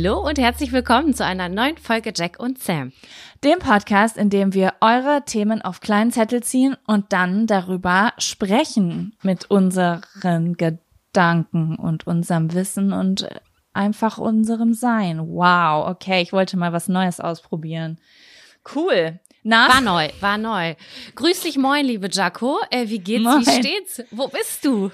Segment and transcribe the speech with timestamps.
[0.00, 2.92] Hallo und herzlich willkommen zu einer neuen Folge Jack und Sam.
[3.42, 9.16] Dem Podcast, in dem wir eure Themen auf kleinen Zettel ziehen und dann darüber sprechen
[9.22, 13.28] mit unseren Gedanken und unserem Wissen und
[13.72, 15.18] einfach unserem Sein.
[15.18, 17.98] Wow, okay, ich wollte mal was Neues ausprobieren.
[18.72, 19.18] Cool.
[19.42, 19.68] Na?
[19.68, 20.76] War neu, war neu.
[21.16, 22.60] Grüß dich, moin, liebe Jaco.
[22.70, 23.44] Äh, wie geht's, moin.
[23.44, 24.04] wie steht's?
[24.12, 24.92] Wo bist du?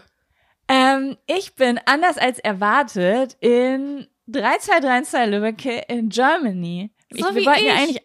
[0.67, 6.91] Ähm, ich bin anders als erwartet in 3232 Lübbecke in Germany.
[7.11, 7.67] So ich, wir wollten ich.
[7.67, 8.03] ja eigentlich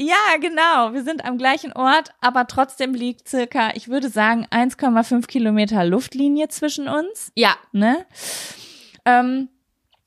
[0.00, 0.92] ja, genau.
[0.92, 6.46] Wir sind am gleichen Ort, aber trotzdem liegt circa, ich würde sagen, 1,5 Kilometer Luftlinie
[6.46, 7.32] zwischen uns.
[7.34, 7.56] Ja.
[7.72, 8.06] Ne?
[9.04, 9.48] Ähm,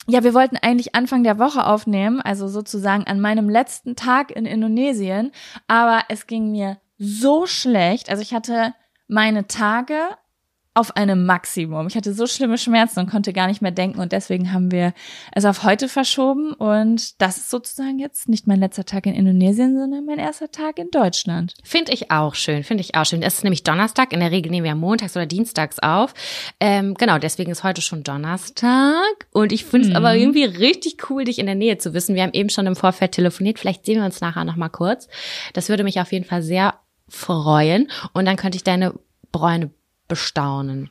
[0.08, 4.46] ja, wir wollten eigentlich Anfang der Woche aufnehmen, also sozusagen an meinem letzten Tag in
[4.46, 5.34] Indonesien,
[5.68, 8.10] aber es ging mir so schlecht.
[8.10, 8.74] Also ich hatte
[9.10, 9.98] meine Tage
[10.74, 11.88] auf einem Maximum.
[11.88, 14.94] Ich hatte so schlimme Schmerzen und konnte gar nicht mehr denken und deswegen haben wir
[15.34, 19.78] es auf heute verschoben und das ist sozusagen jetzt nicht mein letzter Tag in Indonesien,
[19.78, 21.56] sondern mein erster Tag in Deutschland.
[21.62, 23.22] Finde ich auch schön, finde ich auch schön.
[23.22, 26.14] Es ist nämlich Donnerstag, in der Regel nehmen wir montags oder dienstags auf.
[26.62, 29.98] Ähm, genau, deswegen ist heute schon Donnerstag und ich finde es mhm.
[29.98, 32.16] aber irgendwie richtig cool, dich in der Nähe zu wissen.
[32.16, 35.10] Wir haben eben schon im Vorfeld telefoniert, vielleicht sehen wir uns nachher nochmal kurz.
[35.52, 36.76] Das würde mich auf jeden Fall sehr
[37.10, 38.94] freuen und dann könnte ich deine
[39.34, 39.72] Bräune
[40.12, 40.90] bestaunen,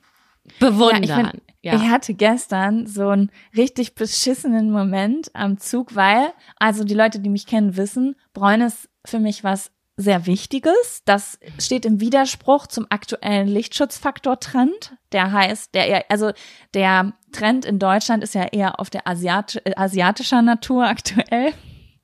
[0.58, 1.02] bewundern.
[1.04, 1.74] Ja, ich, find, ja.
[1.76, 7.28] ich hatte gestern so einen richtig beschissenen Moment am Zug, weil, also die Leute, die
[7.28, 11.02] mich kennen, wissen, Bräune ist für mich was sehr Wichtiges.
[11.04, 14.96] Das steht im Widerspruch zum aktuellen Lichtschutzfaktor-Trend.
[15.12, 16.32] Der heißt, der eher, also
[16.72, 21.52] der Trend in Deutschland ist ja eher auf der Asiat asiatischer Natur aktuell.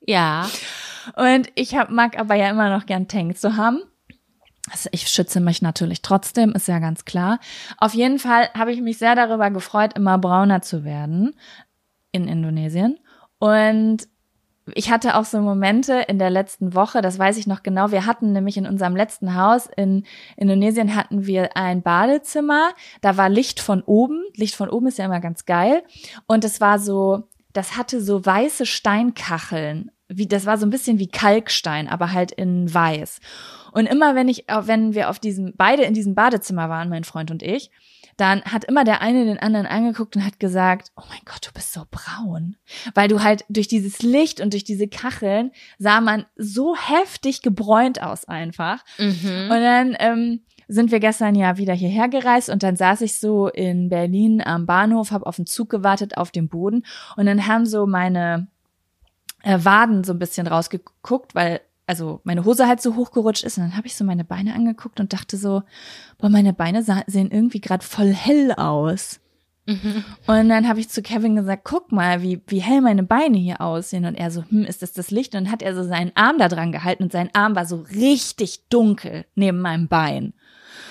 [0.01, 0.47] Ja.
[1.15, 3.81] Und ich hab, mag aber ja immer noch gern Tank zu haben.
[4.69, 7.39] Also ich schütze mich natürlich trotzdem, ist ja ganz klar.
[7.77, 11.35] Auf jeden Fall habe ich mich sehr darüber gefreut, immer brauner zu werden
[12.11, 12.99] in Indonesien.
[13.39, 14.07] Und
[14.73, 17.91] ich hatte auch so Momente in der letzten Woche, das weiß ich noch genau.
[17.91, 20.05] Wir hatten nämlich in unserem letzten Haus in
[20.35, 22.71] Indonesien hatten wir ein Badezimmer.
[23.01, 24.23] Da war Licht von oben.
[24.35, 25.83] Licht von oben ist ja immer ganz geil.
[26.25, 27.23] Und es war so,
[27.53, 29.91] das hatte so weiße Steinkacheln.
[30.09, 33.19] Wie, das war so ein bisschen wie Kalkstein, aber halt in weiß.
[33.73, 37.29] Und immer wenn ich, wenn wir auf diesem, beide in diesem Badezimmer waren, mein Freund
[37.29, 37.69] und ich,
[38.17, 41.53] dann hat immer der eine den anderen angeguckt und hat gesagt, oh mein Gott, du
[41.53, 42.55] bist so braun.
[42.95, 48.01] Weil du halt durch dieses Licht und durch diese Kacheln sah man so heftig gebräunt
[48.01, 48.83] aus einfach.
[48.97, 49.51] Mhm.
[49.51, 53.47] Und dann ähm, sind wir gestern ja wieder hierher gereist und dann saß ich so
[53.47, 56.83] in Berlin am Bahnhof, habe auf den Zug gewartet auf dem Boden
[57.15, 58.47] und dann haben so meine
[59.47, 63.63] äh, Waden so ein bisschen rausgeguckt, weil also meine Hose halt so hochgerutscht ist und
[63.63, 65.63] dann habe ich so meine Beine angeguckt und dachte so,
[66.17, 69.21] boah, meine Beine sehen irgendwie gerade voll hell aus.
[69.65, 70.03] Mhm.
[70.27, 73.61] Und dann habe ich zu Kevin gesagt, guck mal, wie, wie hell meine Beine hier
[73.61, 74.05] aussehen.
[74.05, 75.33] Und er so, hm, ist das das Licht?
[75.33, 77.85] Und dann hat er so seinen Arm da dran gehalten und sein Arm war so
[77.93, 80.33] richtig dunkel neben meinem Bein.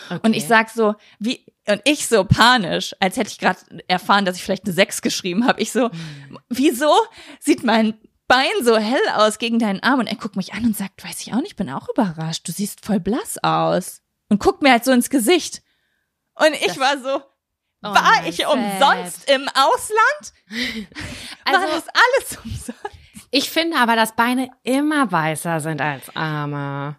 [0.09, 0.21] Okay.
[0.23, 4.37] Und ich sag so, wie, und ich so panisch, als hätte ich gerade erfahren, dass
[4.37, 5.61] ich vielleicht eine Sechs geschrieben habe.
[5.61, 6.39] Ich so, mhm.
[6.49, 6.93] wieso
[7.41, 7.95] sieht mein
[8.29, 10.01] Bein so hell aus gegen deinen Arm?
[10.01, 12.47] Und er guckt mich an und sagt, weiß ich auch nicht, bin auch überrascht.
[12.49, 14.03] Du siehst voll blass aus.
[14.29, 15.63] Und guckt mir halt so ins Gesicht.
[16.35, 17.23] Und ich das war so,
[17.83, 20.33] oh war ich umsonst im Ausland?
[21.49, 22.97] Also, war das alles umsonst?
[23.31, 26.97] Ich finde aber, dass Beine immer weißer sind als Arme.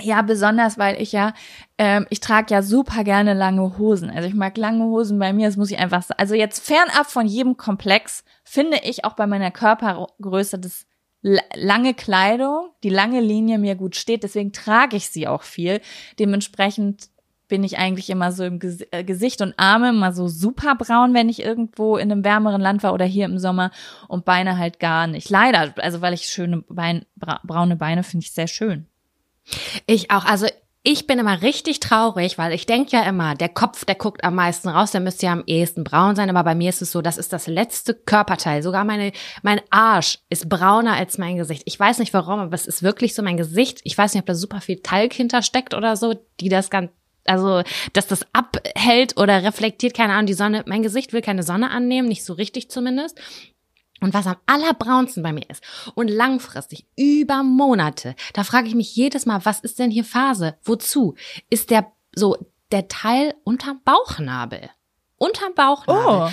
[0.00, 1.34] Ja, besonders, weil ich ja,
[1.76, 4.10] ähm, ich trage ja super gerne lange Hosen.
[4.10, 6.20] Also ich mag lange Hosen bei mir, das muss ich einfach sagen.
[6.20, 10.86] Also jetzt fernab von jedem Komplex finde ich auch bei meiner Körpergröße das
[11.22, 14.22] lange Kleidung, die lange Linie mir gut steht.
[14.22, 15.80] Deswegen trage ich sie auch viel.
[16.18, 17.08] Dementsprechend
[17.48, 18.60] bin ich eigentlich immer so im
[18.92, 22.82] äh, Gesicht und Arme immer so super braun, wenn ich irgendwo in einem wärmeren Land
[22.82, 23.72] war oder hier im Sommer
[24.06, 25.30] und Beine halt gar nicht.
[25.30, 28.86] Leider, also weil ich schöne Bein, braune Beine finde ich sehr schön.
[29.86, 30.24] Ich auch.
[30.24, 30.46] Also
[30.84, 34.36] ich bin immer richtig traurig, weil ich denke ja immer, der Kopf, der guckt am
[34.36, 37.02] meisten raus, der müsste ja am ehesten braun sein, aber bei mir ist es so,
[37.02, 38.62] das ist das letzte Körperteil.
[38.62, 39.12] Sogar meine,
[39.42, 41.64] mein Arsch ist brauner als mein Gesicht.
[41.66, 43.80] Ich weiß nicht warum, aber es ist wirklich so mein Gesicht.
[43.84, 46.90] Ich weiß nicht, ob da super viel Talg hintersteckt oder so, die das ganz,
[47.26, 47.62] also,
[47.92, 52.08] dass das abhält oder reflektiert, keine Ahnung, die Sonne, mein Gesicht will keine Sonne annehmen,
[52.08, 53.20] nicht so richtig zumindest.
[54.00, 55.62] Und was am allerbraunsten bei mir ist
[55.94, 60.56] und langfristig über Monate, da frage ich mich jedes Mal, was ist denn hier Phase?
[60.62, 61.14] Wozu?
[61.50, 62.36] Ist der so
[62.70, 64.70] der Teil unterm Bauchnabel?
[65.16, 66.28] Unterm Bauchnabel.
[66.28, 66.30] Oh.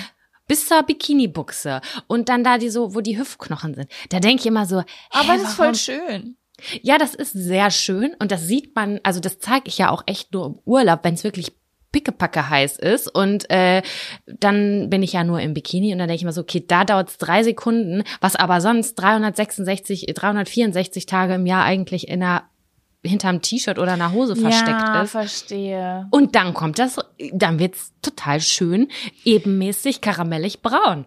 [0.48, 1.80] Bis zur Bikini-Buchse.
[2.06, 3.90] Und dann da die so, wo die Hüftknochen sind.
[4.10, 6.36] Da denke ich immer so, hä, aber das ist voll schön.
[6.82, 10.04] Ja, das ist sehr schön und das sieht man, also das zeige ich ja auch
[10.06, 11.52] echt nur im Urlaub, wenn es wirklich
[11.96, 13.80] pickepacke heiß ist und äh,
[14.26, 16.84] dann bin ich ja nur im Bikini und dann denke ich mir so, okay, da
[16.84, 22.42] dauert es drei Sekunden, was aber sonst 366, 364 Tage im Jahr eigentlich in einer
[23.02, 25.12] hinterm T-Shirt oder einer Hose versteckt ja, ist.
[25.12, 26.06] verstehe.
[26.10, 26.98] Und dann kommt das,
[27.32, 28.88] dann wird's total schön,
[29.24, 31.06] ebenmäßig karamellig braun.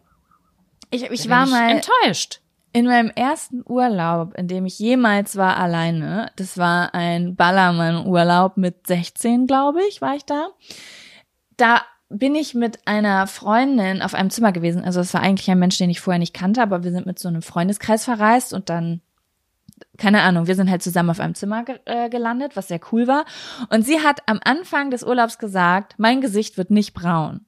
[0.90, 2.42] Ich, ich war mal enttäuscht.
[2.72, 8.86] In meinem ersten Urlaub, in dem ich jemals war alleine, das war ein Ballermann-Urlaub mit
[8.86, 10.50] 16, glaube ich, war ich da.
[11.58, 14.84] Da bin ich mit einer Freundin auf einem Zimmer gewesen.
[14.84, 17.18] Also es war eigentlich ein Mensch, den ich vorher nicht kannte, aber wir sind mit
[17.18, 19.02] so einem Freundeskreis verreist und dann,
[19.98, 23.08] keine Ahnung, wir sind halt zusammen auf einem Zimmer ge äh, gelandet, was sehr cool
[23.08, 23.26] war.
[23.70, 27.46] Und sie hat am Anfang des Urlaubs gesagt, mein Gesicht wird nicht braun.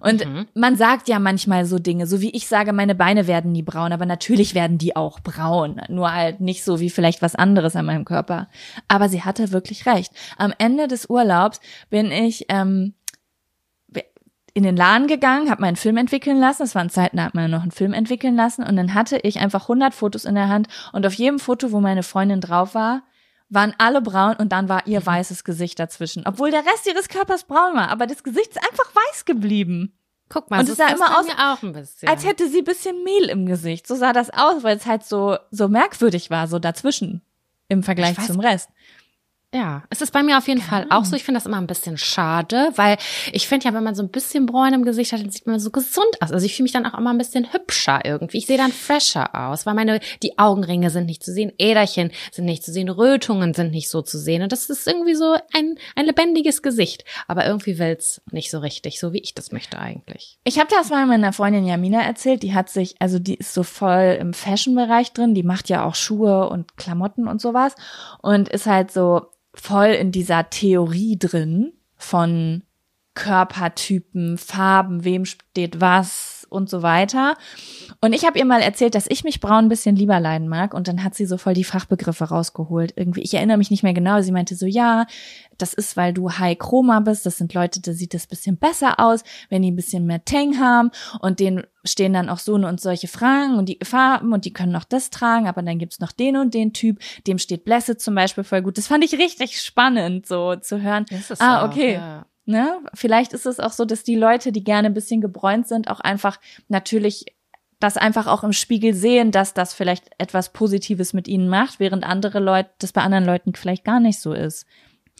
[0.00, 0.46] Und mhm.
[0.54, 3.92] man sagt ja manchmal so Dinge, so wie ich sage, meine Beine werden nie braun,
[3.92, 5.80] aber natürlich werden die auch braun.
[5.88, 8.48] Nur halt nicht so wie vielleicht was anderes an meinem Körper.
[8.88, 10.12] Aber sie hatte wirklich recht.
[10.38, 11.60] Am Ende des Urlaubs
[11.90, 12.94] bin ich ähm,
[14.56, 16.62] in den Laden gegangen, habe meinen Film entwickeln lassen.
[16.62, 18.62] Es waren Zeiten, da hat man noch einen Film entwickeln lassen.
[18.62, 20.68] Und dann hatte ich einfach 100 Fotos in der Hand.
[20.92, 23.02] Und auf jedem Foto, wo meine Freundin drauf war,
[23.48, 25.06] waren alle braun und dann war ihr mhm.
[25.06, 26.24] weißes Gesicht dazwischen.
[26.26, 29.96] Obwohl der Rest ihres Körpers braun war, aber das Gesicht ist einfach weiß geblieben.
[30.28, 32.08] Guck mal, und es sah immer aus, auch ein bisschen.
[32.08, 33.86] als hätte sie bisschen Mehl im Gesicht.
[33.86, 37.22] So sah das aus, weil es halt so, so merkwürdig war, so dazwischen
[37.68, 38.70] im Vergleich weiß, zum Rest.
[39.54, 40.66] Ja, es ist bei mir auf jeden ja.
[40.66, 41.14] Fall auch so.
[41.14, 42.98] Ich finde das immer ein bisschen schade, weil
[43.32, 45.60] ich finde ja, wenn man so ein bisschen Bräun im Gesicht hat, dann sieht man
[45.60, 46.32] so gesund aus.
[46.32, 48.38] Also ich fühle mich dann auch immer ein bisschen hübscher irgendwie.
[48.38, 52.44] Ich sehe dann fresher aus, weil meine, die Augenringe sind nicht zu sehen, Äderchen sind
[52.44, 54.42] nicht zu sehen, Rötungen sind nicht so zu sehen.
[54.42, 57.04] Und das ist irgendwie so ein, ein lebendiges Gesicht.
[57.28, 60.38] Aber irgendwie will's nicht so richtig, so wie ich das möchte eigentlich.
[60.44, 62.42] Ich habe das mal meiner Freundin Jamina erzählt.
[62.42, 65.34] Die hat sich, also die ist so voll im Fashion-Bereich drin.
[65.34, 67.74] Die macht ja auch Schuhe und Klamotten und sowas.
[68.20, 72.62] Und ist halt so, voll in dieser Theorie drin von
[73.14, 77.36] Körpertypen, Farben, wem steht was und so weiter.
[78.00, 80.74] Und ich habe ihr mal erzählt, dass ich mich braun ein bisschen lieber leiden mag.
[80.74, 82.94] Und dann hat sie so voll die Fachbegriffe rausgeholt.
[82.96, 84.20] Irgendwie, ich erinnere mich nicht mehr genau.
[84.22, 85.06] Sie meinte so, ja,
[85.58, 87.26] das ist, weil du High Chroma bist.
[87.26, 90.58] Das sind Leute, da sieht das bisschen besser aus, wenn die ein bisschen mehr Tang
[90.58, 90.90] haben.
[91.20, 94.76] Und denen stehen dann auch so und solche Fragen und die Farben und die können
[94.76, 95.46] auch das tragen.
[95.48, 96.98] Aber dann gibt's noch den und den Typ.
[97.26, 98.78] Dem steht Blessed zum Beispiel voll gut.
[98.78, 101.06] Das fand ich richtig spannend, so zu hören.
[101.38, 101.96] ah, okay.
[101.96, 102.26] Auch, ja.
[102.46, 102.78] Ne?
[102.94, 106.00] Vielleicht ist es auch so, dass die Leute, die gerne ein bisschen gebräunt sind, auch
[106.00, 107.26] einfach natürlich
[107.80, 112.04] das einfach auch im Spiegel sehen, dass das vielleicht etwas Positives mit ihnen macht, während
[112.04, 114.66] andere Leute, das bei anderen Leuten vielleicht gar nicht so ist.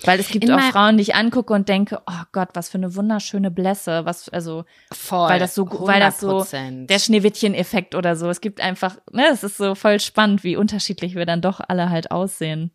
[0.04, 2.78] Weil es gibt In auch Frauen, die ich angucke und denke, oh Gott, was für
[2.78, 5.87] eine wunderschöne Blässe, was also voll, weil das so 100%.
[5.87, 8.28] weil das so der Schneewittchen-Effekt oder so.
[8.28, 11.88] Es gibt einfach, ne, es ist so voll spannend, wie unterschiedlich wir dann doch alle
[11.88, 12.73] halt aussehen.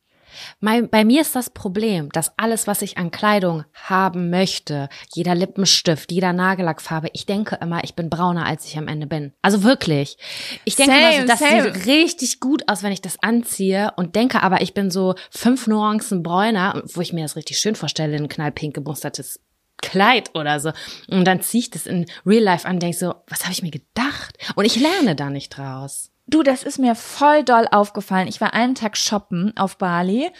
[0.59, 5.35] Mein, bei mir ist das Problem, dass alles, was ich an Kleidung haben möchte, jeder
[5.35, 9.33] Lippenstift, jeder Nagellackfarbe, ich denke immer, ich bin brauner, als ich am Ende bin.
[9.41, 10.17] Also wirklich.
[10.65, 11.73] Ich denke Same, das same.
[11.73, 15.67] sieht richtig gut aus, wenn ich das anziehe und denke aber, ich bin so fünf
[15.67, 19.39] Nuancen bräuner, wo ich mir das richtig schön vorstelle, ein knallpink gemustertes
[19.81, 20.71] Kleid oder so.
[21.09, 23.63] Und dann ziehe ich das in Real Life an und denke so, was habe ich
[23.63, 24.37] mir gedacht?
[24.55, 26.10] Und ich lerne da nicht draus.
[26.31, 28.27] Du, das ist mir voll doll aufgefallen.
[28.27, 30.31] Ich war einen Tag shoppen auf Bali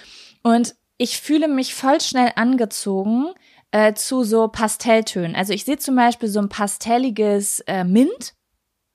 [0.41, 3.27] und ich fühle mich voll schnell angezogen
[3.71, 5.36] äh, zu so Pastelltönen.
[5.36, 8.33] Also ich sehe zum Beispiel so ein pastelliges äh, Mint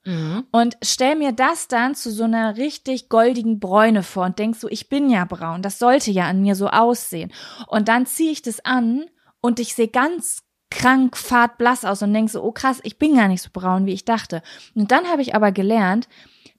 [0.05, 0.45] Mhm.
[0.51, 4.69] und stell mir das dann zu so einer richtig goldigen Bräune vor und denk so,
[4.69, 7.33] ich bin ja braun, das sollte ja an mir so aussehen.
[7.67, 9.03] Und dann ziehe ich das an
[9.41, 13.27] und ich sehe ganz krank fadblass aus und denk so, oh krass, ich bin gar
[13.27, 14.41] nicht so braun, wie ich dachte.
[14.75, 16.07] Und dann habe ich aber gelernt,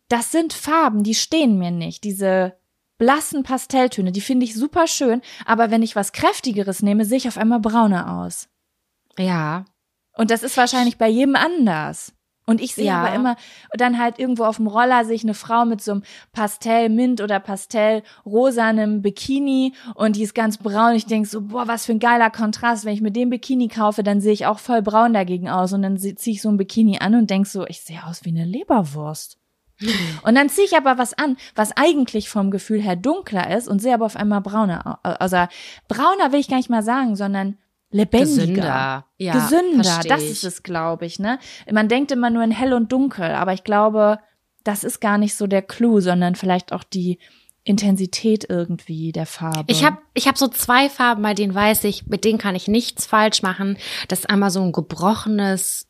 [0.08, 2.04] das sind Farben, die stehen mir nicht.
[2.04, 2.56] Diese
[2.98, 7.28] blassen Pastelltöne, die finde ich super schön, aber wenn ich was kräftigeres nehme, sehe ich
[7.28, 8.48] auf einmal brauner aus.
[9.18, 9.64] Ja.
[10.16, 12.12] Und das ist wahrscheinlich bei jedem anders.
[12.44, 13.02] Und ich sehe Ja.
[13.04, 13.36] aber immer,
[13.74, 17.40] dann halt irgendwo auf dem Roller sehe ich eine Frau mit so einem Pastell-Mint oder
[17.40, 20.94] Pastell-rosanem Bikini und die ist ganz braun.
[20.94, 22.84] Ich denk so, boah, was für ein geiler Kontrast.
[22.84, 25.72] Wenn ich mir den Bikini kaufe, dann sehe ich auch voll braun dagegen aus.
[25.74, 28.30] Und dann ziehe ich so ein Bikini an und denk so, ich sehe aus wie
[28.30, 29.37] eine Leberwurst.
[30.22, 33.80] Und dann ziehe ich aber was an, was eigentlich vom Gefühl her dunkler ist und
[33.80, 34.98] sehe aber auf einmal brauner.
[35.04, 35.36] au- Also
[35.88, 37.58] brauner will ich gar nicht mal sagen, sondern
[37.90, 38.44] lebendiger.
[38.44, 39.06] Gesünder.
[39.18, 41.38] Ja, Gesünder, das ist es, glaube ich, ne?
[41.70, 44.18] Man denkt immer nur in hell und dunkel, aber ich glaube,
[44.64, 47.18] das ist gar nicht so der Clou, sondern vielleicht auch die
[47.64, 49.64] Intensität irgendwie der Farbe.
[49.68, 52.66] Ich habe ich hab so zwei Farben, bei denen weiß ich, mit denen kann ich
[52.68, 53.76] nichts falsch machen.
[54.08, 55.87] Das ist einmal so ein gebrochenes,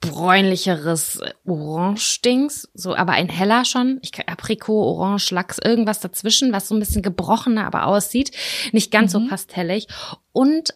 [0.00, 3.98] bräunlicheres Orange-Dings, so, aber ein heller schon.
[4.02, 8.30] Ich kann Aprikot, Orange, Lachs, irgendwas dazwischen, was so ein bisschen gebrochener aber aussieht.
[8.72, 9.88] Nicht ganz so pastellig.
[10.32, 10.74] Und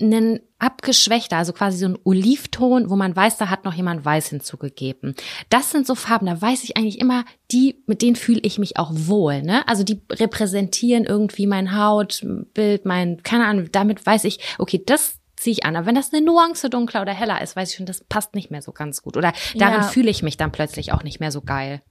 [0.00, 4.28] einen abgeschwächter, also quasi so ein Olivton, wo man weiß, da hat noch jemand Weiß
[4.28, 5.14] hinzugegeben.
[5.50, 8.76] Das sind so Farben, da weiß ich eigentlich immer, die, mit denen fühle ich mich
[8.76, 9.66] auch wohl, ne?
[9.66, 15.52] Also die repräsentieren irgendwie mein Hautbild, mein, keine Ahnung, damit weiß ich, okay, das ziehe
[15.52, 15.76] ich an.
[15.76, 18.50] Aber wenn das eine Nuance dunkler oder heller ist, weiß ich schon, das passt nicht
[18.50, 19.16] mehr so ganz gut.
[19.16, 19.86] Oder darin Ja.
[19.88, 21.82] fühle ich mich dann plötzlich auch nicht mehr so geil.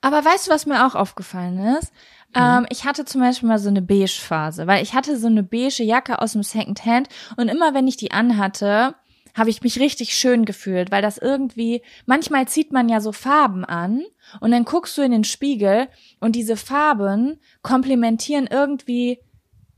[0.00, 1.92] Aber weißt du, was mir auch aufgefallen ist?
[2.34, 5.82] Ähm, ich hatte zum Beispiel mal so eine Beige-Phase, weil ich hatte so eine beige
[5.82, 8.94] Jacke aus dem Secondhand und immer wenn ich die anhatte,
[9.34, 13.64] habe ich mich richtig schön gefühlt, weil das irgendwie, manchmal zieht man ja so Farben
[13.64, 14.02] an
[14.40, 15.88] und dann guckst du in den Spiegel
[16.20, 19.20] und diese Farben komplementieren irgendwie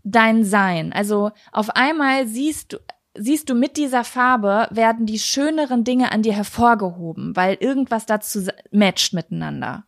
[0.02, 0.92] dein Sein.
[0.92, 2.78] Also auf einmal siehst du,
[3.16, 8.46] siehst du mit dieser Farbe werden die schöneren Dinge an dir hervorgehoben, weil irgendwas dazu
[8.70, 9.84] matcht miteinander.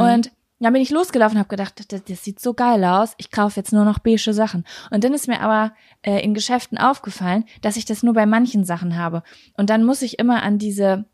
[0.00, 3.14] Und dann bin ich losgelaufen und habe gedacht, das, das sieht so geil aus.
[3.18, 4.64] Ich kaufe jetzt nur noch beige Sachen.
[4.90, 8.64] Und dann ist mir aber äh, in Geschäften aufgefallen, dass ich das nur bei manchen
[8.64, 9.22] Sachen habe.
[9.56, 11.04] Und dann muss ich immer an diese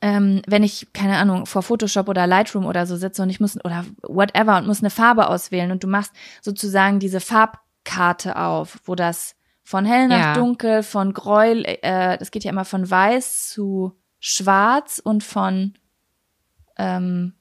[0.00, 3.56] ähm, wenn ich, keine Ahnung, vor Photoshop oder Lightroom oder so sitze und ich muss,
[3.64, 8.94] oder whatever, und muss eine Farbe auswählen und du machst sozusagen diese Farbkarte auf, wo
[8.94, 9.34] das
[9.68, 10.32] von hell nach Ja.
[10.32, 15.74] dunkel, von Gräuel, äh, das geht ja immer von weiß zu schwarz und von,
[16.78, 17.34] ähm,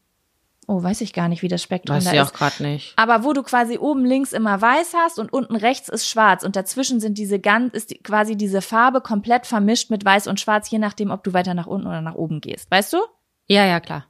[0.68, 2.28] oh, weiß ich gar nicht, wie das Spektrum Weiß da ich ist.
[2.28, 2.94] auch gerade nicht.
[2.98, 6.58] Aber wo du quasi oben links immer weiß hast und unten rechts ist schwarz und
[6.58, 10.70] dazwischen sind diese ganz, ist die, quasi diese Farbe komplett vermischt mit weiß und schwarz,
[10.70, 12.70] je nachdem, ob du weiter nach unten oder nach oben gehst.
[12.70, 12.98] Weißt du?
[13.46, 14.06] Ja, ja, klar.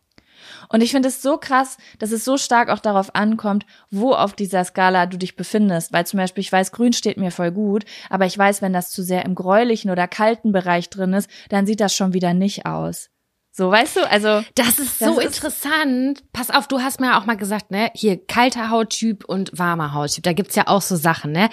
[0.70, 4.34] Und ich finde es so krass, dass es so stark auch darauf ankommt, wo auf
[4.34, 5.94] dieser Skala du dich befindest.
[5.94, 8.92] Weil zum Beispiel, ich weiß, grün steht mir voll gut, aber ich weiß, wenn das
[8.92, 12.66] zu sehr im gräulichen oder kalten Bereich drin ist, dann sieht das schon wieder nicht
[12.66, 13.10] aus.
[13.52, 14.08] So, weißt du?
[14.12, 16.24] Also, Das ist Das so ist- interessant.
[16.32, 19.94] Pass auf, du hast mir ja auch mal gesagt, ne, hier kalter Hauttyp und warmer
[19.96, 20.24] Hauttyp.
[20.24, 21.50] Da gibt's ja auch so Sachen, ne?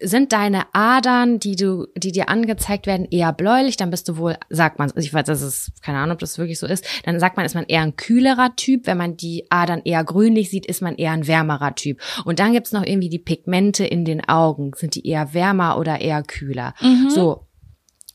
[0.00, 4.36] Sind deine Adern, die du, die dir angezeigt werden, eher bläulich, dann bist du wohl,
[4.50, 7.36] sagt man, ich weiß, das ist, keine Ahnung, ob das wirklich so ist, dann sagt
[7.36, 8.86] man, ist man eher ein kühlerer Typ.
[8.86, 12.00] Wenn man die Adern eher grünlich sieht, ist man eher ein wärmerer Typ.
[12.24, 14.72] Und dann gibt's noch irgendwie die Pigmente in den Augen.
[14.76, 16.74] Sind die eher wärmer oder eher kühler?
[17.08, 17.46] So,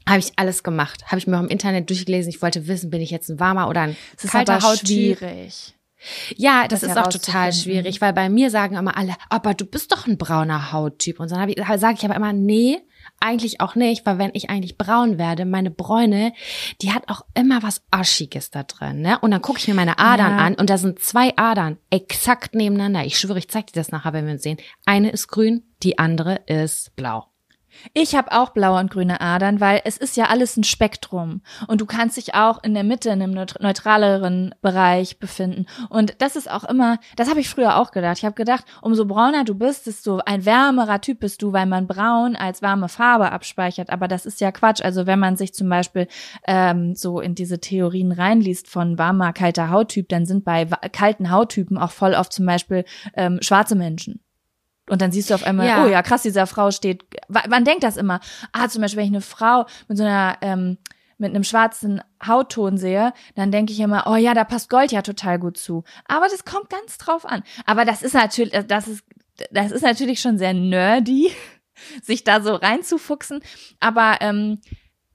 [0.07, 1.05] habe ich alles gemacht.
[1.07, 2.29] Habe ich mir auch im Internet durchgelesen.
[2.29, 5.17] Ich wollte wissen, bin ich jetzt ein warmer oder ein es ist kalter aber Hauttyp?
[5.19, 5.73] schwierig.
[6.35, 9.65] Ja, das, das ist auch total schwierig, weil bei mir sagen immer alle, aber du
[9.65, 11.19] bist doch ein brauner Hauttyp.
[11.19, 12.79] Und dann ich, sage ich aber immer, nee,
[13.19, 16.33] eigentlich auch nicht, weil wenn ich eigentlich braun werde, meine Bräune,
[16.81, 19.01] die hat auch immer was Aschiges da drin.
[19.01, 19.19] Ne?
[19.19, 20.45] Und dann gucke ich mir meine Adern Ja.
[20.45, 23.05] an und da sind zwei Adern exakt nebeneinander.
[23.05, 24.57] Ich schwöre, ich zeig dir das nachher, wenn wir uns sehen.
[24.85, 27.30] Eine ist grün, die andere ist blau.
[27.93, 31.81] Ich habe auch blaue und grüne Adern, weil es ist ja alles ein Spektrum und
[31.81, 36.49] du kannst dich auch in der Mitte in einem neutraleren Bereich befinden und das ist
[36.49, 38.17] auch immer, das habe ich früher auch gedacht.
[38.17, 41.87] Ich habe gedacht, umso brauner du bist, desto ein wärmerer Typ bist du, weil man
[41.87, 43.89] braun als warme Farbe abspeichert.
[43.89, 44.81] Aber das ist ja Quatsch.
[44.81, 46.07] Also wenn man sich zum Beispiel
[46.47, 51.77] ähm, so in diese Theorien reinliest von warmer, kalter Hauttyp, dann sind bei kalten Hauttypen
[51.77, 52.85] auch voll oft zum Beispiel
[53.15, 54.21] ähm, schwarze Menschen.
[54.89, 55.85] Und dann siehst du auf einmal, ja.
[55.85, 57.05] oh ja, krass, dieser Frau steht.
[57.47, 58.19] Man denkt das immer.
[58.51, 60.77] Ah, zum Beispiel, wenn ich eine Frau mit so einer ähm,
[61.21, 65.03] mit einem schwarzen Hautton sehe, dann denke ich immer, oh ja, da passt Gold ja
[65.03, 65.83] total gut zu.
[66.07, 67.43] Aber das kommt ganz drauf an.
[67.65, 69.05] Aber das ist natürlich, das ist,
[69.51, 71.31] das ist natürlich schon sehr nerdy,
[72.01, 73.41] sich da so reinzufuchsen.
[73.79, 74.61] Aber ähm,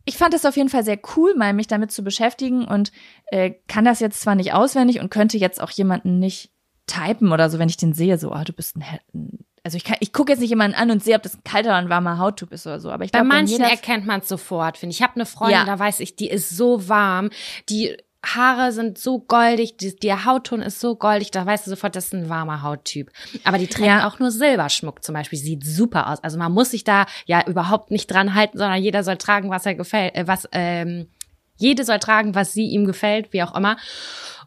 [0.04, 2.92] ich fand es auf jeden Fall sehr cool, mal mich damit zu beschäftigen und
[3.26, 6.52] äh, kann das jetzt zwar nicht auswendig und könnte jetzt auch jemanden nicht
[6.86, 9.78] typen oder so, wenn ich den sehe, so, ah, oh, du bist ein, ein also
[9.78, 11.78] ich, kann, ich gucke jetzt nicht jemanden an und sehe, ob das ein kalter oder
[11.78, 12.88] ein warmer Hauttyp ist oder so.
[12.92, 15.00] Aber ich Bei glaub, manchen erkennt man es sofort, finde ich.
[15.00, 15.64] Ich habe eine Freundin, ja.
[15.64, 17.30] da weiß ich, die ist so warm,
[17.68, 21.96] die Haare sind so goldig, die, der Hautton ist so goldig, da weißt du sofort,
[21.96, 23.10] das ist ein warmer Hauttyp.
[23.42, 24.06] Aber die trägt ja.
[24.06, 26.22] auch nur Silberschmuck zum Beispiel, sieht super aus.
[26.22, 29.66] Also man muss sich da ja überhaupt nicht dran halten, sondern jeder soll tragen, was
[29.66, 31.08] er gefällt, äh, was ähm,
[31.56, 33.78] jede soll tragen, was sie ihm gefällt, wie auch immer.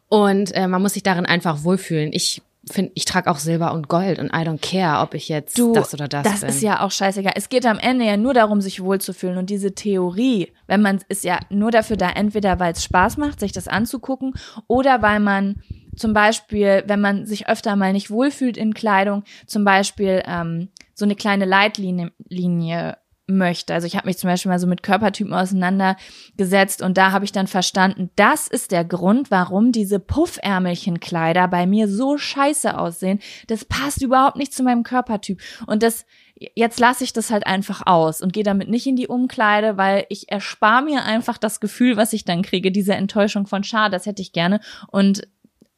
[0.08, 2.10] Und äh, man muss sich darin einfach wohlfühlen.
[2.14, 5.58] Ich finde, ich trage auch Silber und Gold und I don't care, ob ich jetzt
[5.58, 6.48] du, das oder das, das bin.
[6.48, 7.32] Das ist ja auch scheißegal.
[7.36, 9.38] Es geht am Ende ja nur darum, sich wohlzufühlen.
[9.38, 13.40] Und diese Theorie, wenn man ist ja nur dafür da, entweder weil es Spaß macht,
[13.40, 14.34] sich das anzugucken,
[14.66, 15.62] oder weil man
[15.96, 21.04] zum Beispiel, wenn man sich öfter mal nicht wohlfühlt in Kleidung, zum Beispiel ähm, so
[21.04, 22.96] eine kleine Leitlinie Linie
[23.30, 23.74] möchte.
[23.74, 27.32] Also ich habe mich zum Beispiel mal so mit Körpertypen auseinandergesetzt und da habe ich
[27.32, 33.20] dann verstanden, das ist der Grund, warum diese Puffärmelchenkleider bei mir so scheiße aussehen.
[33.46, 35.40] Das passt überhaupt nicht zu meinem Körpertyp.
[35.66, 36.06] Und das,
[36.54, 40.06] jetzt lasse ich das halt einfach aus und gehe damit nicht in die Umkleide, weil
[40.08, 44.06] ich erspare mir einfach das Gefühl, was ich dann kriege, diese Enttäuschung von schade, das
[44.06, 44.60] hätte ich gerne.
[44.88, 45.22] Und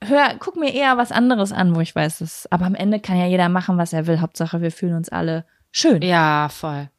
[0.02, 3.18] hör, guck mir eher was anderes an, wo ich weiß, das, aber am Ende kann
[3.18, 4.20] ja jeder machen, was er will.
[4.20, 6.02] Hauptsache, wir fühlen uns alle schön.
[6.02, 6.90] Ja, voll.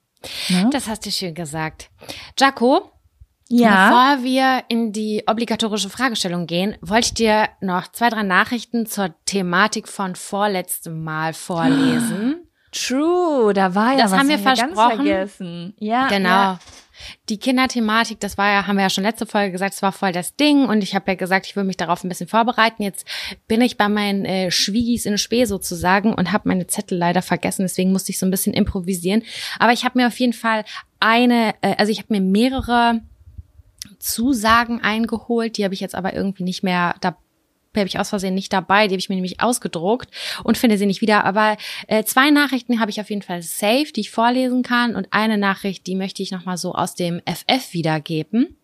[0.49, 0.69] Ne?
[0.71, 1.89] Das hast du schön gesagt.
[2.39, 2.91] Jaco,
[3.49, 3.89] ja.
[3.89, 9.13] Bevor wir in die obligatorische Fragestellung gehen, wollte ich dir noch zwei, drei Nachrichten zur
[9.25, 12.47] Thematik von vorletztem Mal vorlesen.
[12.71, 14.95] True, da war ja das was haben wir versprochen.
[14.95, 15.73] vergessen.
[15.77, 16.29] Ja, genau.
[16.29, 16.59] Ja
[17.29, 20.11] die Kinderthematik, das war ja, haben wir ja schon letzte Folge gesagt, es war voll
[20.11, 22.83] das Ding und ich habe ja gesagt, ich will mich darauf ein bisschen vorbereiten.
[22.83, 23.05] Jetzt
[23.47, 27.63] bin ich bei meinen äh, Schwiegis in Spee sozusagen und habe meine Zettel leider vergessen,
[27.63, 29.23] deswegen musste ich so ein bisschen improvisieren.
[29.59, 30.65] Aber ich habe mir auf jeden Fall
[30.99, 33.01] eine, äh, also ich habe mir mehrere
[33.99, 37.17] Zusagen eingeholt, die habe ich jetzt aber irgendwie nicht mehr da
[37.81, 40.09] habe ich aus Versehen nicht dabei, die habe ich mir nämlich ausgedruckt
[40.43, 41.25] und finde sie nicht wieder.
[41.25, 41.57] Aber
[41.87, 45.37] äh, zwei Nachrichten habe ich auf jeden Fall safe, die ich vorlesen kann und eine
[45.37, 48.57] Nachricht, die möchte ich nochmal so aus dem FF wiedergeben.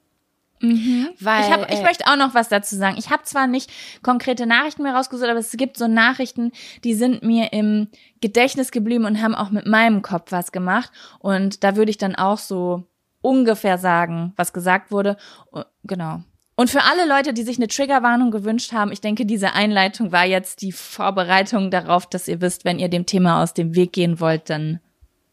[0.61, 1.09] Mhm.
[1.19, 2.97] Weil, ich, hab, ich äh, möchte auch noch was dazu sagen.
[2.97, 3.71] Ich habe zwar nicht
[4.03, 6.51] konkrete Nachrichten mehr rausgesucht, aber es gibt so Nachrichten,
[6.83, 7.87] die sind mir im
[8.21, 10.91] Gedächtnis geblieben und haben auch mit meinem Kopf was gemacht.
[11.19, 12.83] Und da würde ich dann auch so
[13.21, 15.17] ungefähr sagen, was gesagt wurde.
[15.83, 16.23] Genau.
[16.59, 20.25] Und für alle Leute, die sich eine Triggerwarnung gewünscht haben, ich denke, diese Einleitung war
[20.25, 24.19] jetzt die Vorbereitung darauf, dass ihr wisst, wenn ihr dem Thema aus dem Weg gehen
[24.19, 24.81] wollt, dann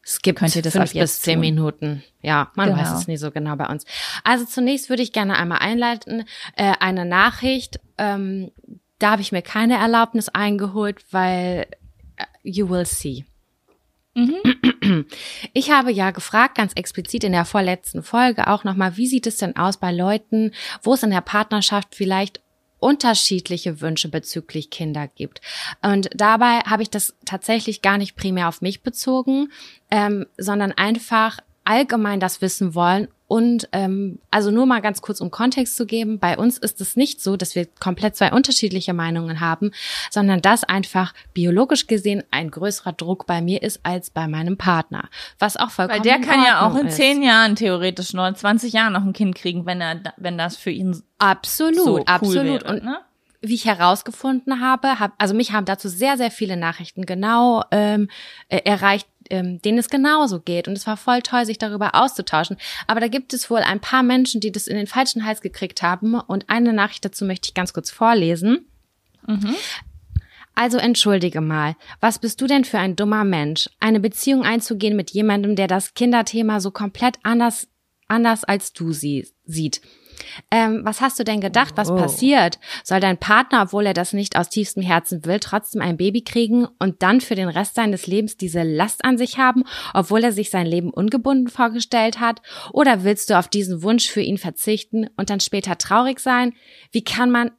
[0.05, 1.41] es gibt könnt ihr das fünf bis zehn tun.
[1.41, 2.05] Minuten.
[2.23, 2.81] Ja, man genau.
[2.81, 3.85] weiß es nie so genau bei uns.
[4.23, 6.23] Also zunächst würde ich gerne einmal einleiten
[6.55, 7.81] äh, eine Nachricht.
[7.99, 8.53] Ähm,
[9.01, 11.67] da habe ich mir keine Erlaubnis eingeholt, weil
[12.21, 13.25] uh, you will see.
[14.17, 15.05] Mhm.
[15.53, 19.37] Ich habe ja gefragt, ganz explizit in der vorletzten Folge auch nochmal, wie sieht es
[19.37, 20.53] denn aus bei Leuten,
[20.83, 22.41] wo es in der Partnerschaft vielleicht
[22.79, 25.41] unterschiedliche Wünsche bezüglich Kinder gibt.
[25.83, 29.51] Und dabei habe ich das tatsächlich gar nicht primär auf mich bezogen,
[29.91, 35.31] ähm, sondern einfach allgemein das wissen wollen und ähm, also nur mal ganz kurz um
[35.31, 39.41] Kontext zu geben, bei uns ist es nicht so, dass wir komplett zwei unterschiedliche Meinungen
[39.41, 39.73] haben,
[40.11, 45.09] sondern dass einfach biologisch gesehen ein größerer Druck bei mir ist als bei meinem Partner.
[45.39, 48.93] Was auch vollkommen Weil der kann ja auch in zehn Jahren theoretisch noch, 20 Jahren
[48.93, 52.75] noch ein Kind kriegen, wenn er, wenn das für ihn absolut, so cool absolut wäre,
[52.75, 52.99] und ne?
[53.41, 58.09] wie ich herausgefunden habe, hab, also mich haben dazu sehr, sehr viele Nachrichten genau ähm,
[58.49, 60.69] äh, erreicht, ähm, denen es genauso geht.
[60.69, 62.57] Und es war voll toll, sich darüber auszutauschen.
[62.87, 65.83] Aber da gibt es wohl ein paar Menschen, die das in den falschen Hals gekriegt
[65.83, 66.15] haben.
[66.15, 68.67] Und eine Nachricht dazu möchte ich ganz kurz vorlesen.
[69.27, 69.55] Mhm.
[70.55, 75.11] Also entschuldige mal, was bist du denn für ein dummer Mensch, eine Beziehung einzugehen mit
[75.11, 77.69] jemandem, der das Kinderthema so komplett anders,
[78.09, 79.83] anders als du sie, sieht?
[80.51, 81.97] Ähm, was hast du denn gedacht, was Oh.
[81.97, 82.59] passiert?
[82.85, 86.67] Soll dein Partner, obwohl er das nicht aus tiefstem Herzen will, trotzdem ein Baby kriegen
[86.79, 90.51] und dann für den Rest seines Lebens diese Last an sich haben, obwohl er sich
[90.51, 92.43] sein Leben ungebunden vorgestellt hat?
[92.73, 96.53] Oder willst du auf diesen Wunsch für ihn verzichten und dann später traurig sein?
[96.93, 97.51] Wie kann man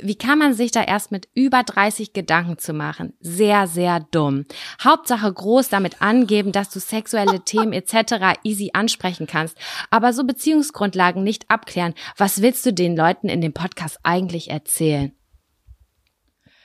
[0.00, 3.12] wie kann man sich da erst mit über 30 Gedanken zu machen?
[3.20, 4.46] Sehr, sehr dumm.
[4.82, 8.38] Hauptsache groß damit angeben, dass du sexuelle Themen etc.
[8.42, 9.56] easy ansprechen kannst,
[9.90, 11.94] aber so Beziehungsgrundlagen nicht abklären.
[12.16, 15.12] Was willst du den Leuten in dem Podcast eigentlich erzählen?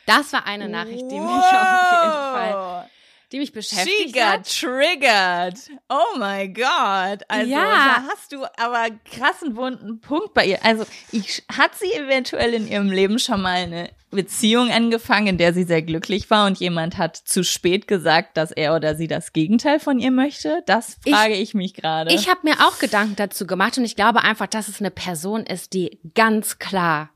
[0.06, 2.90] Das war eine Nachricht, die mich auf jeden Fall,
[3.32, 4.60] die mich She beschäftigt got hat.
[4.60, 5.58] triggered.
[5.90, 7.24] Oh my God.
[7.28, 7.60] Also Ja.
[8.02, 10.64] da hast du aber einen krassen wunden Punkt bei ihr.
[10.64, 15.54] Also ich, hat sie eventuell in ihrem Leben schon mal eine Beziehung angefangen, in der
[15.54, 19.34] sie sehr glücklich war und jemand hat zu spät gesagt, dass er oder sie das
[19.34, 20.64] Gegenteil von ihr möchte?
[20.66, 22.14] Das Ich- frage ich, mich gerade.
[22.14, 25.46] Ich habe mir auch Gedanken dazu gemacht und ich glaube einfach, dass es eine Person
[25.46, 27.10] ist, die ganz klar,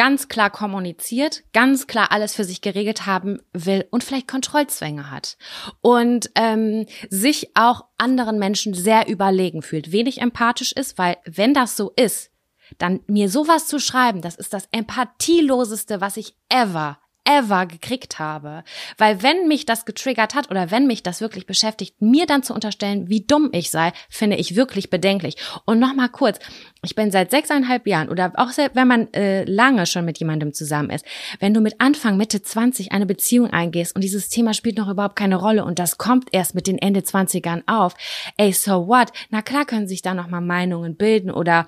[0.00, 5.36] ganz klar kommuniziert, ganz klar alles für sich geregelt haben will und vielleicht Kontrollzwänge hat.
[5.82, 11.76] Und ähm, sich auch anderen Menschen sehr überlegen fühlt, wenig empathisch ist, weil wenn das
[11.76, 12.30] so ist,
[12.78, 18.64] dann mir sowas zu schreiben, das ist das empathieloseste, was ich ever ever gekriegt habe.
[18.98, 22.54] Weil wenn mich das getriggert hat oder wenn mich das wirklich beschäftigt, mir dann zu
[22.54, 25.36] unterstellen, wie dumm ich sei, finde ich wirklich bedenklich.
[25.64, 26.38] Und nochmal kurz,
[26.82, 30.52] ich bin seit sechseinhalb Jahren oder auch selbst wenn man äh, lange schon mit jemandem
[30.52, 31.04] zusammen ist,
[31.38, 35.16] wenn du mit Anfang, Mitte 20 eine Beziehung eingehst und dieses Thema spielt noch überhaupt
[35.16, 37.94] keine Rolle und das kommt erst mit den Ende 20ern auf,
[38.36, 39.12] ey, so what?
[39.30, 41.66] Na klar können sich da nochmal Meinungen bilden oder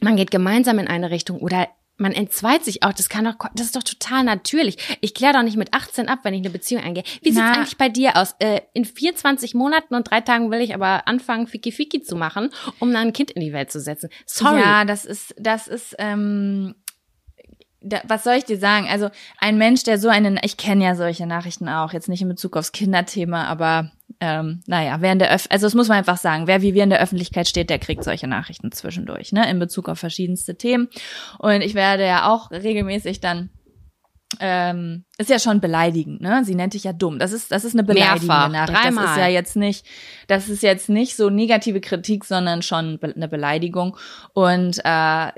[0.00, 3.66] man geht gemeinsam in eine Richtung oder man entzweit sich auch, das kann doch, das
[3.66, 4.98] ist doch total natürlich.
[5.00, 7.04] Ich kläre doch nicht mit 18 ab, wenn ich eine Beziehung eingehe.
[7.22, 7.54] Wie sieht's Na.
[7.54, 8.34] eigentlich bei dir aus?
[8.38, 12.50] Äh, in 24 Monaten und drei Tagen will ich aber anfangen, Fiki Fiki zu machen,
[12.78, 14.10] um dann ein Kind in die Welt zu setzen.
[14.26, 14.60] Sorry.
[14.60, 16.74] Ja, das ist, das ist, ähm,
[17.80, 18.86] da, was soll ich dir sagen?
[18.88, 22.28] Also ein Mensch, der so eine, ich kenne ja solche Nachrichten auch, jetzt nicht in
[22.28, 26.16] Bezug aufs Kinderthema, aber ähm, naja, wer in der Öff also das muss man einfach
[26.16, 29.58] sagen, wer wie wir in der Öffentlichkeit steht, der kriegt solche Nachrichten zwischendurch, ne, in
[29.58, 30.88] Bezug auf verschiedenste Themen.
[31.38, 33.50] Und ich werde ja auch regelmäßig dann
[34.40, 36.42] ähm, ist ja schon beleidigend, ne?
[36.44, 37.18] Sie nennt dich ja dumm.
[37.18, 38.78] Das ist, das ist eine beleidigende Mehrfach, Nachricht.
[38.78, 39.18] Das ist dreimal.
[39.18, 39.86] ja jetzt nicht,
[40.26, 43.96] das ist jetzt nicht so negative Kritik, sondern schon eine Beleidigung.
[44.34, 45.30] Und äh,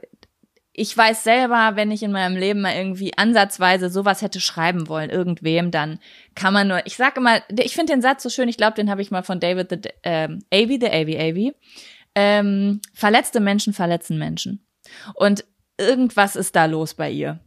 [0.78, 5.10] ich weiß selber, wenn ich in meinem Leben mal irgendwie ansatzweise sowas hätte schreiben wollen,
[5.10, 5.98] irgendwem, dann
[6.34, 8.90] kann man nur, ich sag immer, ich finde den Satz so schön, ich glaube, den
[8.90, 11.54] habe ich mal von David the, ähm, Avey, the Avey, Avey.
[12.14, 14.64] Ähm, verletzte Menschen verletzen Menschen.
[15.14, 15.44] Und
[15.78, 17.40] irgendwas ist da los bei ihr.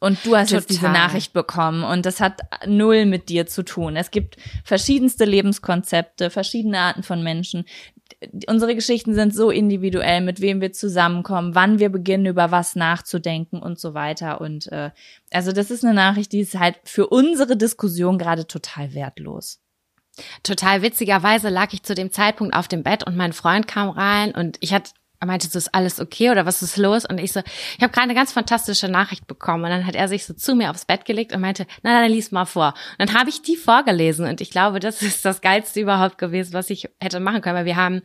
[0.00, 0.92] Und du hast jetzt diese Total.
[0.92, 3.96] Nachricht bekommen und das hat null mit dir zu tun.
[3.96, 7.64] Es gibt verschiedenste Lebenskonzepte, verschiedene Arten von Menschen.
[8.48, 13.60] Unsere Geschichten sind so individuell, mit wem wir zusammenkommen, wann wir beginnen, über was nachzudenken
[13.60, 14.40] und so weiter.
[14.40, 14.90] Und äh,
[15.30, 19.60] also das ist eine Nachricht, die ist halt für unsere Diskussion gerade total wertlos.
[20.42, 24.34] Total witzigerweise lag ich zu dem Zeitpunkt auf dem Bett und mein Freund kam rein
[24.34, 27.04] und ich hatte er meinte, so ist alles okay oder was ist los?
[27.04, 29.64] Und ich so, ich habe gerade eine ganz fantastische Nachricht bekommen.
[29.64, 32.10] Und dann hat er sich so zu mir aufs Bett gelegt und meinte, na, dann
[32.10, 32.74] lies mal vor.
[32.98, 36.52] Und dann habe ich die vorgelesen und ich glaube, das ist das Geilste überhaupt gewesen,
[36.52, 38.02] was ich hätte machen können, weil wir haben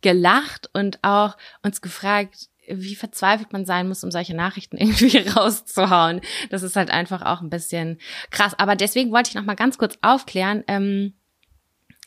[0.00, 6.20] gelacht und auch uns gefragt, wie verzweifelt man sein muss, um solche Nachrichten irgendwie rauszuhauen.
[6.50, 7.98] Das ist halt einfach auch ein bisschen
[8.30, 8.58] krass.
[8.58, 10.64] Aber deswegen wollte ich noch mal ganz kurz aufklären.
[10.68, 11.14] Ähm,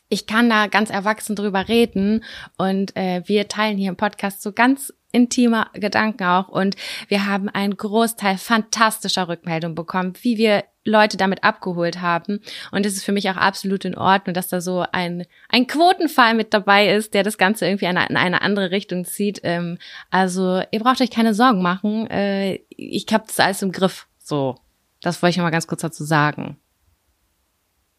[0.10, 2.24] ich kann da ganz erwachsen drüber reden
[2.58, 6.76] und äh, wir teilen hier im Podcast so ganz intime Gedanken auch und
[7.08, 12.40] wir haben einen Großteil fantastischer Rückmeldungen bekommen, wie wir Leute damit abgeholt haben
[12.72, 16.34] und es ist für mich auch absolut in Ordnung, dass da so ein ein Quotenfall
[16.34, 19.42] mit dabei ist, der das Ganze irgendwie in eine, in eine andere Richtung zieht.
[19.44, 19.78] Ähm,
[20.10, 24.08] also ihr braucht euch keine Sorgen machen, äh, ich habe das alles im Griff.
[24.18, 24.56] So,
[25.02, 26.58] das wollte ich noch mal ganz kurz dazu sagen.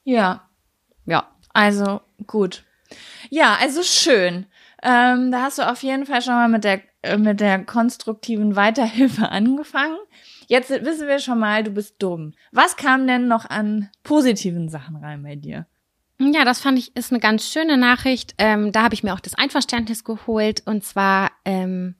[0.02, 0.48] Ja,
[1.06, 1.28] Ja.
[1.52, 2.64] Also gut.
[3.28, 4.46] Ja, also schön.
[4.82, 8.56] Ähm, da hast du auf jeden Fall schon mal mit der äh, mit der konstruktiven
[8.56, 9.98] Weiterhilfe angefangen.
[10.48, 12.34] Jetzt wissen wir schon mal, du bist dumm.
[12.50, 15.66] Was kam denn noch an positiven Sachen rein bei dir?
[16.18, 18.34] Ja, das fand ich ist eine ganz schöne Nachricht.
[18.36, 20.62] Ähm, da habe ich mir auch das Einverständnis geholt.
[20.66, 21.94] Und zwar, ähm,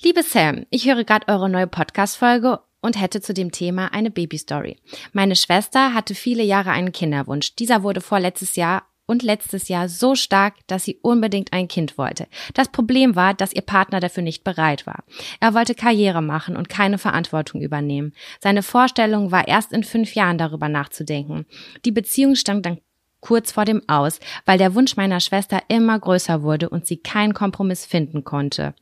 [0.00, 4.76] liebe Sam, ich höre gerade eure neue Podcast-Folge und hätte zu dem Thema eine Baby-Story.
[5.12, 7.54] Meine Schwester hatte viele Jahre einen Kinderwunsch.
[7.54, 12.26] Dieser wurde vorletztes Jahr und letztes Jahr so stark, dass sie unbedingt ein Kind wollte.
[12.54, 15.04] Das Problem war, dass ihr Partner dafür nicht bereit war.
[15.40, 18.12] Er wollte Karriere machen und keine Verantwortung übernehmen.
[18.40, 21.46] Seine Vorstellung war erst in fünf Jahren darüber nachzudenken.
[21.84, 22.78] Die Beziehung stand dann
[23.20, 27.34] kurz vor dem Aus, weil der Wunsch meiner Schwester immer größer wurde und sie keinen
[27.34, 28.74] Kompromiss finden konnte.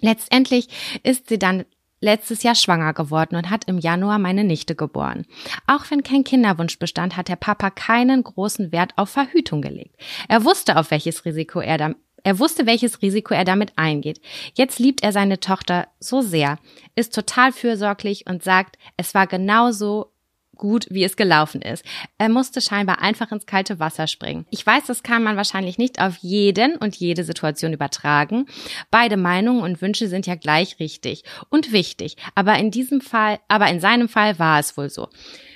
[0.00, 0.68] Letztendlich
[1.02, 1.64] ist sie dann
[2.00, 5.26] letztes Jahr schwanger geworden und hat im Januar meine Nichte geboren.
[5.66, 9.96] Auch wenn kein Kinderwunsch bestand, hat der Papa keinen großen Wert auf Verhütung gelegt.
[10.28, 14.20] Er wusste, auf welches Risiko er da, er wusste, welches Risiko er damit eingeht.
[14.54, 16.58] Jetzt liebt er seine Tochter so sehr,
[16.94, 20.12] ist total fürsorglich und sagt, es war genauso
[20.58, 21.84] gut, wie es gelaufen ist.
[22.18, 24.46] Er musste scheinbar einfach ins kalte Wasser springen.
[24.50, 28.46] Ich weiß, das kann man wahrscheinlich nicht auf jeden und jede Situation übertragen.
[28.90, 32.16] Beide Meinungen und Wünsche sind ja gleich richtig und wichtig.
[32.34, 35.08] Aber in diesem Fall, aber in seinem Fall war es wohl so.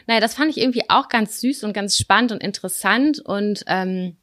[0.07, 4.17] Naja, das fand ich irgendwie auch ganz süß und ganz spannend und interessant und ähm,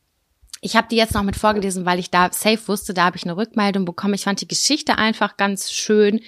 [0.61, 3.23] ich habe die jetzt noch mit vorgelesen, weil ich da safe wusste, da habe ich
[3.23, 4.13] eine Rückmeldung bekommen.
[4.13, 6.21] Ich fand die Geschichte einfach ganz schön.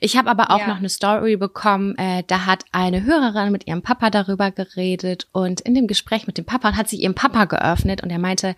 [0.00, 0.68] Ich habe aber auch ja.
[0.68, 1.96] noch eine Story bekommen.
[1.96, 6.38] Äh, da hat eine Hörerin mit ihrem Papa darüber geredet und in dem Gespräch mit
[6.38, 8.56] dem Papa hat sie ihrem Papa geöffnet und er meinte,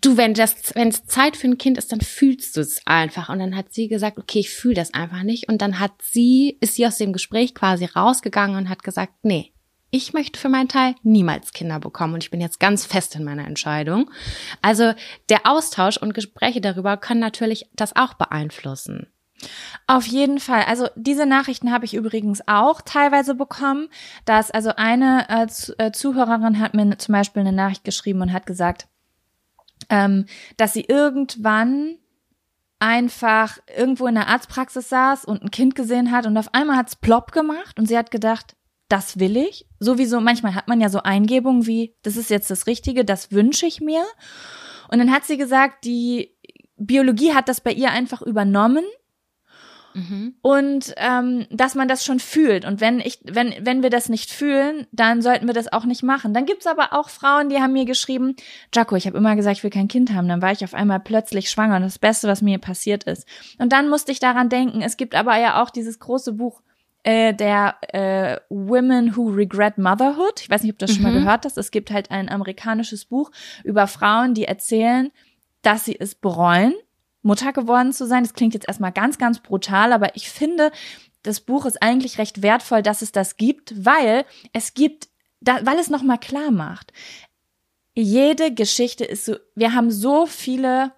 [0.00, 3.28] du, wenn das, wenn es Zeit für ein Kind ist, dann fühlst du es einfach.
[3.28, 5.48] Und dann hat sie gesagt, okay, ich fühle das einfach nicht.
[5.48, 9.53] Und dann hat sie, ist sie aus dem Gespräch quasi rausgegangen und hat gesagt, nee,
[9.94, 13.22] ich möchte für meinen Teil niemals Kinder bekommen und ich bin jetzt ganz fest in
[13.22, 14.10] meiner Entscheidung.
[14.60, 14.92] Also
[15.28, 19.06] der Austausch und Gespräche darüber können natürlich das auch beeinflussen.
[19.86, 20.64] Auf jeden Fall.
[20.64, 23.88] Also diese Nachrichten habe ich übrigens auch teilweise bekommen,
[24.24, 25.46] dass also eine äh,
[25.78, 28.88] äh Zuhörerin hat mir zum Beispiel eine Nachricht geschrieben und hat gesagt,
[29.90, 30.26] ähm,
[30.56, 31.98] dass sie irgendwann
[32.80, 36.96] einfach irgendwo in der Arztpraxis saß und ein Kind gesehen hat und auf einmal hat's
[36.96, 38.56] plopp gemacht und sie hat gedacht,
[38.88, 39.66] das will ich.
[39.84, 43.66] Sowieso, manchmal hat man ja so Eingebungen wie, das ist jetzt das Richtige, das wünsche
[43.66, 44.02] ich mir.
[44.88, 46.34] Und dann hat sie gesagt, die
[46.76, 48.84] Biologie hat das bei ihr einfach übernommen.
[49.94, 50.34] Mhm.
[50.42, 52.64] Und ähm, dass man das schon fühlt.
[52.64, 56.02] Und wenn ich, wenn, wenn wir das nicht fühlen, dann sollten wir das auch nicht
[56.02, 56.34] machen.
[56.34, 58.34] Dann gibt's aber auch Frauen, die haben mir geschrieben,
[58.74, 60.28] Jaco, ich habe immer gesagt, ich will kein Kind haben.
[60.28, 63.26] Dann war ich auf einmal plötzlich schwanger und das Beste, was mir passiert ist.
[63.58, 66.60] Und dann musste ich daran denken, es gibt aber ja auch dieses große Buch
[67.04, 70.40] äh, der äh, Women Who Regret Motherhood.
[70.40, 70.94] Ich weiß nicht, ob du das mhm.
[70.94, 71.24] schon mal mhm.
[71.24, 71.56] gehört hast.
[71.58, 73.30] Es gibt halt ein amerikanisches Buch
[73.62, 75.12] über Frauen, die erzählen,
[75.62, 76.74] dass sie es bereuen,
[77.22, 78.24] Mutter geworden zu sein.
[78.24, 80.72] Das klingt jetzt erstmal ganz, ganz brutal, aber ich finde,
[81.22, 85.08] das Buch ist eigentlich recht wertvoll, dass es das gibt, weil es gibt,
[85.40, 86.92] da, weil es nochmal klar macht.
[87.94, 90.92] Jede Geschichte ist so, wir haben so viele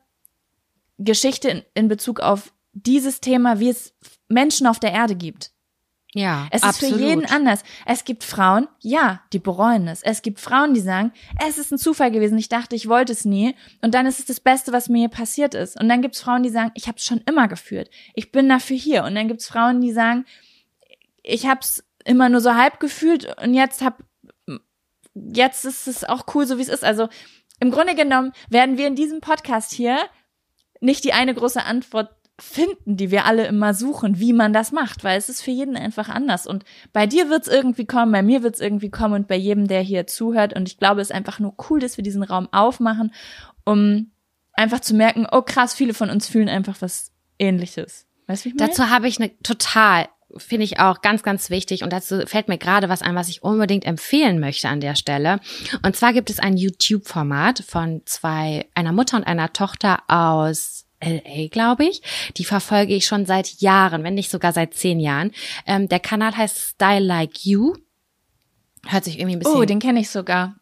[0.98, 3.92] Geschichte in, in Bezug auf dieses Thema, wie es
[4.28, 5.52] Menschen auf der Erde gibt.
[6.16, 6.94] Ja, es ist absolut.
[6.94, 7.62] für jeden anders.
[7.84, 10.02] Es gibt Frauen, ja, die bereuen es.
[10.02, 11.12] Es gibt Frauen, die sagen,
[11.46, 14.24] es ist ein Zufall gewesen, ich dachte, ich wollte es nie und dann ist es
[14.24, 15.78] das Beste, was mir passiert ist.
[15.78, 17.90] Und dann gibt es Frauen, die sagen, ich habe es schon immer geführt.
[18.14, 19.04] Ich bin dafür hier.
[19.04, 20.24] Und dann gibt es Frauen, die sagen,
[21.22, 24.02] ich habe es immer nur so halb gefühlt und jetzt hab
[25.14, 26.82] jetzt ist es auch cool, so wie es ist.
[26.84, 27.10] Also
[27.60, 29.98] im Grunde genommen werden wir in diesem Podcast hier
[30.80, 35.04] nicht die eine große Antwort finden, die wir alle immer suchen, wie man das macht,
[35.04, 36.46] weil es ist für jeden einfach anders.
[36.46, 39.80] Und bei dir wird's irgendwie kommen, bei mir wird's irgendwie kommen und bei jedem, der
[39.80, 40.54] hier zuhört.
[40.54, 43.12] Und ich glaube, es ist einfach nur cool, dass wir diesen Raum aufmachen,
[43.64, 44.10] um
[44.52, 48.06] einfach zu merken, oh krass, viele von uns fühlen einfach was ähnliches.
[48.26, 48.68] Weißt du, wie ich meine?
[48.68, 50.06] Dazu habe ich eine total
[50.38, 51.82] finde ich auch ganz, ganz wichtig.
[51.82, 55.40] Und dazu fällt mir gerade was ein, was ich unbedingt empfehlen möchte an der Stelle.
[55.82, 61.48] Und zwar gibt es ein YouTube-Format von zwei, einer Mutter und einer Tochter aus LA,
[61.48, 62.02] glaube ich.
[62.36, 65.30] Die verfolge ich schon seit Jahren, wenn nicht sogar seit zehn Jahren.
[65.66, 67.74] Ähm, der Kanal heißt Style Like You.
[68.86, 69.56] Hört sich irgendwie ein bisschen.
[69.56, 70.56] Oh, den kenne ich sogar.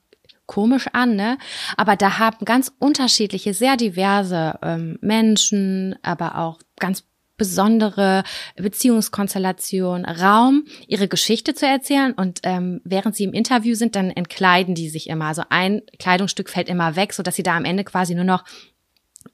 [0.47, 1.39] Komisch an, ne?
[1.77, 7.05] Aber da haben ganz unterschiedliche, sehr diverse ähm, Menschen, aber auch ganz
[7.37, 8.23] besondere
[8.57, 12.13] Beziehungskonstellation Raum, ihre Geschichte zu erzählen.
[12.13, 15.27] Und ähm, während sie im Interview sind, dann entkleiden die sich immer.
[15.27, 18.45] Also ein Kleidungsstück fällt immer weg, so dass sie da am Ende quasi nur noch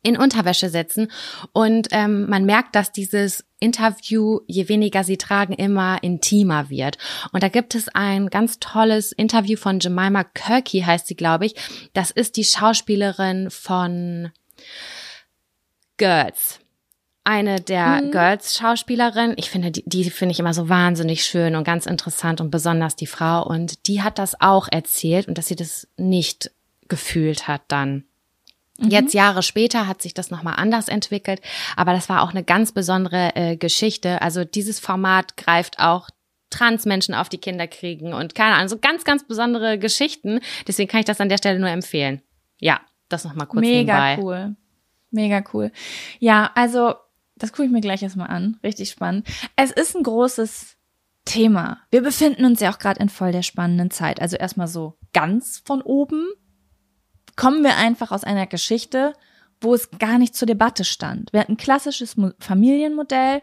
[0.02, 1.10] in Unterwäsche setzen.
[1.52, 6.98] Und ähm, man merkt, dass dieses Interview, je weniger sie tragen, immer intimer wird.
[7.32, 11.54] Und da gibt es ein ganz tolles Interview von Jemima Kirky, heißt sie, glaube ich.
[11.92, 14.30] Das ist die Schauspielerin von
[15.96, 16.60] Girls
[17.24, 18.10] eine der mhm.
[18.10, 19.36] Girls-Schauspielerinnen.
[19.38, 22.96] Ich finde, die, die finde ich immer so wahnsinnig schön und ganz interessant und besonders
[22.96, 23.46] die Frau.
[23.46, 26.50] Und die hat das auch erzählt und dass sie das nicht
[26.88, 28.04] gefühlt hat dann.
[28.80, 28.90] Mhm.
[28.90, 31.40] Jetzt Jahre später hat sich das nochmal anders entwickelt,
[31.76, 34.22] aber das war auch eine ganz besondere äh, Geschichte.
[34.22, 36.08] Also dieses Format greift auch
[36.50, 40.40] Transmenschen auf die Kinder kriegen und keine Ahnung, so ganz, ganz besondere Geschichten.
[40.66, 42.22] Deswegen kann ich das an der Stelle nur empfehlen.
[42.58, 44.22] Ja, das nochmal kurz Mega nebenbei.
[44.22, 44.56] cool.
[45.10, 45.72] Mega cool.
[46.18, 46.94] Ja, also
[47.36, 48.58] das gucke ich mir gleich erstmal an.
[48.62, 49.26] Richtig spannend.
[49.56, 50.76] Es ist ein großes
[51.24, 51.78] Thema.
[51.90, 54.20] Wir befinden uns ja auch gerade in voll der spannenden Zeit.
[54.20, 56.28] Also erstmal so ganz von oben
[57.40, 59.14] kommen wir einfach aus einer Geschichte,
[59.62, 61.32] wo es gar nicht zur Debatte stand.
[61.32, 63.40] Wir hatten ein klassisches Familienmodell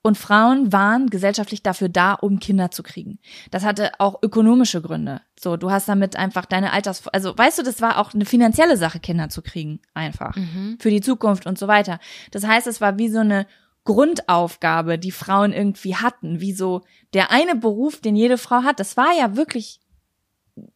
[0.00, 3.18] und Frauen waren gesellschaftlich dafür da, um Kinder zu kriegen.
[3.50, 5.20] Das hatte auch ökonomische Gründe.
[5.38, 8.78] So, du hast damit einfach deine Alters, also weißt du, das war auch eine finanzielle
[8.78, 10.34] Sache, Kinder zu kriegen, einfach.
[10.34, 10.78] Mhm.
[10.80, 11.98] Für die Zukunft und so weiter.
[12.30, 13.46] Das heißt, es war wie so eine
[13.84, 16.80] Grundaufgabe, die Frauen irgendwie hatten, wie so
[17.12, 18.80] der eine Beruf, den jede Frau hat.
[18.80, 19.80] Das war ja wirklich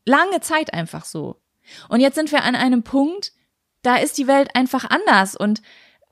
[0.05, 1.42] lange Zeit einfach so.
[1.89, 3.33] Und jetzt sind wir an einem Punkt,
[3.83, 5.63] da ist die Welt einfach anders und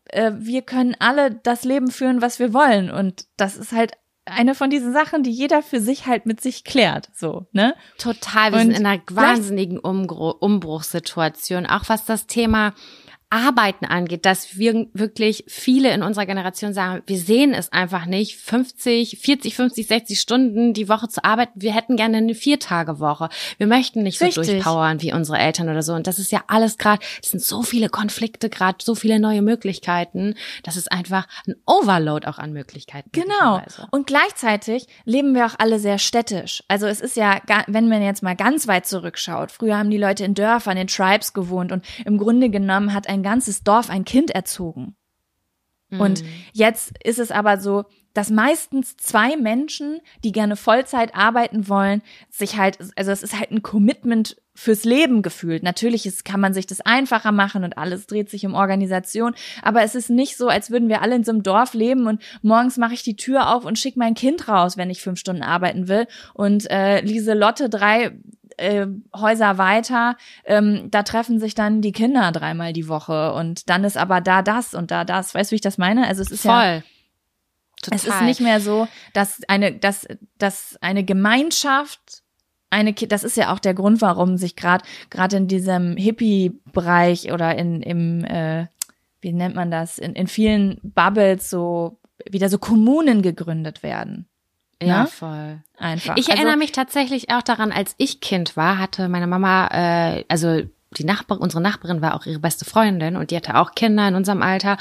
[0.06, 2.90] äh, wir können alle das Leben führen, was wir wollen.
[2.90, 3.92] Und das ist halt
[4.24, 7.74] eine von diesen Sachen, die jeder für sich halt mit sich klärt, so, ne?
[7.98, 12.74] Total, wir und sind in einer wahnsinnigen Umbruchssituation, auch was das Thema
[13.30, 18.36] Arbeiten angeht, dass wir wirklich viele in unserer Generation sagen, wir sehen es einfach nicht,
[18.36, 21.62] 50, 40, 50, 60 Stunden die Woche zu arbeiten.
[21.62, 23.28] Wir hätten gerne eine Viertagewoche.
[23.56, 24.46] Wir möchten nicht so Richtig.
[24.46, 25.94] durchpowern wie unsere Eltern oder so.
[25.94, 29.42] Und das ist ja alles gerade, es sind so viele Konflikte gerade, so viele neue
[29.42, 30.34] Möglichkeiten.
[30.64, 33.10] Das ist einfach ein Overload auch an Möglichkeiten.
[33.12, 33.62] Genau.
[33.92, 36.64] Und gleichzeitig leben wir auch alle sehr städtisch.
[36.66, 40.24] Also es ist ja, wenn man jetzt mal ganz weit zurückschaut, früher haben die Leute
[40.24, 44.04] in Dörfern, in Tribes gewohnt und im Grunde genommen hat ein ein ganzes Dorf ein
[44.04, 44.96] Kind erzogen.
[45.90, 46.00] Mhm.
[46.00, 52.02] Und jetzt ist es aber so, dass meistens zwei Menschen, die gerne Vollzeit arbeiten wollen,
[52.28, 55.62] sich halt, also es ist halt ein Commitment fürs Leben gefühlt.
[55.62, 59.82] Natürlich ist, kann man sich das einfacher machen und alles dreht sich um Organisation, aber
[59.82, 62.76] es ist nicht so, als würden wir alle in so einem Dorf leben und morgens
[62.78, 65.86] mache ich die Tür auf und schicke mein Kind raus, wenn ich fünf Stunden arbeiten
[65.86, 68.18] will und äh, Lieselotte drei
[68.60, 73.84] äh, Häuser weiter, ähm, da treffen sich dann die Kinder dreimal die Woche und dann
[73.84, 75.34] ist aber da das und da das.
[75.34, 76.06] Weißt du, wie ich das meine?
[76.06, 76.52] Also es ist Voll.
[76.52, 76.82] ja
[77.82, 77.96] Total.
[77.96, 82.22] Es ist nicht mehr so, dass eine, dass, dass eine Gemeinschaft
[82.68, 87.56] eine, das ist ja auch der Grund, warum sich gerade gerade in diesem Hippie-Bereich oder
[87.56, 88.66] in im äh,
[89.22, 91.98] wie nennt man das in, in vielen Bubbles so
[92.30, 94.28] wieder so Kommunen gegründet werden.
[94.82, 95.06] Ja, ne?
[95.08, 95.62] voll.
[95.76, 96.16] Einfach.
[96.16, 100.24] Ich also, erinnere mich tatsächlich auch daran, als ich Kind war, hatte meine Mama, äh,
[100.28, 100.62] also
[100.96, 104.14] die Nachbar, unsere Nachbarin war auch ihre beste Freundin und die hatte auch Kinder in
[104.14, 104.76] unserem Alter.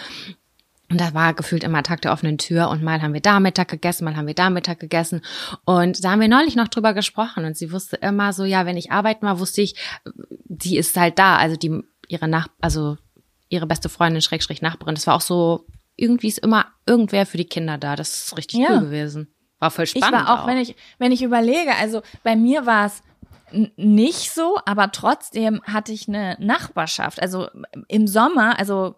[0.91, 3.67] Und da war gefühlt immer Tag der offenen Tür und mal haben wir da Mittag
[3.67, 5.21] gegessen, mal haben wir da Mittag gegessen.
[5.63, 8.77] Und da haben wir neulich noch drüber gesprochen und sie wusste immer so, ja, wenn
[8.77, 9.75] ich arbeiten war, wusste ich,
[10.45, 11.37] die ist halt da.
[11.37, 12.97] Also die, ihre Nach, also
[13.49, 14.95] ihre beste Freundin, Schrägstrich Nachbarin.
[14.95, 17.95] Das war auch so, irgendwie ist immer irgendwer für die Kinder da.
[17.95, 18.71] Das ist richtig ja.
[18.71, 19.27] cool gewesen.
[19.59, 20.07] War voll spannend.
[20.21, 23.01] Ich war auch, auch, wenn ich, wenn ich überlege, also bei mir war es
[23.77, 27.21] nicht so, aber trotzdem hatte ich eine Nachbarschaft.
[27.21, 27.47] Also
[27.87, 28.95] im Sommer, also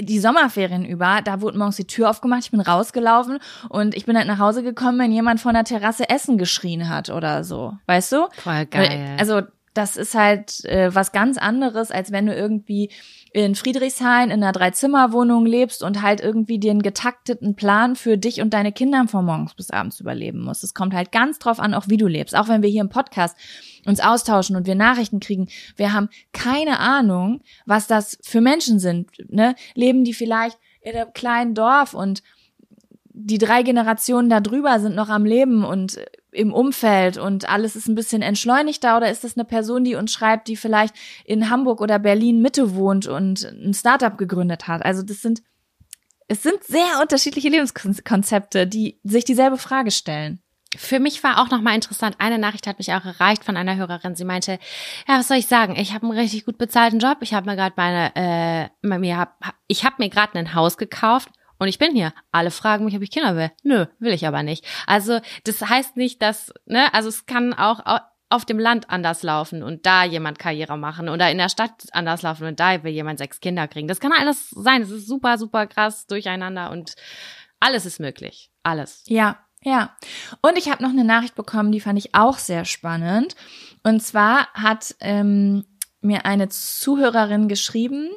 [0.00, 4.16] die Sommerferien über, da wurde morgens die Tür aufgemacht, ich bin rausgelaufen und ich bin
[4.16, 7.76] halt nach Hause gekommen, wenn jemand von der Terrasse Essen geschrien hat oder so.
[7.86, 8.28] Weißt du?
[8.42, 9.16] Voll geil.
[9.18, 9.42] Also
[9.78, 12.90] das ist halt äh, was ganz anderes, als wenn du irgendwie
[13.32, 18.52] in Friedrichshain in einer Dreizimmerwohnung lebst und halt irgendwie den getakteten Plan für dich und
[18.54, 20.64] deine Kinder von morgens bis abends überleben musst.
[20.64, 22.34] Es kommt halt ganz drauf an, auch wie du lebst.
[22.34, 23.36] Auch wenn wir hier im Podcast
[23.86, 29.10] uns austauschen und wir Nachrichten kriegen, wir haben keine Ahnung, was das für Menschen sind.
[29.28, 29.54] Ne?
[29.74, 32.24] Leben die vielleicht in einem kleinen Dorf und
[33.20, 35.98] die drei Generationen da drüber sind noch am Leben und
[36.30, 40.12] im Umfeld und alles ist ein bisschen entschleunigter oder ist das eine Person, die uns
[40.12, 44.84] schreibt, die vielleicht in Hamburg oder Berlin Mitte wohnt und ein Startup gegründet hat?
[44.84, 45.42] Also das sind
[46.28, 50.40] es sind sehr unterschiedliche Lebenskonzepte, die sich dieselbe Frage stellen.
[50.76, 54.14] Für mich war auch nochmal interessant, eine Nachricht hat mich auch erreicht von einer Hörerin.
[54.14, 54.58] Sie meinte,
[55.08, 55.76] ja, was soll ich sagen?
[55.76, 57.18] Ich habe einen richtig gut bezahlten Job.
[57.22, 61.30] Ich habe mir gerade meine, äh, mir hab, ich habe mir gerade ein Haus gekauft
[61.58, 62.12] und ich bin hier.
[62.32, 63.50] Alle fragen mich, ob ich Kinder will.
[63.62, 64.64] Nö, will ich aber nicht.
[64.86, 67.80] Also, das heißt nicht, dass, ne, also es kann auch
[68.30, 72.22] auf dem Land anders laufen und da jemand Karriere machen oder in der Stadt anders
[72.22, 73.88] laufen und da will jemand sechs Kinder kriegen.
[73.88, 74.82] Das kann alles sein.
[74.82, 76.94] Es ist super, super krass durcheinander und
[77.58, 78.50] alles ist möglich.
[78.62, 79.02] Alles.
[79.06, 79.96] Ja, ja.
[80.42, 83.34] Und ich habe noch eine Nachricht bekommen, die fand ich auch sehr spannend.
[83.82, 85.64] Und zwar hat ähm,
[86.00, 88.10] mir eine Zuhörerin geschrieben,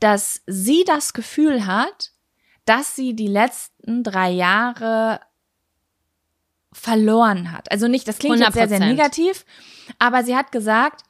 [0.00, 2.10] dass sie das Gefühl hat,
[2.64, 5.20] dass sie die letzten drei Jahre
[6.72, 7.70] verloren hat.
[7.70, 9.44] Also nicht, das klingt jetzt sehr, sehr negativ,
[9.98, 11.02] aber sie hat gesagt,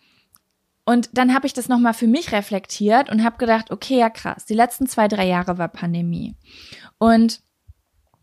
[0.85, 4.45] und dann habe ich das nochmal für mich reflektiert und habe gedacht, okay, ja krass,
[4.45, 6.35] die letzten zwei, drei Jahre war Pandemie.
[6.99, 7.41] Und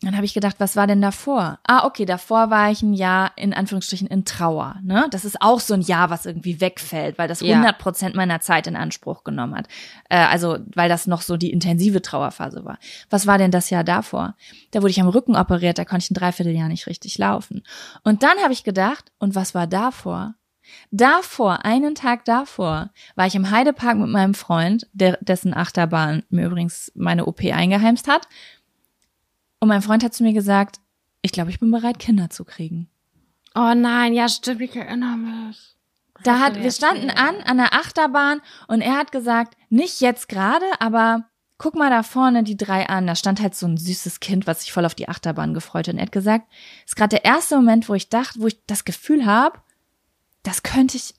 [0.01, 1.59] dann habe ich gedacht, was war denn davor?
[1.63, 4.77] Ah, okay, davor war ich ein Jahr in Anführungsstrichen in Trauer.
[4.81, 5.07] Ne?
[5.11, 8.67] Das ist auch so ein Jahr, was irgendwie wegfällt, weil das 100 Prozent meiner Zeit
[8.67, 9.67] in Anspruch genommen hat.
[10.09, 12.79] Äh, also, weil das noch so die intensive Trauerphase war.
[13.09, 14.35] Was war denn das Jahr davor?
[14.71, 17.63] Da wurde ich am Rücken operiert, da konnte ich ein Dreivierteljahr nicht richtig laufen.
[18.03, 20.35] Und dann habe ich gedacht, und was war davor?
[20.91, 26.45] Davor, einen Tag davor, war ich im Heidepark mit meinem Freund, der, dessen Achterbahn mir
[26.45, 28.27] übrigens meine OP eingeheimst hat.
[29.59, 30.79] Und mein Freund hat zu mir gesagt,
[31.21, 32.89] ich glaube, ich bin bereit, Kinder zu kriegen.
[33.55, 35.75] Oh nein, ja, stimmt, ich erinnere mich.
[36.23, 40.65] Da hat, wir standen an, an der Achterbahn und er hat gesagt, nicht jetzt gerade,
[40.79, 43.07] aber guck mal da vorne die drei an.
[43.07, 45.93] Da stand halt so ein süßes Kind, was sich voll auf die Achterbahn gefreut hat.
[45.93, 46.47] Und er hat gesagt,
[46.85, 49.59] ist gerade der erste Moment, wo ich dachte, wo ich das Gefühl habe,
[50.43, 51.13] das könnte ich,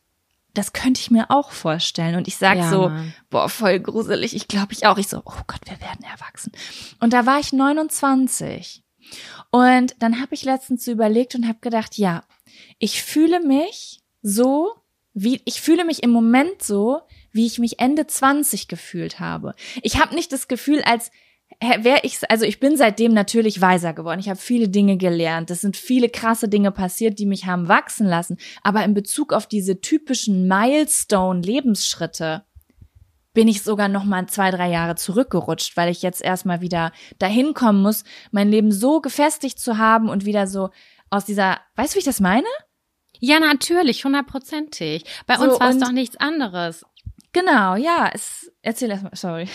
[0.54, 2.16] das könnte ich mir auch vorstellen.
[2.16, 3.14] Und ich sag Ja, so, Mann.
[3.30, 4.34] boah, voll gruselig.
[4.34, 4.98] Ich glaube ich auch.
[4.98, 6.52] Ich so, oh Gott, wir werden erwachsen.
[7.00, 8.82] Und da war ich 29.
[9.50, 12.22] Und dann habe ich letztens so überlegt und habe gedacht, ja,
[12.78, 14.72] ich fühle mich so,
[15.14, 17.00] wie ich fühle mich im Moment so,
[17.32, 19.54] wie ich mich Ende 20 gefühlt habe.
[19.82, 21.10] Ich habe nicht das Gefühl, als
[21.60, 24.20] wäre ich, also ich bin seitdem natürlich weiser geworden.
[24.20, 25.50] Ich habe viele Dinge gelernt.
[25.50, 28.38] Es sind viele krasse Dinge passiert, die mich haben wachsen lassen.
[28.62, 32.44] Aber in Bezug auf diese typischen Milestone-Lebensschritte
[33.32, 37.54] bin ich sogar noch mal zwei, drei Jahre zurückgerutscht, weil ich jetzt erstmal wieder dahin
[37.54, 40.70] kommen muss, mein Leben so gefestigt zu haben und wieder so
[41.10, 42.48] aus dieser, weißt du, wie ich das meine?
[43.18, 45.04] Ja, natürlich, hundertprozentig.
[45.26, 46.84] Bei So, uns war es doch nichts anderes.
[47.32, 49.48] Genau, ja, es, erzähl erstmal, sorry.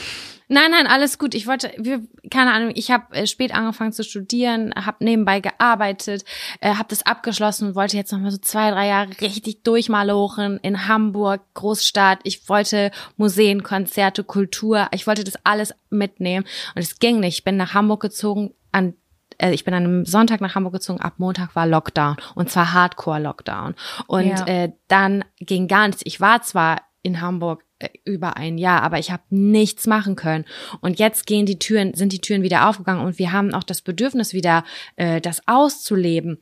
[0.47, 1.33] Nein, nein, alles gut.
[1.33, 6.23] Ich wollte, wir, keine Ahnung, ich habe äh, spät angefangen zu studieren, habe nebenbei gearbeitet,
[6.61, 10.59] äh, habe das abgeschlossen und wollte jetzt noch mal so zwei, drei Jahre richtig durchmalochen
[10.61, 12.19] in Hamburg, Großstadt.
[12.23, 14.87] Ich wollte Museen, Konzerte, Kultur.
[14.91, 16.45] Ich wollte das alles mitnehmen
[16.75, 17.39] und es ging nicht.
[17.39, 18.93] Ich bin nach Hamburg gezogen an
[19.39, 22.71] äh, ich bin an einem Sonntag nach Hamburg gezogen, ab Montag war Lockdown und zwar
[22.71, 23.75] Hardcore-Lockdown.
[24.07, 24.45] Und Ja.
[24.45, 26.03] äh, dann ging gar nichts.
[26.05, 30.45] Ich war zwar in Hamburg äh, über ein Jahr, aber ich habe nichts machen können.
[30.81, 33.81] Und jetzt gehen die Türen, sind die Türen wieder aufgegangen und wir haben auch das
[33.81, 34.63] Bedürfnis wieder,
[34.95, 36.39] äh, das auszuleben.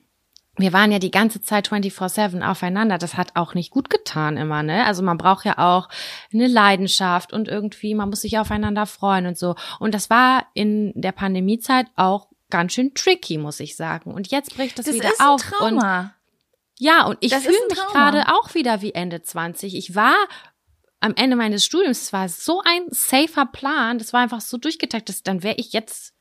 [0.56, 3.00] Wir waren ja die ganze Zeit 24-7 aufeinander.
[3.00, 4.86] Das hat auch nicht gut getan immer, ne?
[4.86, 5.90] Also man braucht ja auch
[6.32, 9.56] eine Leidenschaft und irgendwie, man muss sich aufeinander freuen und so.
[9.80, 14.14] Und das war in der Pandemiezeit auch ganz schön tricky, muss ich sagen.
[14.14, 15.42] Und jetzt bricht das, Das wieder ist ein auf.
[15.60, 16.14] Und Trauma.
[16.78, 19.76] ja, und ich fühle ein mich gerade auch wieder wie Ende 20.
[19.76, 20.14] Ich war
[21.04, 25.28] am Ende meines Studiums, es war so ein safer Plan, das war einfach so durchgetaktet,
[25.28, 26.14] dann wäre ich jetzt,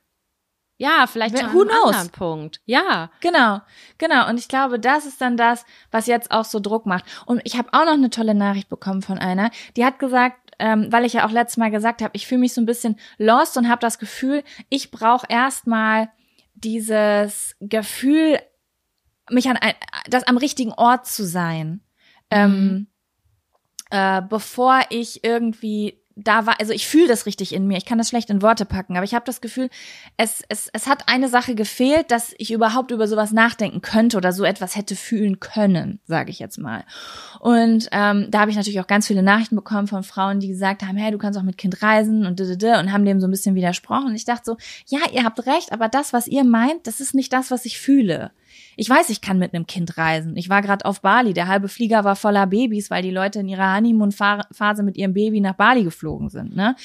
[0.77, 1.95] ja, vielleicht Wer- who knows?
[1.95, 2.61] anderen Punkt.
[2.65, 3.13] Ja.
[3.21, 3.61] Genau,
[3.99, 4.29] genau.
[4.29, 7.05] Und ich glaube, das ist dann das, was jetzt auch so Druck macht.
[7.27, 10.93] Und ich habe auch noch eine tolle Nachricht bekommen von einer, die hat gesagt, ähm,
[10.93, 13.57] weil ich ja auch letztes Mal gesagt habe, ich fühle mich so ein bisschen lost
[13.57, 16.11] und habe das Gefühl, ich brauche erstmal
[16.55, 18.41] dieses Gefühl,
[19.31, 19.75] mich an ein,
[20.09, 21.81] das am richtigen Ort zu sein,
[22.31, 22.89] ähm,
[23.93, 27.79] äh, bevor ich irgendwie da war, also ich fühle das richtig in mir.
[27.79, 29.71] Ich kann das schlecht in Worte packen, aber ich habe das Gefühl,
[30.17, 34.33] es, es, es hat eine Sache gefehlt, dass ich überhaupt über sowas nachdenken könnte oder
[34.33, 36.85] so etwas hätte fühlen können, sage ich jetzt mal.
[37.41, 40.83] Und ähm, da habe ich natürlich auch ganz viele Nachrichten bekommen von Frauen, die gesagt
[40.83, 43.55] haben, hey, du kannst auch mit Kind reisen und und haben dem so ein bisschen
[43.55, 44.07] widersprochen.
[44.07, 47.15] Und ich dachte so, ja, ihr habt recht, aber das, was ihr meint, das ist
[47.15, 48.31] nicht das, was ich fühle.
[48.77, 50.37] Ich weiß, ich kann mit einem Kind reisen.
[50.37, 51.33] Ich war gerade auf Bali.
[51.33, 55.41] Der halbe Flieger war voller Babys, weil die Leute in ihrer Honeymoon-Phase mit ihrem Baby
[55.41, 56.57] nach Bali geflogen sind.
[56.57, 56.77] Ne?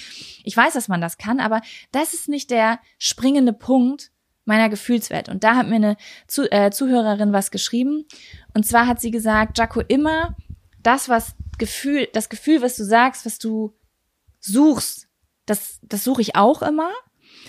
[0.44, 1.62] Ich weiß, dass man das kann, aber
[1.92, 4.12] das ist nicht der springende Punkt
[4.46, 5.30] meiner Gefühlswelt.
[5.30, 5.98] Und da hat mir eine
[6.28, 8.06] Zu äh, Zuhörerin was geschrieben.
[8.54, 10.36] Und zwar hat sie gesagt, Jaco, immer
[10.82, 13.74] das, was Gefühl, das Gefühl, was du sagst, was du
[14.40, 15.08] suchst,
[15.46, 16.92] das, das suche ich auch immer.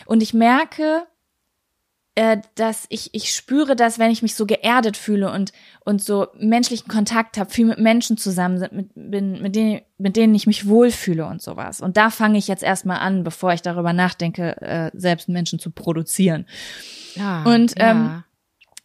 [0.06, 1.06] Und ich merke,
[2.18, 5.52] äh, dass ich, ich spüre das, wenn ich mich so geerdet fühle und,
[5.84, 10.16] und so menschlichen Kontakt habe, viel mit Menschen zusammen sind, mit, bin, mit, denen, mit
[10.16, 11.80] denen ich mich wohlfühle und sowas.
[11.80, 15.70] Und da fange ich jetzt erstmal an, bevor ich darüber nachdenke, äh, selbst Menschen zu
[15.70, 16.46] produzieren.
[17.14, 17.90] ja Und, ja.
[17.90, 18.24] ähm,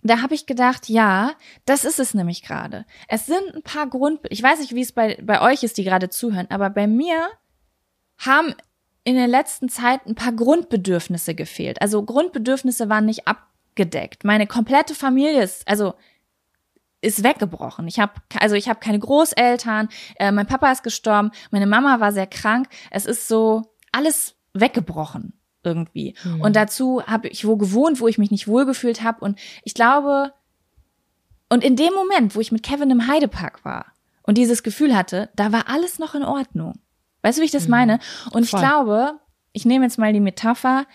[0.03, 1.31] Da habe ich gedacht, ja,
[1.65, 2.85] das ist es nämlich gerade.
[3.07, 5.83] Es sind ein paar Grund, ich weiß nicht, wie es bei, bei euch ist, die
[5.83, 7.29] gerade zuhören, aber bei mir
[8.19, 8.53] haben
[9.03, 11.81] in der letzten Zeit ein paar Grundbedürfnisse gefehlt.
[11.81, 14.23] Also Grundbedürfnisse waren nicht abgedeckt.
[14.23, 15.93] Meine komplette Familie ist, also
[17.01, 17.87] ist weggebrochen.
[17.87, 22.13] Ich habe also ich habe keine Großeltern, äh, mein Papa ist gestorben, meine Mama war
[22.13, 22.69] sehr krank.
[22.91, 25.33] Es ist so alles weggebrochen
[25.63, 26.15] irgendwie.
[26.39, 30.33] Und dazu habe ich wo gewohnt, wo ich mich nicht wohlgefühlt habe und ich glaube
[31.49, 33.85] und in dem Moment, wo ich mit Kevin im Heidepark war
[34.23, 36.79] und dieses Gefühl hatte, da war alles noch in Ordnung.
[37.23, 37.99] Weißt du, wie ich das meine?
[38.31, 38.59] Und ich Voll.
[38.59, 39.13] glaube,
[39.53, 40.85] ich nehme jetzt mal die Metapher,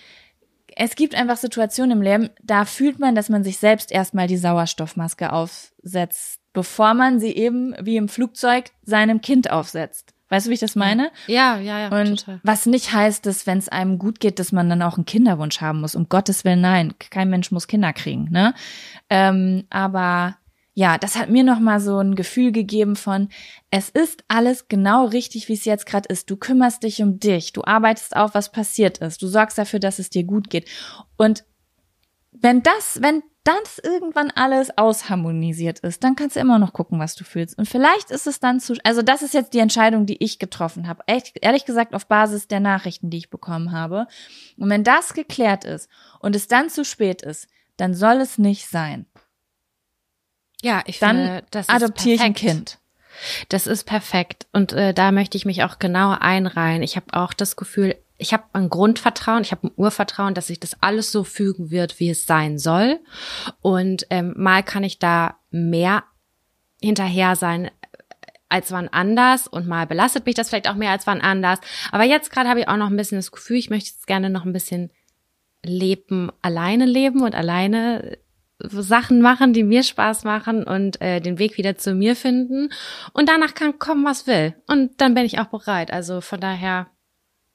[0.77, 4.37] es gibt einfach Situationen im Leben, da fühlt man, dass man sich selbst erstmal die
[4.37, 10.15] Sauerstoffmaske aufsetzt, bevor man sie eben wie im Flugzeug seinem Kind aufsetzt.
[10.29, 11.11] Weißt du, wie ich das meine?
[11.27, 12.41] ja, ja, ja, Und total.
[12.45, 15.61] was nicht heißt, dass wenn es einem gut geht, dass man dann auch einen Kinderwunsch
[15.63, 15.95] haben muss.
[15.97, 18.29] Um Gottes Willen, nein, kein Mensch muss Kinder kriegen.
[18.31, 18.55] Ne?
[19.09, 20.37] Ähm, aber
[20.79, 23.31] ja, das hat mir nochmal so ein Gefühl gegeben von,
[23.69, 26.31] es ist alles genau richtig, wie es jetzt gerade ist.
[26.31, 29.99] Du kümmerst dich um dich, du arbeitest auf, was passiert ist, du sorgst dafür, dass
[29.99, 30.69] es dir gut geht.
[31.17, 31.43] Und
[32.31, 37.17] wenn das, wenn das irgendwann alles ausharmonisiert ist, dann kannst du immer noch gucken, was
[37.17, 37.59] du fühlst.
[37.59, 40.87] Und vielleicht ist es dann zu, also das ist jetzt die Entscheidung, die ich getroffen
[40.87, 41.03] habe.
[41.09, 44.07] Echt, ehrlich gesagt, auf Basis der Nachrichten, die ich bekommen habe.
[44.57, 47.49] Und wenn das geklärt ist und es dann zu spät ist,
[47.79, 49.07] dann soll es nicht sein.
[50.63, 52.35] Ja, ich dann finde, das adoptiere ich ein.
[52.35, 52.79] Kind.
[53.49, 54.47] Das ist perfekt.
[54.53, 56.83] Und äh, da möchte ich mich auch genau einreihen.
[56.83, 60.61] Ich habe auch das Gefühl, ich habe ein Grundvertrauen, ich habe ein Urvertrauen, dass sich
[60.61, 63.01] das alles so fügen wird, wie es sein soll.
[63.61, 66.05] Und ähm, mal kann ich da mehr
[66.81, 67.71] hinterher sein äh,
[68.49, 71.61] als wann anders und mal belastet mich das vielleicht auch mehr als wann anders.
[71.93, 74.31] Aber jetzt gerade habe ich auch noch ein bisschen das Gefühl, ich möchte jetzt gerne
[74.31, 74.91] noch ein bisschen
[75.65, 78.19] leben, alleine leben und alleine
[78.61, 82.71] Sachen machen, die mir Spaß machen und äh, den Weg wieder zu mir finden.
[83.13, 84.55] Und danach kann kommen, was will.
[84.67, 85.93] Und dann bin ich auch bereit.
[85.93, 86.89] Also von daher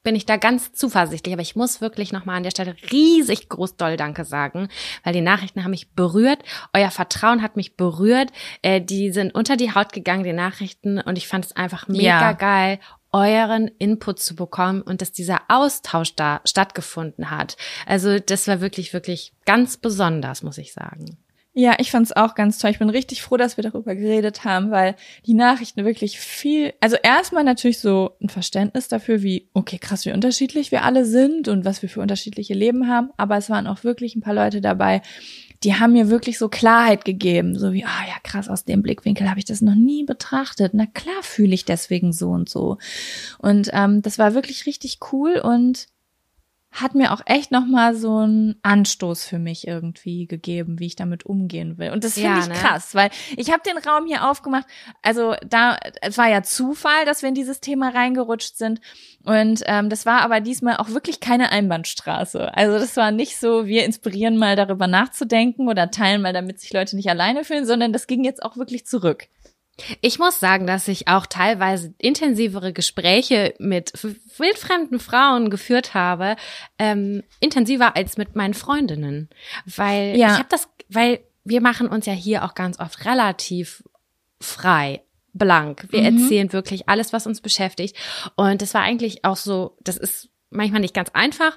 [0.02, 1.32] bin ich da ganz zuversichtlich.
[1.34, 4.68] Aber ich muss wirklich nochmal an der Stelle riesig groß doll Danke sagen,
[5.02, 6.42] weil die Nachrichten haben mich berührt.
[6.74, 8.30] Euer Vertrauen hat mich berührt.
[8.62, 11.00] Äh, die sind unter die Haut gegangen, die Nachrichten.
[11.00, 12.32] Und ich fand es einfach mega Ja.
[12.32, 12.80] geil,
[13.14, 17.56] euren Input zu bekommen und dass dieser Austausch da stattgefunden hat.
[17.86, 21.16] Also das war wirklich, wirklich ganz besonders, muss ich sagen.
[21.56, 22.72] Ja, ich fand's auch ganz toll.
[22.72, 26.96] Ich bin richtig froh, dass wir darüber geredet haben, weil die Nachrichten wirklich viel, also
[27.00, 31.64] erstmal natürlich so ein Verständnis dafür, wie, okay, krass, wie unterschiedlich wir alle sind und
[31.64, 33.10] was wir für unterschiedliche Leben haben.
[33.16, 35.00] Aber es waren auch wirklich ein paar Leute dabei,
[35.64, 37.58] die haben mir wirklich so Klarheit gegeben.
[37.58, 40.74] So wie, ah ja, krass, aus dem Blickwinkel habe ich das noch nie betrachtet.
[40.74, 42.78] Na klar fühle ich deswegen so und so.
[43.38, 45.86] Und ähm, das war wirklich richtig cool und
[46.74, 50.96] hat mir auch echt noch mal so einen Anstoß für mich irgendwie gegeben, wie ich
[50.96, 51.90] damit umgehen will.
[51.92, 52.54] Und das finde Ja, ich ne?
[52.54, 54.66] krass, weil ich habe den Raum hier aufgemacht.
[55.00, 58.80] Also da, es war ja Zufall, dass wir in dieses Thema reingerutscht sind.
[59.22, 62.52] Und ähm, das war aber diesmal auch wirklich keine Einbahnstraße.
[62.56, 66.72] Also das war nicht so, wir inspirieren mal darüber nachzudenken oder teilen mal, damit sich
[66.72, 69.28] Leute nicht alleine fühlen, sondern das ging jetzt auch wirklich zurück.
[70.00, 73.92] Ich muss sagen, dass ich auch teilweise intensivere Gespräche mit
[74.38, 76.36] wildfremden Frauen geführt habe,
[76.78, 79.28] ähm, intensiver als mit meinen Freundinnen,
[79.66, 80.28] weil Ja.
[80.32, 83.82] ich habe das, weil wir machen uns ja hier auch ganz oft relativ
[84.40, 85.02] frei
[85.32, 85.86] blank.
[85.90, 86.18] Wir Mhm.
[86.18, 87.96] erzählen wirklich alles, was uns beschäftigt.
[88.36, 91.56] Und das war eigentlich auch so, das ist manchmal nicht ganz einfach.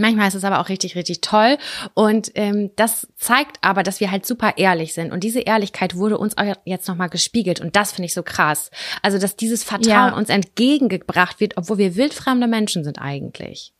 [0.00, 1.58] Manchmal ist es aber auch richtig, richtig toll.
[1.94, 5.12] Und ähm, das zeigt aber, dass wir halt super ehrlich sind.
[5.12, 7.60] Und diese Ehrlichkeit wurde uns auch jetzt nochmal gespiegelt.
[7.60, 8.70] Und das finde ich so krass.
[9.02, 10.14] Also, dass dieses Vertrauen Ja.
[10.16, 13.72] uns entgegengebracht wird, obwohl wir wildfremde Menschen sind eigentlich.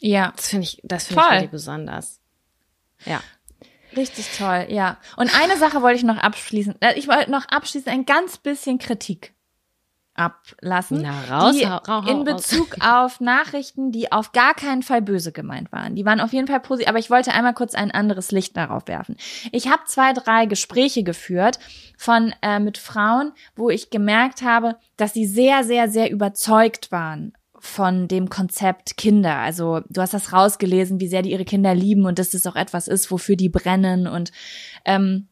[0.00, 2.20] Ja, Das finde ich, das finde ich richtig besonders.
[3.06, 3.20] Ja.
[3.96, 4.98] Richtig toll, ja.
[5.16, 6.74] Und eine Sache wollte ich noch abschließen.
[6.80, 9.32] Äh, Ich wollte noch abschließend ein ganz bisschen Kritik
[10.14, 11.02] ablassen.
[11.02, 12.24] Na, raus, die hau in raus.
[12.24, 15.94] Bezug auf Nachrichten, die auf gar keinen Fall böse gemeint waren.
[15.94, 18.86] Die waren auf jeden Fall positiv, aber ich wollte einmal kurz ein anderes Licht darauf
[18.86, 19.16] werfen.
[19.52, 21.58] Ich habe zwei, drei Gespräche geführt
[21.96, 27.32] von äh, mit Frauen, wo ich gemerkt habe, dass sie sehr, sehr, sehr überzeugt waren
[27.64, 29.36] von dem Konzept Kinder.
[29.36, 32.56] Also du hast das rausgelesen, wie sehr die ihre Kinder lieben und dass das auch
[32.56, 34.06] etwas ist, wofür die brennen.
[34.06, 34.32] Und
[34.84, 35.28] ähm,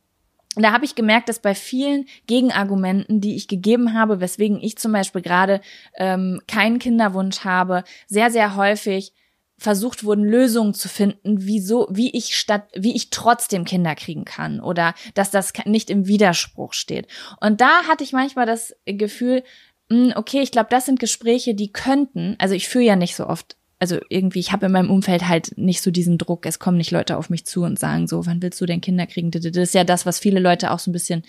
[0.54, 4.76] und da habe ich gemerkt, dass bei vielen Gegenargumenten, die ich gegeben habe, weswegen ich
[4.76, 5.60] zum Beispiel gerade
[5.96, 9.14] ähm, keinen Kinderwunsch habe, sehr, sehr häufig
[9.56, 14.60] versucht wurden, Lösungen zu finden, wieso, wie ich statt, wie ich trotzdem Kinder kriegen kann
[14.60, 17.06] oder dass das nicht im Widerspruch steht.
[17.40, 19.44] Und da hatte ich manchmal das Gefühl,
[19.88, 23.26] mh, okay, ich glaube, das sind Gespräche, die könnten, also ich führe ja nicht so
[23.26, 26.76] oft, also irgendwie, ich habe in meinem Umfeld halt nicht so diesen Druck, es kommen
[26.76, 29.32] nicht Leute auf mich zu und sagen so, wann willst du denn Kinder kriegen?
[29.32, 31.24] Das ist ja das, was viele Leute auch so ein bisschen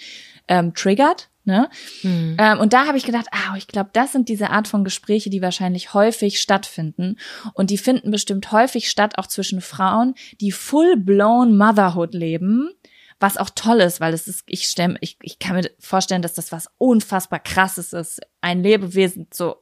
[0.47, 1.31] ähm, triggert.
[1.45, 1.67] Ne?
[2.01, 2.37] Hm.
[2.37, 5.31] Ähm, und da habe ich gedacht, ah, ich glaube, das sind diese Art von Gespräche,
[5.31, 7.17] die wahrscheinlich häufig stattfinden.
[7.55, 12.69] Und die finden bestimmt häufig statt, auch zwischen Frauen, die full-blown Motherhood leben,
[13.19, 16.35] was auch toll ist, weil es ist, ich stell, ich, ich kann mir vorstellen, dass
[16.35, 19.55] das was unfassbar krasses ist, ein Lebewesen zu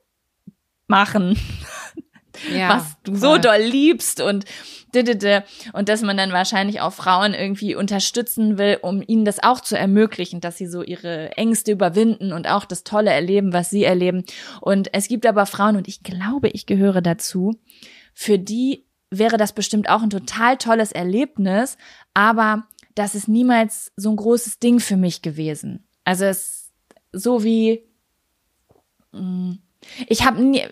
[0.88, 1.40] machen,
[2.54, 4.46] Ja, was du so doll liebst und
[5.74, 9.78] und dass man dann wahrscheinlich auch Frauen irgendwie unterstützen will, um ihnen das auch zu
[9.78, 14.26] ermöglichen, dass sie so ihre Ängste überwinden und auch das Tolle erleben, was sie erleben.
[14.60, 17.54] Und es gibt aber Frauen, und ich glaube, ich gehöre dazu,
[18.14, 21.78] für die wäre das bestimmt auch ein total tolles Erlebnis,
[22.14, 25.88] aber das ist niemals so ein großes Ding für mich gewesen.
[26.04, 26.72] Also es
[27.14, 27.84] so wie
[29.12, 29.58] mh,
[30.08, 30.64] ich habe nie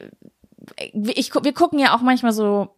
[0.77, 2.69] ich, wir gucken ja auch manchmal so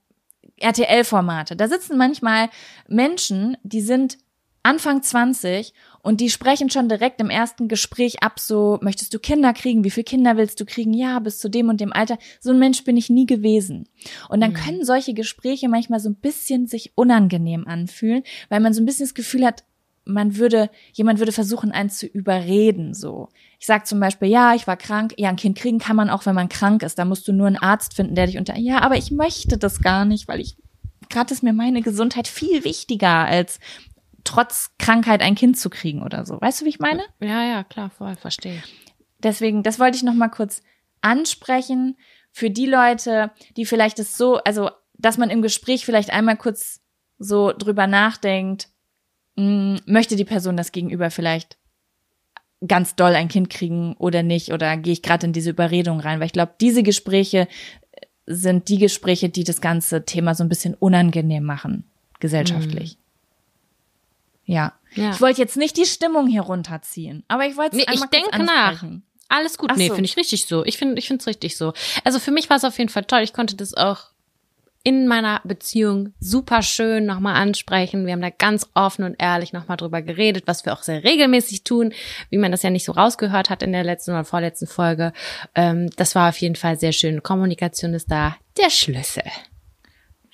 [0.58, 1.56] RTL-Formate.
[1.56, 2.50] Da sitzen manchmal
[2.88, 4.18] Menschen, die sind
[4.64, 5.74] Anfang 20
[6.04, 9.84] und die sprechen schon direkt im ersten Gespräch ab, so, möchtest du Kinder kriegen?
[9.84, 10.94] Wie viele Kinder willst du kriegen?
[10.94, 12.20] Ja, bis zu dem und dem Alter.
[12.39, 13.89] So ein Mensch bin ich nie gewesen.
[14.30, 14.56] Und dann mhm.
[14.56, 19.06] können solche Gespräche manchmal so ein bisschen sich unangenehm anfühlen, weil man so ein bisschen
[19.06, 19.64] das Gefühl hat,
[20.06, 23.30] man würde, jemand würde versuchen, einen zu überreden, so.
[23.62, 25.14] Ich sag zum Beispiel, ja, ich war krank.
[25.18, 26.97] Ja, ein Kind kriegen kann man auch, wenn man krank ist.
[26.97, 29.82] Da musst du nur einen Arzt finden, der dich unter, ja, aber ich möchte das
[29.82, 30.57] gar nicht, weil ich,
[31.09, 33.59] gerade ist mir meine Gesundheit viel wichtiger als
[34.24, 36.41] trotz Krankheit ein Kind zu kriegen oder so.
[36.41, 37.03] Weißt du, wie ich meine?
[37.20, 38.64] Ja, ja, klar, voll, verstehe.
[39.20, 40.64] Deswegen, das wollte ich noch mal kurz
[41.01, 41.97] ansprechen
[42.32, 46.82] für die Leute, die vielleicht es so, also, dass man im Gespräch vielleicht einmal kurz
[47.20, 48.70] so drüber nachdenkt,
[49.36, 51.61] mh, hm, möchte die Person das Gegenüber vielleicht
[52.68, 56.20] ganz doll ein Kind kriegen oder nicht oder gehe ich gerade in diese Überredung rein,
[56.20, 57.47] weil ich glaube, diese Gespräche
[58.28, 61.86] sind die Gespräche, die das ganze Thema so ein bisschen unangenehm machen,
[62.20, 62.97] gesellschaftlich.
[64.45, 64.74] Ja.
[64.93, 65.12] ja.
[65.12, 68.43] Ich wollte jetzt nicht die Stimmung hier runterziehen, aber ich wollte es nee, Ich denke
[68.43, 68.84] nach.
[69.28, 69.70] Alles gut.
[69.72, 69.95] Ach nee, so.
[69.95, 70.66] finde ich richtig so.
[70.66, 71.74] Ich finde ich finde es richtig so.
[72.03, 73.22] Also für mich war es auf jeden Fall toll.
[73.22, 74.11] Ich konnte das auch
[74.84, 78.06] in meiner Beziehung super schön nochmal ansprechen.
[78.06, 81.64] Wir haben da ganz offen und ehrlich nochmal drüber geredet, was wir auch sehr regelmäßig
[81.64, 81.94] tun,
[82.30, 85.14] wie man das ja nicht so rausgehört hat in der letzten oder vorletzten Folge.
[85.56, 87.22] Ähm, das war auf jeden Fall sehr schön.
[87.22, 89.24] Kommunikation ist da der Schlüssel.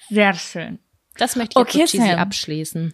[0.09, 0.79] Sehr schön.
[1.17, 2.93] Das möchte ich okay, jetzt abschließen.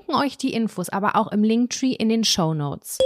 [0.09, 2.97] euch die Infos aber auch im Linktree in den Show Notes.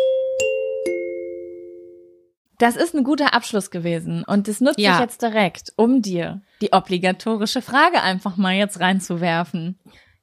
[2.58, 4.96] Das ist ein guter Abschluss gewesen und das nutze ja.
[4.96, 9.78] ich jetzt direkt, um dir die obligatorische Frage einfach mal jetzt reinzuwerfen.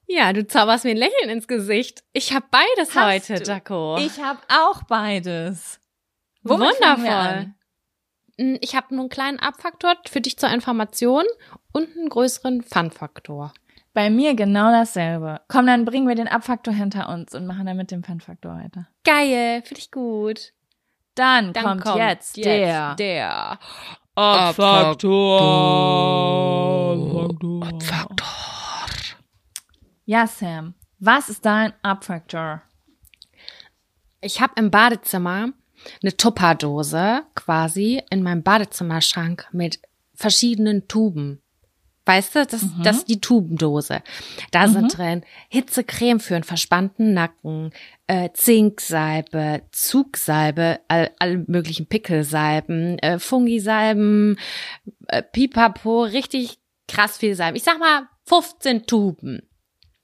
[0.06, 2.04] Ja, du zauberst mir ein Lächeln ins Gesicht.
[2.12, 3.50] Ich habe beides Hast heute, du?
[3.50, 3.98] Jaco.
[3.98, 5.80] Ich habe auch beides.
[6.42, 7.54] Womit Wundervoll.
[8.38, 11.24] Hm, ich habe nur einen kleinen Abfaktor für dich zur Information
[11.72, 13.52] und einen größeren Fun-Faktor.
[13.94, 15.40] Bei mir genau dasselbe.
[15.48, 18.88] Komm, dann bringen wir den Abfaktor hinter uns und machen dann mit dem Fun-Faktor weiter.
[19.04, 20.52] Geil, finde ich gut.
[21.14, 23.58] Dann, Dann kommt, kommt, jetzt, jetzt der, der
[24.14, 25.40] Abfaktor.
[27.60, 28.26] Abfaktor.
[30.06, 32.62] Ja, Sam, was ist dein Abfaktor?
[34.22, 35.48] Ich habe im Badezimmer
[36.02, 39.80] eine Tupperdose quasi in meinem Badezimmerschrank mit
[40.14, 41.42] verschiedenen Tuben.
[42.04, 42.82] Weißt du, das, mhm.
[42.82, 44.02] das ist die Tubendose.
[44.50, 44.72] Da mhm.
[44.72, 47.70] sind drin Hitzecreme für einen verspannten Nacken,
[48.08, 54.38] äh, Zinksalbe, Zugsalbe, all, alle möglichen Pickelsalben, äh, Fungisalben,
[55.06, 57.56] äh, Pipapo, richtig krass viel Salben.
[57.56, 59.42] Ich sag mal 15 Tuben.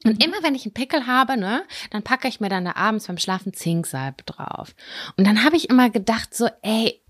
[0.05, 0.25] Und mhm.
[0.25, 3.19] immer wenn ich einen Pickel habe, ne, dann packe ich mir dann da abends beim
[3.19, 4.75] Schlafen Zinksalbe drauf.
[5.17, 7.03] Und dann habe ich immer gedacht so, ey,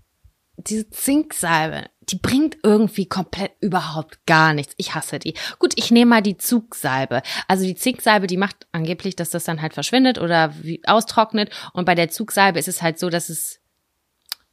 [0.57, 4.73] diese Zinksalbe, die bringt irgendwie komplett überhaupt gar nichts.
[4.77, 5.33] Ich hasse die.
[5.59, 7.21] Gut, ich nehme mal die Zugsalbe.
[7.47, 11.49] Also die Zinksalbe, die macht angeblich, dass das dann halt verschwindet oder wie austrocknet.
[11.73, 13.59] Und bei der Zugsalbe ist es halt so, dass es,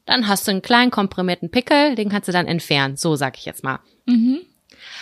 [0.04, 2.96] dann hast du einen kleinen komprimierten Pickel, den kannst du dann entfernen.
[2.96, 3.80] So sag ich jetzt mal.
[4.06, 4.40] Mhm.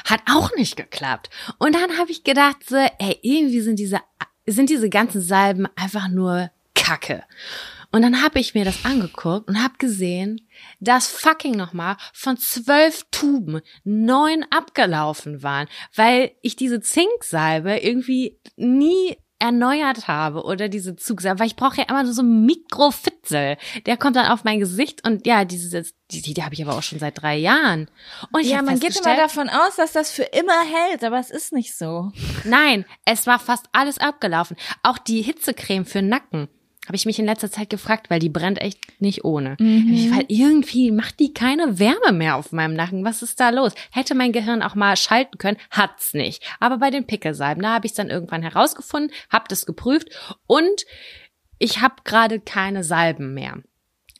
[0.05, 1.31] Hat auch nicht geklappt.
[1.59, 4.01] Und dann habe ich gedacht, so, ey, irgendwie sind diese,
[4.47, 7.25] sind diese ganzen Salben einfach nur Kacke.
[7.95, 10.49] Und dann habe ich mir das angeguckt und habe gesehen,
[10.80, 19.16] dass fucking nochmal von zwölf Tuben neun abgelaufen waren, weil ich diese Zinksalbe irgendwie nie
[19.38, 23.59] erneuert habe oder diese Zugsalbe, weil ich brauche ja immer nur so einen Mikrofitzel.
[23.86, 26.76] Der kommt dann auf mein Gesicht und ja, dieses, die, die, die habe ich aber
[26.76, 27.88] auch schon seit drei Jahren.
[28.32, 31.30] Und ich ja, man geht immer davon aus, dass das für immer hält, aber es
[31.30, 32.11] ist nicht so.
[32.42, 34.57] Nein, es war fast alles abgelaufen.
[34.82, 36.49] Auch die Hitzecreme für Nacken.
[36.87, 39.57] Habe ich mich in letzter Zeit gefragt, weil die brennt echt nicht ohne.
[39.59, 40.14] Mhm.
[40.14, 43.05] Weil irgendwie macht die keine Wärme mehr auf meinem Nacken.
[43.05, 43.72] Was ist da los?
[43.91, 46.43] Hätte mein Gehirn auch mal schalten können, hat's nicht.
[46.61, 50.09] Aber bei den Pickelsalben, da habe ich dann irgendwann herausgefunden, habe das geprüft
[50.47, 50.85] und
[51.59, 53.62] ich habe gerade keine Salben mehr.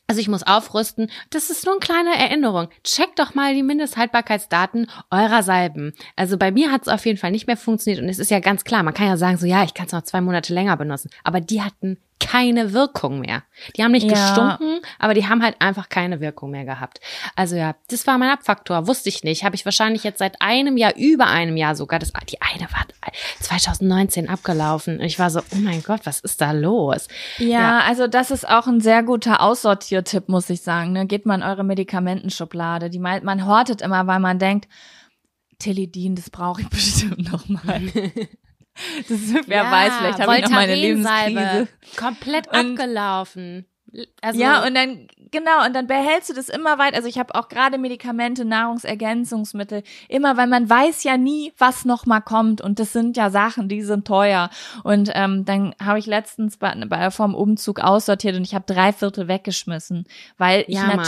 [0.07, 1.09] Also ich muss aufrüsten.
[1.31, 2.67] Das ist nur eine kleine Erinnerung.
[2.83, 5.93] Checkt doch mal die Mindesthaltbarkeitsdaten eurer Salben.
[6.15, 8.39] Also bei mir hat es auf jeden Fall nicht mehr funktioniert und es ist ja
[8.39, 10.77] ganz klar, man kann ja sagen, so ja, ich kann es noch zwei Monate länger
[10.77, 11.09] benutzen.
[11.23, 13.43] Aber die hatten keine Wirkung mehr.
[13.75, 14.13] Die haben nicht Ja.
[14.13, 16.99] gestunken, aber die haben halt einfach keine Wirkung mehr gehabt.
[17.35, 18.87] Also ja, das war mein Abfaktor.
[18.87, 19.43] Wusste ich nicht.
[19.43, 21.99] Habe ich wahrscheinlich jetzt seit einem Jahr, über einem Jahr sogar.
[21.99, 22.85] Das, die eine war
[23.41, 24.99] 2019 abgelaufen.
[24.99, 27.07] Und ich war so, oh mein Gott, was ist da los?
[27.37, 27.79] Ja, Ja.
[27.81, 30.93] also das ist auch ein sehr guter Aussortiertipp, muss ich sagen.
[30.93, 31.05] Ne?
[31.05, 32.89] Geht mal in eure Medikamentenschublade.
[32.89, 34.67] Die man, man hortet immer, weil man denkt,
[35.59, 37.81] Teledin, das brauche ich bestimmt noch mal.
[39.07, 40.75] Das ist, wer Ja, weiß, vielleicht habe ich noch meine.
[40.75, 41.67] Lebenskrise.
[41.97, 43.65] Komplett Und- abgelaufen.
[44.21, 46.95] Also, ja, und dann, genau, und dann behältst du das immer weit.
[46.95, 52.05] Also ich habe auch gerade Medikamente, Nahrungsergänzungsmittel, immer, weil man weiß ja nie, was noch
[52.05, 52.59] mal kommt.
[52.59, 54.49] Und das sind ja Sachen, die sind teuer.
[54.83, 58.91] Und ähm, dann habe ich letztens bei, bei vom Umzug aussortiert und ich habe drei
[58.91, 60.05] Viertel weggeschmissen,
[60.37, 60.99] weil ich Ja, Mann.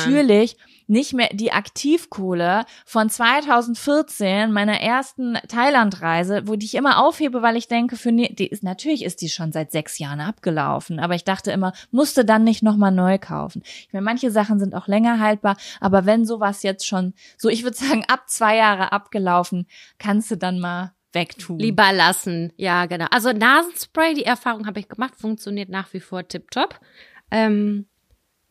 [0.88, 7.58] Nicht mehr die Aktivkohle von 2014, meiner ersten Thailandreise, wo die ich immer aufhebe, weil
[7.58, 11.16] ich denke, für ne, die ist natürlich ist die schon seit sechs Jahren abgelaufen, aber
[11.16, 13.62] ich dachte immer, musste dann nicht noch mal neu kaufen.
[13.66, 17.64] Ich meine, manche Sachen sind auch länger haltbar, aber wenn sowas jetzt schon, so ich
[17.64, 19.68] würde sagen, ab zwei Jahre abgelaufen,
[20.00, 21.60] kannst du dann mal wegtun.
[21.60, 22.54] lieber lassen.
[22.58, 23.08] Ja, genau.
[23.12, 26.80] Also Nasenspray, die Erfahrung habe ich gemacht, funktioniert nach wie vor tipptopp.
[27.32, 27.88] Ähm,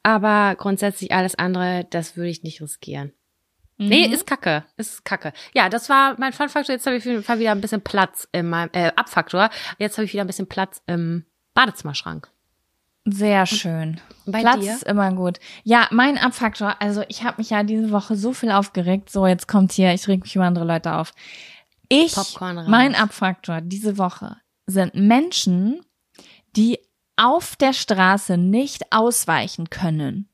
[0.07, 3.13] aber grundsätzlich alles andere, das würde ich nicht riskieren.
[3.77, 3.89] Mhm.
[3.89, 4.65] Nee, ist kacke.
[4.77, 5.33] Ist kacke.
[5.53, 6.77] Ja, das war mein Fun-Faktor.
[6.77, 9.51] Jetzt habe ich auf jeden Fall wieder ein bisschen Platz in meinem, äh, Abfaktor.
[9.79, 12.31] Jetzt habe ich wieder ein bisschen Platz im Badezimmerschrank.
[13.05, 14.01] Sehr schön.
[14.27, 14.75] Bei Platz dir?
[14.75, 15.41] ist immer gut.
[15.65, 19.11] Ja, mein Abfaktor, also ich habe mich ja diese Woche so viel aufgeregt.
[19.11, 21.13] So, jetzt kommt hier, ich reg mich über andere Leute auf.
[21.89, 24.37] Ich, mein Abfaktor diese Woche
[24.67, 25.81] sind Menschen,
[26.57, 26.79] die
[27.17, 30.29] auf der Straße nicht ausweichen können.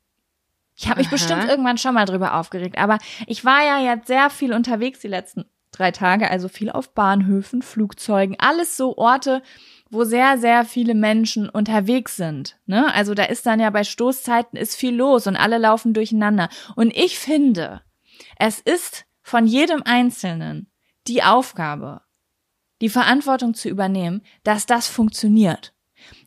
[0.76, 1.14] Ich habe mich Aha.
[1.14, 5.08] bestimmt irgendwann schon mal drüber aufgeregt, aber ich war ja jetzt sehr viel unterwegs die
[5.08, 9.42] letzten drei Tage, also viel auf Bahnhöfen, Flugzeugen, alles so Orte,
[9.90, 12.58] wo sehr, sehr viele Menschen unterwegs sind.
[12.66, 12.92] Ne?
[12.94, 16.48] Also da ist dann ja bei Stoßzeiten ist viel los und alle laufen durcheinander.
[16.76, 17.82] Und ich finde,
[18.38, 20.70] es ist von jedem Einzelnen
[21.06, 22.02] die Aufgabe,
[22.80, 25.72] die Verantwortung zu übernehmen, dass das funktioniert.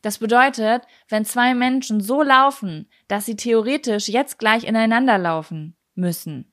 [0.02, 6.52] Das bedeutet, wenn zwei Menschen so laufen, dass sie theoretisch jetzt gleich ineinander laufen müssen,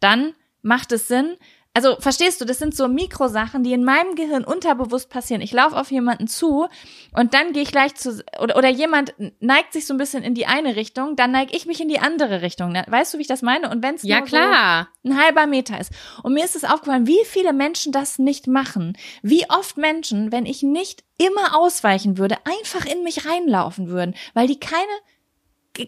[0.00, 1.36] dann macht es Sinn,
[1.74, 5.40] also verstehst du, das sind so Mikrosachen, die in meinem Gehirn unterbewusst passieren.
[5.42, 6.66] Ich laufe auf jemanden zu
[7.14, 10.34] und dann gehe ich gleich zu oder, oder jemand neigt sich so ein bisschen in
[10.34, 12.74] die eine Richtung, dann neige ich mich in die andere Richtung.
[12.74, 13.70] Weißt du, wie ich das meine?
[13.70, 14.88] Und wenn es Ja, nur klar.
[15.04, 15.92] so ein halber Meter ist.
[16.24, 18.96] Und mir ist es aufgefallen, wie viele Menschen das nicht machen.
[19.22, 24.48] Wie oft Menschen, wenn ich nicht immer ausweichen würde, einfach in mich reinlaufen würden, weil
[24.48, 24.82] die keine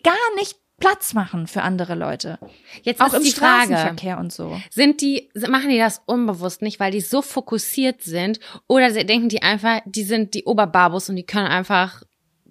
[0.05, 2.39] gar nicht Platz machen für andere Leute.
[2.83, 4.59] Jetzt Auch ist im die Frage, Straßenverkehr und so.
[4.70, 8.41] sind die, machen die das unbewusst nicht, weil die so fokussiert sind?
[8.66, 12.03] Oder sie denken die einfach, die sind die Oberbarbus und die können einfach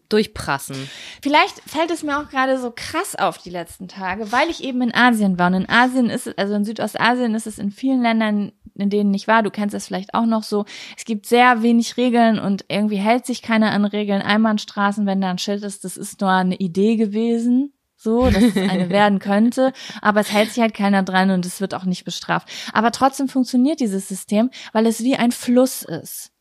[0.10, 0.90] durchprassen?
[1.22, 4.82] Vielleicht fällt es mir auch gerade so krass auf die letzten Tage, weil ich eben
[4.84, 5.48] in Asien war.
[5.48, 9.14] Und in Asien ist es, also in Südostasien ist es in vielen Ländern, in denen
[9.14, 10.66] ich war, du kennst es vielleicht auch noch so,
[10.96, 14.22] es gibt sehr wenig Regeln und irgendwie hält sich keiner an Regeln.
[14.22, 17.74] Einbahnstraßen, wenn da ein Schild ist, das ist nur eine Idee gewesen.
[18.02, 21.60] So, dass es eine werden könnte, aber es hält sich halt keiner dran und es
[21.60, 22.47] wird auch nicht bestraft.
[22.72, 26.32] Aber trotzdem funktioniert dieses System, weil es wie ein Fluss ist.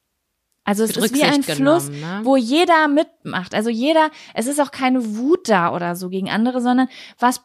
[0.62, 2.20] Also es ist wie ein Fluss, ne?
[2.22, 3.56] wo jeder mitmacht.
[3.56, 6.88] Also jeder, es ist auch keine Wut da oder so gegen andere, sondern
[7.18, 7.40] was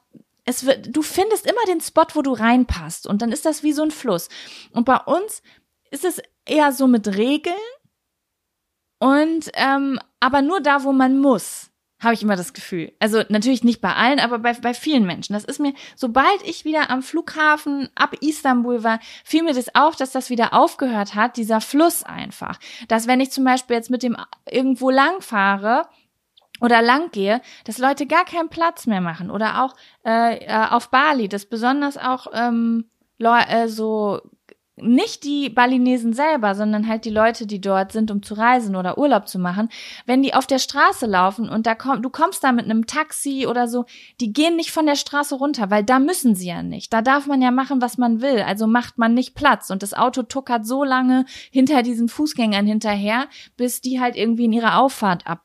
[0.45, 3.74] es wird, du findest immer den Spot, wo du reinpasst und dann ist das wie
[3.74, 4.30] so ein Fluss.
[4.74, 5.41] Und bei uns
[5.89, 7.55] ist es eher so mit Regeln
[8.99, 11.72] und ähm, aber nur da, wo man muss,
[12.04, 12.91] habe ich immer das Gefühl.
[12.99, 15.34] Also natürlich nicht bei allen, aber bei, bei vielen Menschen.
[15.34, 19.95] Das ist mir, sobald ich wieder am Flughafen ab Istanbul war, fiel mir das auf,
[19.95, 22.60] dass das wieder aufgehört hat, dieser Fluss einfach.
[22.88, 24.18] Dass wenn ich zum Beispiel jetzt mit dem
[24.49, 25.88] irgendwo lang fahre,
[26.62, 29.30] oder lang gehe, dass Leute gar keinen Platz mehr machen.
[29.30, 29.76] Oder auch
[30.06, 32.86] äh, äh, auf Bali, dass besonders auch ähm,
[33.20, 34.22] äh, so
[34.76, 38.97] nicht die Balinesen selber, sondern halt die Leute, die dort sind, um zu reisen oder
[38.97, 39.69] Urlaub zu machen,
[40.05, 43.45] wenn die auf der Straße laufen und da kommt, du kommst da mit einem Taxi
[43.47, 43.86] oder so,
[44.19, 46.91] die gehen nicht von der Straße runter, weil da müssen sie ja nicht.
[46.91, 48.41] Da darf man ja machen, was man will.
[48.41, 53.28] Also macht man nicht Platz und das Auto tuckert so lange hinter diesen Fußgängern hinterher,
[53.57, 55.43] bis die halt irgendwie in ihre Auffahrt ab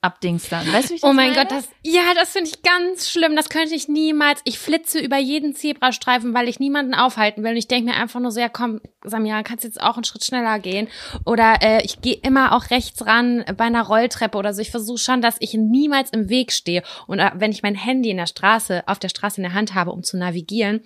[0.00, 0.72] abdings dann.
[0.72, 1.48] Weißt du, wie ich das Oh mein meine?
[1.48, 3.34] Gott, das, ja, das finde ich ganz schlimm.
[3.34, 4.40] Das könnte ich niemals.
[4.44, 7.50] Ich flitze über jeden Zebrastreifen, weil ich niemanden aufhalten will.
[7.50, 10.24] Und ich denke mir einfach nur so, ja komm, Samia, kannst jetzt auch einen Schritt
[10.24, 10.88] schneller gehen.
[11.24, 14.62] Oder äh, ich gehe immer auch rechts ran bei einer Rolltreppe oder so.
[14.62, 16.82] Ich versuche schon, dass ich niemals im Weg stehe.
[17.06, 19.74] Und äh, wenn ich mein Handy in der Straße, auf der Straße in der Hand
[19.74, 20.82] habe, um zu navigieren,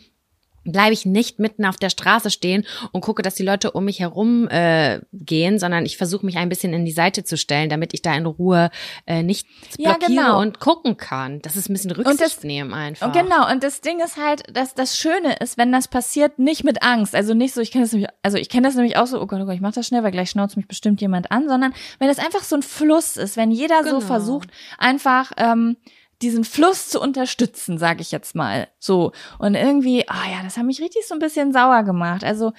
[0.65, 4.01] bleibe ich nicht mitten auf der Straße stehen und gucke, dass die Leute um mich
[4.01, 7.95] herum äh, gehen, sondern ich versuche mich ein bisschen in die Seite zu stellen, damit
[7.95, 8.71] ich da in Ruhe
[9.07, 9.49] äh, nichts
[9.79, 10.41] Ja, blockiere genau.
[10.41, 11.41] und gucken kann.
[11.43, 13.07] Das ist ein bisschen Rücksicht das- nehmen einfach.
[13.09, 16.65] Und genau, und das Ding ist halt, dass das Schöne ist, wenn das passiert, nicht
[16.65, 17.15] mit Angst.
[17.15, 19.27] Also nicht so, ich kenne das nämlich, also ich kenne das nämlich auch so, oh
[19.27, 21.75] Gott, oh Gott, ich mach das schnell, weil gleich schnauzt mich bestimmt jemand an, sondern
[21.99, 24.01] wenn es einfach so ein Fluss ist, wenn jeder so Genau.
[24.01, 24.49] versucht,
[24.79, 25.77] einfach ähm,
[26.23, 28.69] diesen Fluss zu unterstützen, sage ich jetzt mal.
[28.79, 29.13] So.
[29.39, 32.25] Und irgendwie, ah ja, das hat mich richtig so ein bisschen sauer gemacht.
[32.25, 32.53] Also,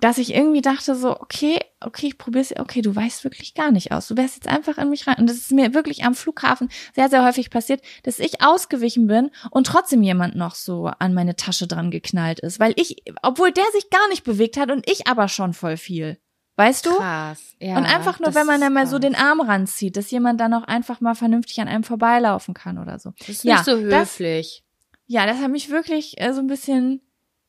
[0.00, 3.92] dass ich irgendwie dachte so, okay, okay, ich probier's, okay, du weißt wirklich gar nicht
[3.92, 4.08] aus.
[4.08, 5.16] Du wärst jetzt einfach in mich rein.
[5.18, 9.30] Und das ist mir wirklich am Flughafen sehr, sehr häufig passiert, dass ich ausgewichen bin
[9.50, 12.58] und trotzdem jemand noch so an meine Tasche dran geknallt ist.
[12.58, 16.18] Weil ich, obwohl der sich gar nicht bewegt hat und ich aber schon voll viel.
[16.60, 16.94] Weißt du?
[16.94, 17.56] Krass.
[17.58, 20.38] Ja, und einfach nur, das wenn man dann mal so den Arm ranzieht, dass jemand
[20.40, 23.12] dann auch einfach mal vernünftig an einem vorbeilaufen kann oder so.
[23.18, 24.62] Das ist ja, nicht so das- höflich.
[25.06, 27.00] Ja, das hat mich wirklich äh, so ein bisschen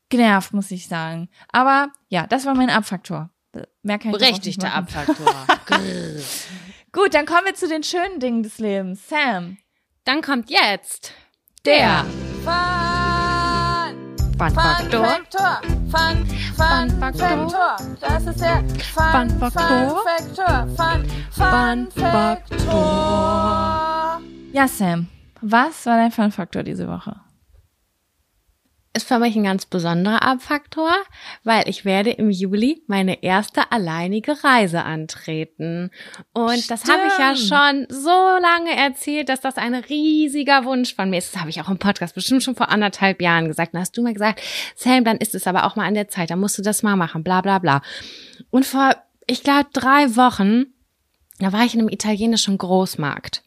[0.10, 1.30] genervt, muss ich sagen.
[1.52, 3.30] Aber ja, das war mein Abfaktor.
[3.84, 4.74] Mehr kann ich Berechtigter.
[4.74, 5.16] Abfaktor.
[6.94, 9.10] Gut, dann kommen wir zu den schönen Dingen des Lebens.
[9.10, 9.58] Sam.
[10.06, 11.12] Dann kommt jetzt
[11.66, 12.06] Der
[12.46, 14.26] Fun-Faktor.
[14.38, 14.50] Fun,
[14.90, 15.62] Fun, Faktor.
[18.00, 18.64] Das ist der
[18.94, 20.04] Fun Fun, Faktor.
[20.06, 20.68] Faktor.
[20.76, 22.82] Fun, Fun Fun Faktor.
[24.54, 25.08] Ja, Sam.
[25.42, 27.16] Was war dein Fun-Faktor diese Woche?
[28.94, 30.92] Ist für mich ein ganz besonderer Abfaktor,
[31.44, 35.92] weil ich werde im Juli meine erste alleinige Reise antreten.
[36.34, 41.10] Und das habe ich ja schon so lange erzählt, dass das ein riesiger Wunsch von
[41.10, 41.34] mir ist.
[41.34, 43.74] Das habe ich auch im Podcast bestimmt schon vor anderthalb Jahren gesagt.
[43.74, 44.42] Dann hast du mal gesagt,
[44.76, 46.98] Sam, dann ist es aber auch mal an der Zeit, dann musst du das mal
[46.98, 47.82] machen, bla bla bla.
[48.50, 50.66] Und vor, ich glaube, drei Wochen
[51.44, 53.44] da war ich in einem italienischen Großmarkt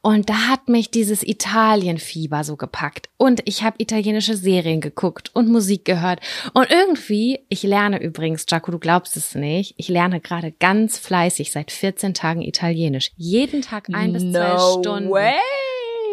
[0.00, 5.48] und da hat mich dieses Italienfieber so gepackt und ich habe italienische Serien geguckt und
[5.48, 6.20] Musik gehört
[6.54, 11.52] und irgendwie, ich lerne übrigens, Jaco, du glaubst es nicht, ich lerne gerade ganz fleißig
[11.52, 13.12] seit 14 Tagen Italienisch.
[13.16, 15.10] Jeden Tag ein bis zwei Stunden.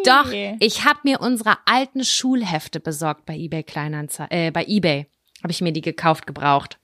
[0.05, 5.07] Doch, ich habe mir unsere alten Schulhefte besorgt bei eBay Kleinanzeigen, äh, bei eBay
[5.43, 6.79] habe ich mir die gekauft gebraucht.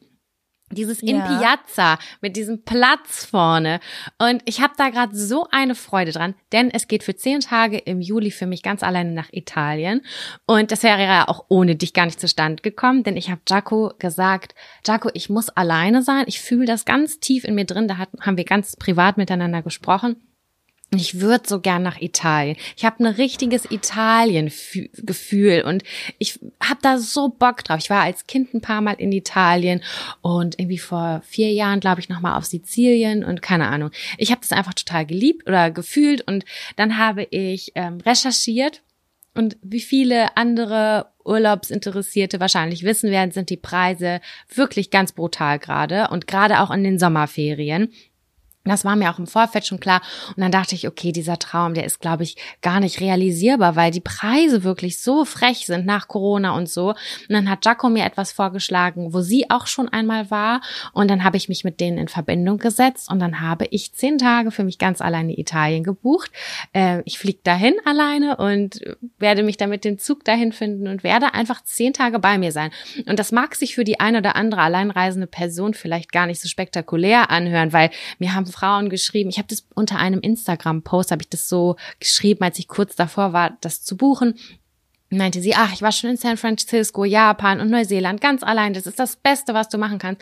[0.72, 1.38] Dieses in Ja.
[1.38, 3.80] Piazza mit diesem Platz vorne.
[4.18, 7.78] Und ich habe da gerade so eine Freude dran, denn es geht für zehn Tage
[7.78, 10.02] im Juli für mich ganz alleine nach Italien.
[10.48, 13.94] Und das wäre ja auch ohne dich gar nicht zustande gekommen, denn ich habe Jaco
[14.00, 14.56] gesagt,
[14.86, 16.26] Jaco, ich muss alleine sein.
[16.28, 17.88] Ich fühle das ganz tief in mir drin.
[17.88, 20.16] Da hat, haben wir ganz privat miteinander gesprochen.
[20.98, 22.58] Ich würde so gern nach Italien.
[22.76, 25.84] Ich habe ein richtiges Italien-Gefühl und
[26.18, 27.80] ich habe da so Bock drauf.
[27.80, 29.82] Ich war als Kind ein paar Mal in Italien
[30.22, 33.92] und irgendwie vor vier Jahren, glaube ich, noch mal auf Sizilien und keine Ahnung.
[34.18, 38.82] Ich habe das einfach total geliebt oder gefühlt und dann habe ich ähm, recherchiert
[39.36, 44.22] und wie viele andere Urlaubsinteressierte wahrscheinlich wissen werden, sind die Preise
[44.54, 47.92] wirklich ganz brutal gerade und gerade auch in den Sommerferien.
[48.66, 50.02] Das war mir auch im Vorfeld schon klar.
[50.36, 53.92] Und dann dachte ich, okay, dieser Traum, der ist, glaube ich, gar nicht realisierbar, weil
[53.92, 56.90] die Preise wirklich so frech sind nach Corona und so.
[56.90, 56.98] Und
[57.30, 60.62] dann hat Jaco mir etwas vorgeschlagen, wo sie auch schon einmal war.
[60.94, 64.18] Und dann habe ich mich mit denen in Verbindung gesetzt und dann habe ich zehn
[64.18, 66.32] Tage für mich ganz alleine Italien gebucht.
[66.74, 68.82] Äh, ich fliege dahin alleine und
[69.20, 72.52] werde mich dann mit dem Zug dahin finden und werde einfach zehn Tage bei mir
[72.52, 72.72] sein.
[73.06, 76.48] Und das mag sich für die eine oder andere alleinreisende Person vielleicht gar nicht so
[76.48, 81.30] spektakulär anhören, weil mir haben Frauen geschrieben, ich habe das unter einem Instagram-Post, habe ich
[81.30, 84.36] das so geschrieben, als ich kurz davor war, das zu buchen.
[85.10, 88.74] Meinte sie, ach, ich war schon in San Francisco, Japan und Neuseeland ganz allein.
[88.74, 90.22] Das ist das Beste, was du machen kannst.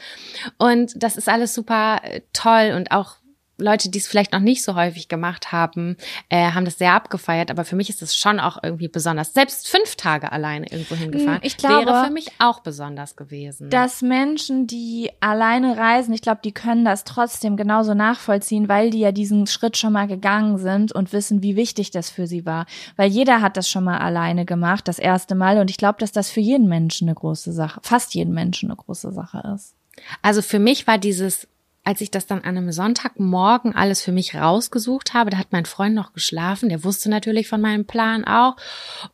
[0.58, 3.16] Und das ist alles super äh, toll und auch
[3.64, 5.98] Leute, die es vielleicht noch nicht so häufig gemacht haben,
[6.30, 7.50] äh, haben das sehr abgefeiert.
[7.50, 9.34] Aber für mich ist es schon auch irgendwie besonders.
[9.34, 13.70] Selbst fünf Tage alleine irgendwo hingefahren, ich glaube, wäre für mich auch besonders gewesen.
[13.70, 19.00] dass Menschen, die alleine reisen, ich glaube, die können das trotzdem genauso nachvollziehen, weil die
[19.00, 22.66] ja diesen Schritt schon mal gegangen sind und wissen, wie wichtig das für sie war.
[22.96, 25.60] Weil jeder hat das schon mal alleine gemacht, das erste Mal.
[25.60, 28.78] Und ich glaube, dass das für jeden Menschen eine große Sache, fast jeden Menschen eine
[28.78, 29.76] große Sache ist.
[30.22, 31.48] Also für mich war dieses,
[31.84, 35.66] als ich das dann an einem Sonntagmorgen alles für mich rausgesucht habe, da hat mein
[35.66, 38.56] Freund noch geschlafen, der wusste natürlich von meinem Plan auch.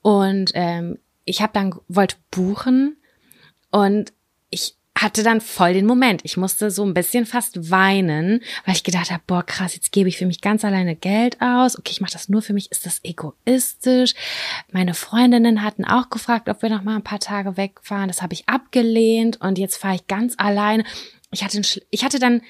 [0.01, 2.97] Und ähm, ich habe dann wollte buchen
[3.71, 4.13] und
[4.49, 6.21] ich hatte dann voll den Moment.
[6.25, 10.09] Ich musste so ein bisschen fast weinen, weil ich gedacht habe, boah, krass, jetzt gebe
[10.09, 11.77] ich für mich ganz alleine Geld aus.
[11.77, 12.71] Okay, ich mache das nur für mich.
[12.71, 14.13] Ist das egoistisch?
[14.71, 18.09] Meine Freundinnen hatten auch gefragt, ob wir noch mal ein paar Tage wegfahren.
[18.09, 20.83] Das habe ich abgelehnt und jetzt fahre ich ganz alleine.
[21.31, 22.41] Ich hatte, ich hatte dann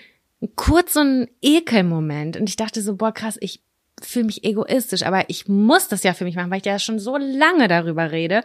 [0.55, 3.61] kurz so einen Ekelmoment und ich dachte so, boah, krass, ich
[4.01, 6.99] fühle mich egoistisch, aber ich muss das ja für mich machen, weil ich ja schon
[6.99, 8.43] so lange darüber rede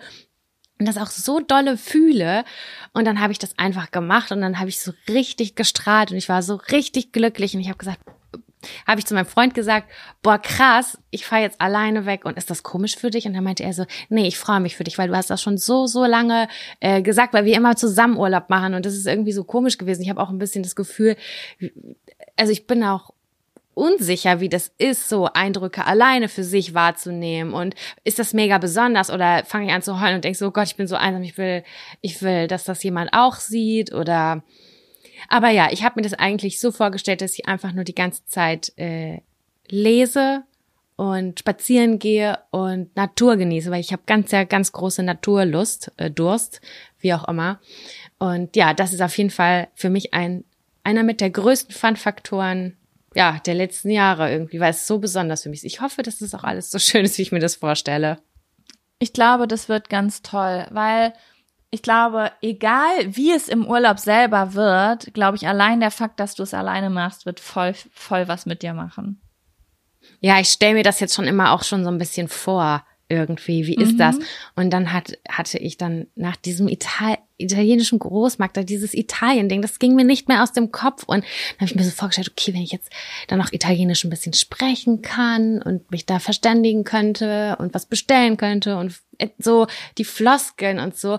[0.78, 2.44] und das auch so dolle fühle.
[2.92, 6.16] Und dann habe ich das einfach gemacht und dann habe ich so richtig gestrahlt und
[6.16, 8.00] ich war so richtig glücklich und ich habe gesagt,
[8.86, 9.90] habe ich zu meinem Freund gesagt,
[10.22, 12.24] boah, krass, ich fahre jetzt alleine weg.
[12.24, 13.26] Und ist das komisch für dich?
[13.26, 15.42] Und dann meinte er so, nee, ich freue mich für dich, weil du hast das
[15.42, 16.48] schon so, so lange
[16.80, 18.74] äh, gesagt, weil wir immer zusammen Urlaub machen.
[18.74, 20.02] Und das ist irgendwie so komisch gewesen.
[20.02, 21.16] Ich habe auch ein bisschen das Gefühl,
[22.36, 23.10] also ich bin auch
[23.74, 27.52] unsicher, wie das ist, so Eindrücke alleine für sich wahrzunehmen.
[27.52, 29.10] Und ist das mega besonders?
[29.10, 31.22] Oder fange ich an zu heulen und denke so, oh Gott, ich bin so einsam,
[31.22, 31.64] ich will,
[32.00, 33.92] ich will, dass das jemand auch sieht.
[33.92, 34.42] Oder
[35.28, 38.24] aber ja, ich habe mir das eigentlich so vorgestellt, dass ich einfach nur die ganze
[38.26, 39.20] Zeit äh,
[39.68, 40.42] lese
[40.96, 46.10] und spazieren gehe und Natur genieße, weil ich habe ganz ja ganz große Naturlust, äh,
[46.10, 46.60] Durst,
[47.00, 47.60] wie auch immer.
[48.18, 50.44] Und ja, das ist auf jeden Fall für mich ein
[50.84, 52.76] einer mit der größten Fun-Faktoren
[53.14, 55.72] ja, der letzten Jahre irgendwie, weil es so besonders für mich ist.
[55.72, 58.18] Ich hoffe, dass das auch alles so schön ist, wie ich mir das vorstelle.
[58.98, 61.12] Ich glaube, das wird ganz toll, weil
[61.74, 66.36] ich glaube, egal wie es im Urlaub selber wird, glaube ich, allein der Fakt, dass
[66.36, 69.20] du es alleine machst, wird voll, voll was mit dir machen.
[70.20, 73.66] Ja, ich stelle mir das jetzt schon immer auch schon so ein bisschen vor, irgendwie.
[73.66, 74.16] Wie ist das?
[74.56, 79.80] Und dann hat, hatte ich dann nach diesem Ital italienischen Großmarkt, da dieses Italien-Ding, das
[79.80, 81.02] ging mir nicht mehr aus dem Kopf.
[81.02, 82.90] Und dann habe ich mir so vorgestellt, okay, wenn ich jetzt
[83.26, 88.36] dann auch Italienisch ein bisschen sprechen kann und mich da verständigen könnte und was bestellen
[88.36, 88.94] könnte und
[89.38, 89.66] so
[89.98, 91.18] die Floskeln und so.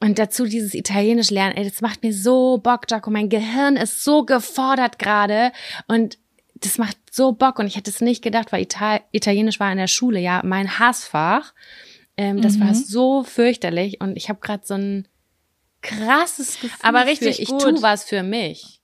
[0.00, 3.10] Und dazu dieses Italienisch lernen, ey, das macht mir so Bock, Jaco.
[3.10, 5.52] Mein Gehirn ist so gefordert gerade.
[5.88, 6.18] Und
[6.54, 9.78] das macht so Bock und ich hätte es nicht gedacht, weil Ital Italienisch war in
[9.78, 11.54] der Schule ja mein Hassfach.
[12.18, 12.60] Ähm, das Mhm.
[12.60, 15.08] war so fürchterlich und ich habe gerade so ein
[15.82, 16.78] krasses Gefühl.
[16.82, 17.60] Aber richtig für, ich gut.
[17.62, 18.80] tu was für mich.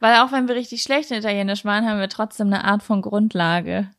[0.00, 3.00] Weil auch wenn wir richtig schlecht in Italienisch waren, haben wir trotzdem eine Art von
[3.02, 3.90] Grundlage.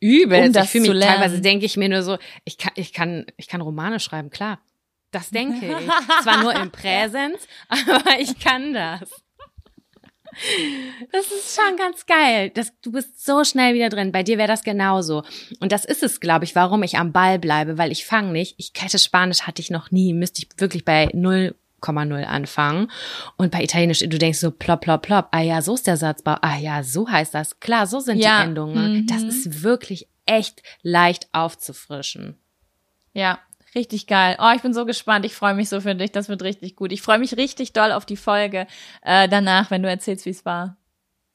[0.00, 0.46] Übel.
[0.46, 1.20] Um das ich fühle mich lernen.
[1.20, 4.60] teilweise denke ich mir nur so, ich kann, ich kann, ich kann Romane schreiben, klar.
[5.10, 6.22] Das denke ich.
[6.22, 7.38] Zwar nur im Präsens,
[7.68, 9.08] aber ich kann das.
[11.10, 12.50] Das ist schon ganz geil.
[12.50, 14.12] Das, du bist so schnell wieder drin.
[14.12, 15.24] Bei dir wäre das genauso.
[15.60, 18.54] Und das ist es, glaube ich, warum ich am Ball bleibe, weil ich fange nicht.
[18.58, 20.12] Ich hätte Spanisch hatte ich noch nie.
[20.12, 22.90] Müsste ich wirklich bei 0,0 anfangen.
[23.36, 25.28] Und bei Italienisch, du denkst so plopp, plopp, plopp.
[25.32, 26.36] Ah ja, so ist der Satzbau.
[26.40, 27.58] Ah ja, so heißt das.
[27.58, 28.42] Klar, so sind Ja.
[28.42, 28.92] die Endungen.
[28.98, 29.06] Mhm.
[29.08, 32.38] Das ist wirklich echt leicht aufzufrischen.
[33.12, 33.40] Ja,
[33.74, 34.36] richtig geil.
[34.40, 35.24] Oh, ich bin so gespannt.
[35.24, 36.12] Ich freue mich so für dich.
[36.12, 36.92] Das wird richtig gut.
[36.92, 38.66] Ich freue mich richtig doll auf die Folge
[39.02, 40.76] äh, danach, wenn du erzählst, wie es war.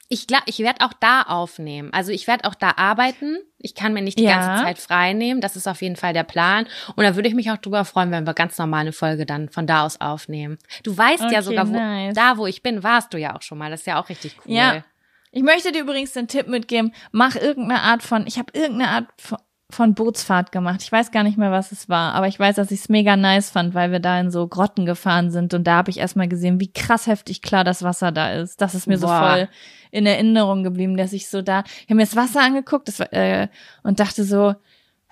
[0.09, 1.91] Ich glaube, ich werde auch da aufnehmen.
[1.91, 3.38] Also ich werde auch da arbeiten.
[3.57, 4.36] Ich kann mir nicht die Ja.
[4.38, 5.41] ganze Zeit frei nehmen.
[5.41, 6.67] Das ist auf jeden Fall der Plan.
[6.95, 9.49] Und da würde ich mich auch drüber freuen, wenn wir ganz normal eine Folge dann
[9.49, 10.59] von da aus aufnehmen.
[10.84, 12.13] Du weißt ja Okay, sogar, wo, nice.
[12.13, 13.71] da wo ich bin, warst du ja auch schon mal.
[13.71, 14.53] Das ist ja auch richtig cool.
[14.53, 14.84] Ja.
[15.31, 19.05] Ich möchte dir übrigens den Tipp mitgeben, mach irgendeine Art von, ich habe irgendeine Art
[19.19, 19.39] von,
[19.74, 20.82] von Bootsfahrt gemacht.
[20.82, 23.17] Ich weiß gar nicht mehr, was es war, aber ich weiß, dass ich es mega
[23.17, 26.28] nice fand, weil wir da in so Grotten gefahren sind und da habe ich erstmal
[26.28, 28.61] gesehen, wie krass heftig klar das Wasser da ist.
[28.61, 29.19] Das ist mir so Boah.
[29.19, 29.49] voll
[29.91, 33.11] in Erinnerung geblieben, dass ich so da, ich habe mir das Wasser angeguckt das war,
[33.11, 33.47] äh,
[33.84, 34.55] und dachte so,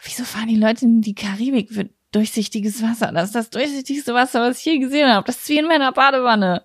[0.04, 3.12] wieso fahren die Leute in die Karibik für durchsichtiges Wasser?
[3.12, 5.26] Das ist das durchsichtigste Wasser, was ich je gesehen habe.
[5.26, 6.64] Das ist wie in meiner Badewanne.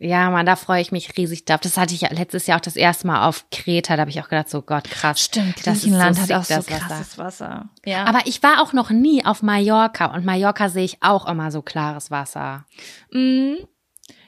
[0.00, 1.60] Ja, Mann, da freue ich mich riesig drauf.
[1.60, 3.96] Das hatte ich ja letztes Jahr auch das erste Mal auf Kreta.
[3.96, 5.20] Da habe ich auch gedacht, so Gott, krass.
[5.20, 6.78] Stimmt, das ist Griechenland so hat auch so das Wasser.
[6.78, 7.68] krasses Wasser.
[7.84, 8.04] Ja.
[8.04, 10.06] Aber ich war auch noch nie auf Mallorca.
[10.14, 12.64] Und Mallorca sehe ich auch immer so klares Wasser.
[13.10, 13.56] Mhm.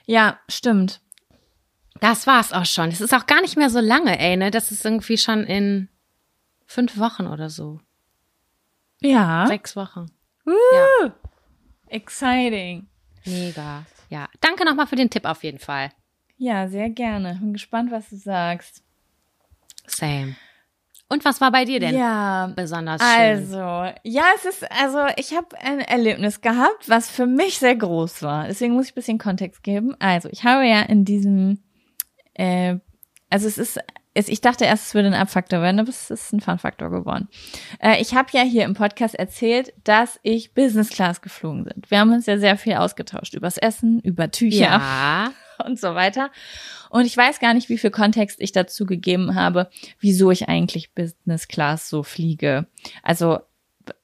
[0.05, 0.99] Ja, stimmt.
[2.01, 2.89] Das war's auch schon.
[2.89, 4.51] Das ist auch gar nicht mehr so lange, ey, ne?
[4.51, 5.87] Das ist irgendwie schon in
[6.65, 7.79] fünf Wochen oder so.
[8.99, 9.47] Ja.
[9.47, 10.07] Sechs Wochen.
[10.45, 11.13] Ja,
[11.87, 12.87] Exciting.
[13.25, 13.85] mega.
[14.11, 15.89] Ja, danke nochmal für den Tipp auf jeden Fall.
[16.37, 17.37] Ja, sehr gerne.
[17.39, 18.83] Bin gespannt, was du sagst.
[19.87, 20.35] Same.
[21.07, 23.09] Und was war bei dir denn Ja, besonders schön?
[23.09, 23.57] also,
[24.03, 28.47] ja, es ist, also ich habe ein Erlebnis gehabt, was für mich sehr groß war.
[28.47, 29.95] Deswegen muss ich ein bisschen Kontext geben.
[29.99, 31.63] Also, ich habe ja in diesem,
[32.33, 32.77] äh,
[33.29, 33.79] also es ist,
[34.13, 37.29] ich dachte erst, es würde ein Abfaktor werden, aber es ist ein Fun-Faktor geworden.
[37.79, 41.81] Äh, ich habe ja hier im Podcast erzählt, dass ich Business Class geflogen bin.
[41.87, 45.31] Wir haben uns ja sehr viel ausgetauscht übers Essen, über Tücher ja.
[45.65, 46.29] und so weiter.
[46.89, 50.93] Und ich weiß gar nicht, wie viel Kontext ich dazu gegeben habe, wieso ich eigentlich
[50.93, 52.67] Business Class so fliege.
[53.03, 53.39] Also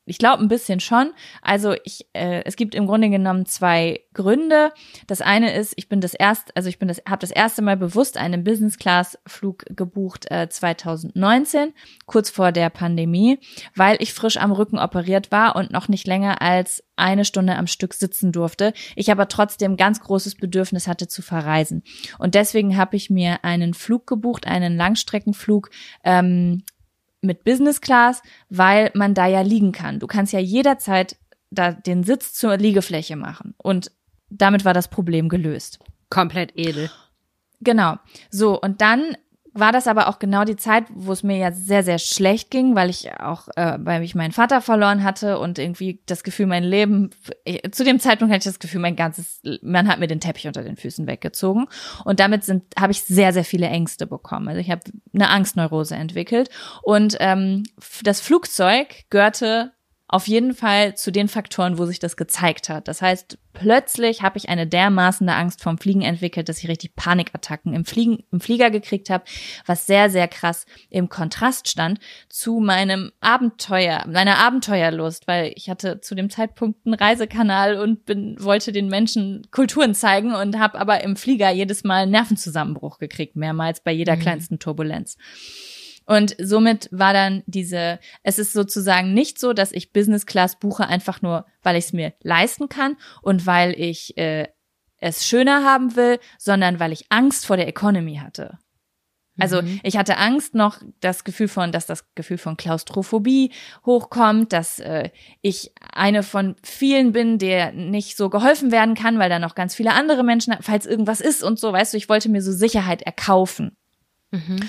[0.06, 1.12] ich glaube ein bisschen schon.
[1.42, 4.72] Also ich, äh, es gibt im Grunde genommen zwei Gründe.
[5.06, 7.78] Das eine ist, ich bin das erste, also ich bin das, habe das erste Mal
[7.78, 11.74] bewusst einen Business Class Flug gebucht äh, 2019,
[12.06, 13.40] kurz vor der Pandemie,
[13.76, 17.68] weil ich frisch am Rücken operiert war und noch nicht länger als eine Stunde am
[17.68, 18.74] Stück sitzen durfte.
[18.96, 21.84] Ich aber trotzdem ganz großes Bedürfnis hatte zu verreisen.
[22.18, 25.70] Und deswegen habe ich mir einen Flug gebucht, einen Langstreckenflug
[26.04, 26.64] ähm,
[27.28, 29.99] mit Business Class, weil man da ja liegen kann.
[29.99, 31.15] Du kannst ja jederzeit
[31.51, 33.53] da den Sitz zur Liegefläche machen.
[33.57, 33.91] Und
[34.30, 35.80] damit war das Problem gelöst.
[36.09, 36.89] Komplett edel.
[37.61, 37.97] Genau.
[38.30, 39.17] So, und dann
[39.60, 42.76] war das aber auch genau die Zeit, wo es mir ja sehr, sehr schlecht ging,
[42.76, 46.64] weil ich auch, äh, weil ich meinen Vater verloren hatte und irgendwie das Gefühl, mein
[46.64, 47.10] Leben,
[47.43, 50.47] ich, zu dem Zeitpunkt hatte ich das Gefühl, mein ganzes, man hat mir den Teppich
[50.47, 51.68] unter den Füßen weggezogen.
[52.05, 54.47] Und damit sind, habe ich sehr, sehr viele Ängste bekommen.
[54.47, 54.82] Also ich habe
[55.14, 56.49] eine Angstneurose entwickelt.
[56.84, 57.64] Und ähm,
[58.03, 59.72] das Flugzeug gehörte
[60.10, 62.88] auf jeden Fall zu den Faktoren, wo sich das gezeigt hat.
[62.88, 67.74] Das heißt, plötzlich habe ich eine dermaßene Angst vom Fliegen entwickelt, dass ich richtig Panikattacken
[67.74, 69.26] im, Fliegen, im Flieger gekriegt habe,
[69.66, 71.99] was sehr, sehr krass im Kontrast stand
[72.30, 78.38] zu meinem Abenteuer, meiner Abenteuerlust, weil ich hatte zu dem Zeitpunkt einen Reisekanal und bin,
[78.39, 83.36] wollte den Menschen Kulturen zeigen und habe aber im Flieger jedes Mal einen Nervenzusammenbruch gekriegt,
[83.36, 84.22] mehrmals bei jeder Mhm.
[84.22, 85.18] kleinsten Turbulenz.
[86.08, 90.88] Und somit war dann diese, es ist sozusagen nicht so, dass ich Business Class buche,
[90.88, 94.47] einfach nur, weil ich es mir leisten kann und weil ich äh,
[94.99, 98.58] es schöner haben will, sondern weil ich Angst vor der Economy hatte.
[99.39, 99.80] Also Mhm.
[99.84, 103.51] ich hatte Angst noch das Gefühl von, dass das Gefühl von Klaustrophobie
[103.86, 109.30] hochkommt, dass äh, ich eine von vielen bin, der nicht so geholfen werden kann, weil
[109.30, 112.30] da noch ganz viele andere Menschen, falls irgendwas ist und so, weißt du, ich wollte
[112.30, 113.78] mir so Sicherheit erkaufen.
[114.32, 114.60] Mhm.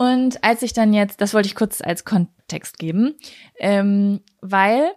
[0.00, 3.16] Und als ich dann jetzt, das wollte ich kurz als Kontext geben,
[3.58, 4.92] ähm, weil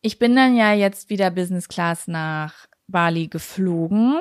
[0.00, 4.20] ich bin dann ja jetzt wieder Business Class nach Bali geflogen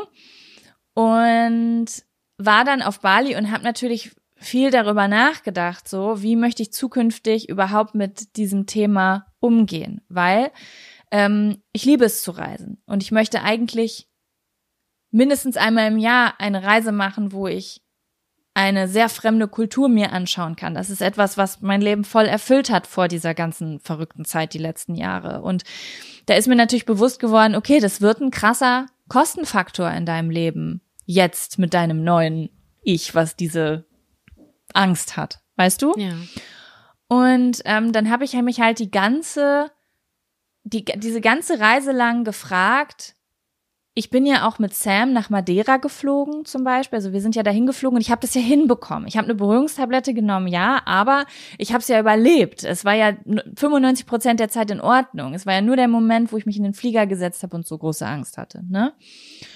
[0.95, 1.85] und
[2.39, 7.47] war dann auf Bali und habe natürlich viel darüber nachgedacht, so wie möchte ich zukünftig
[7.47, 10.49] überhaupt mit diesem Thema umgehen, weil
[11.11, 14.09] ähm, ich liebe es zu reisen und ich möchte eigentlich
[15.11, 17.83] mindestens einmal im Jahr eine Reise machen, wo ich
[18.57, 20.73] eine sehr fremde Kultur mir anschauen kann.
[20.73, 24.57] Das ist etwas, was mein Leben voll erfüllt hat vor dieser ganzen verrückten Zeit die
[24.57, 25.43] letzten Jahre.
[25.43, 25.63] Und
[26.25, 30.81] da ist mir natürlich bewusst geworden, okay, das wird ein krasser Kostenfaktor in deinem Leben
[31.05, 32.49] jetzt mit deinem neuen
[32.81, 33.85] Ich, was diese
[34.73, 35.39] Angst hat.
[35.55, 35.93] Weißt du?
[35.95, 36.15] Ja.
[37.09, 39.69] Und ähm, dann habe ich mich halt die ganze,
[40.63, 43.13] die, diese ganze Reise lang gefragt.
[43.97, 46.97] Ich bin ja auch mit Sam nach Madeira geflogen zum Beispiel.
[46.97, 49.07] Also wir sind ja dahin geflogen und ich habe das ja hinbekommen.
[49.07, 51.25] Ich habe eine Beruhigungstablette genommen, ja, aber
[51.57, 52.63] ich habe es ja überlebt.
[52.63, 53.13] Es war ja
[53.55, 55.33] 95 Prozent der Zeit in Ordnung.
[55.33, 57.65] Es war ja nur der Moment, wo ich mich in den Flieger gesetzt habe und
[57.65, 58.61] so große Angst hatte.
[58.69, 58.93] Ne?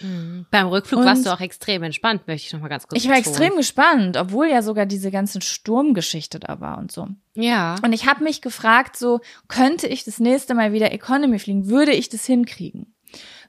[0.02, 0.48] Mhm.
[0.50, 3.08] Beim Rückflug Und- warst du auch extrem entspannt, möchte ich noch mal ganz kurz Ich
[3.10, 3.36] war betonen.
[3.36, 7.08] extrem gespannt, obwohl ja sogar diese ganze Sturmgeschichte da war und so.
[7.36, 7.76] Ja.
[7.84, 11.68] Und ich habe mich gefragt, so könnte ich das nächste Mal wieder Economy fliegen?
[11.68, 12.96] Würde ich das hinkriegen?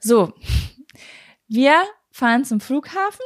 [0.00, 0.32] So,
[1.52, 3.24] wir fahren zum Flughafen,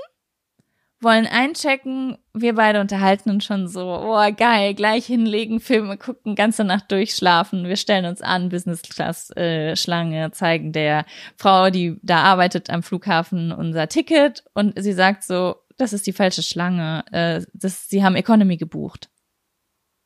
[1.01, 6.65] wollen einchecken, wir beide unterhalten uns schon so, oh geil, gleich hinlegen, Filme gucken, ganze
[6.65, 7.69] Nacht durchschlafen.
[7.69, 11.05] Wir stellen uns an, Business Class äh, Schlange, zeigen der
[11.37, 16.13] Frau, die da arbeitet am Flughafen, unser Ticket und sie sagt so, das ist die
[16.13, 19.11] falsche Schlange, äh, das, sie haben Economy gebucht.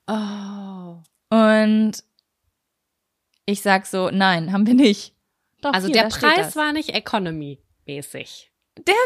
[0.08, 0.96] Oh.
[1.30, 1.92] Und
[3.46, 5.14] ich sag so, nein, haben wir nicht.
[5.62, 6.90] Doch, Also hier, der Preis war nicht
[7.90, 8.50] Economy-mäßig.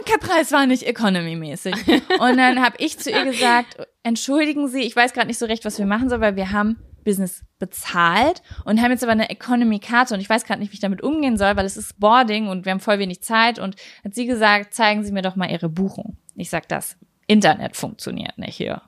[0.06, 1.74] der Preis war nicht Economy-mäßig.
[2.18, 5.64] Und dann habe ich zu ihr gesagt, entschuldigen Sie, ich weiß gerade nicht so recht,
[5.64, 10.14] was wir machen sollen, weil wir haben Business bezahlt und haben jetzt aber eine Economy-Karte
[10.14, 12.64] und ich weiß gerade nicht, wie ich damit umgehen soll, weil es ist Boarding und
[12.64, 15.68] wir haben voll wenig Zeit und hat sie gesagt, zeigen Sie mir doch mal Ihre
[15.68, 16.16] Buchung.
[16.34, 16.96] Ich sag das,
[17.26, 18.82] Internet funktioniert nicht hier.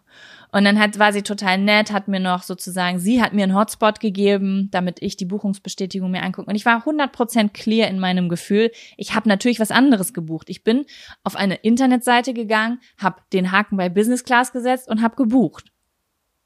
[0.57, 3.55] Und dann hat, war sie total nett, hat mir noch sozusagen, sie hat mir einen
[3.55, 6.49] Hotspot gegeben, damit ich die Buchungsbestätigung mir angucke.
[6.49, 8.71] Und ich war 100% clear in meinem Gefühl.
[8.97, 10.49] Ich habe natürlich was anderes gebucht.
[10.49, 10.87] Ich bin
[11.25, 15.67] auf eine Internetseite gegangen, habe den Haken bei Business Class gesetzt und habe gebucht.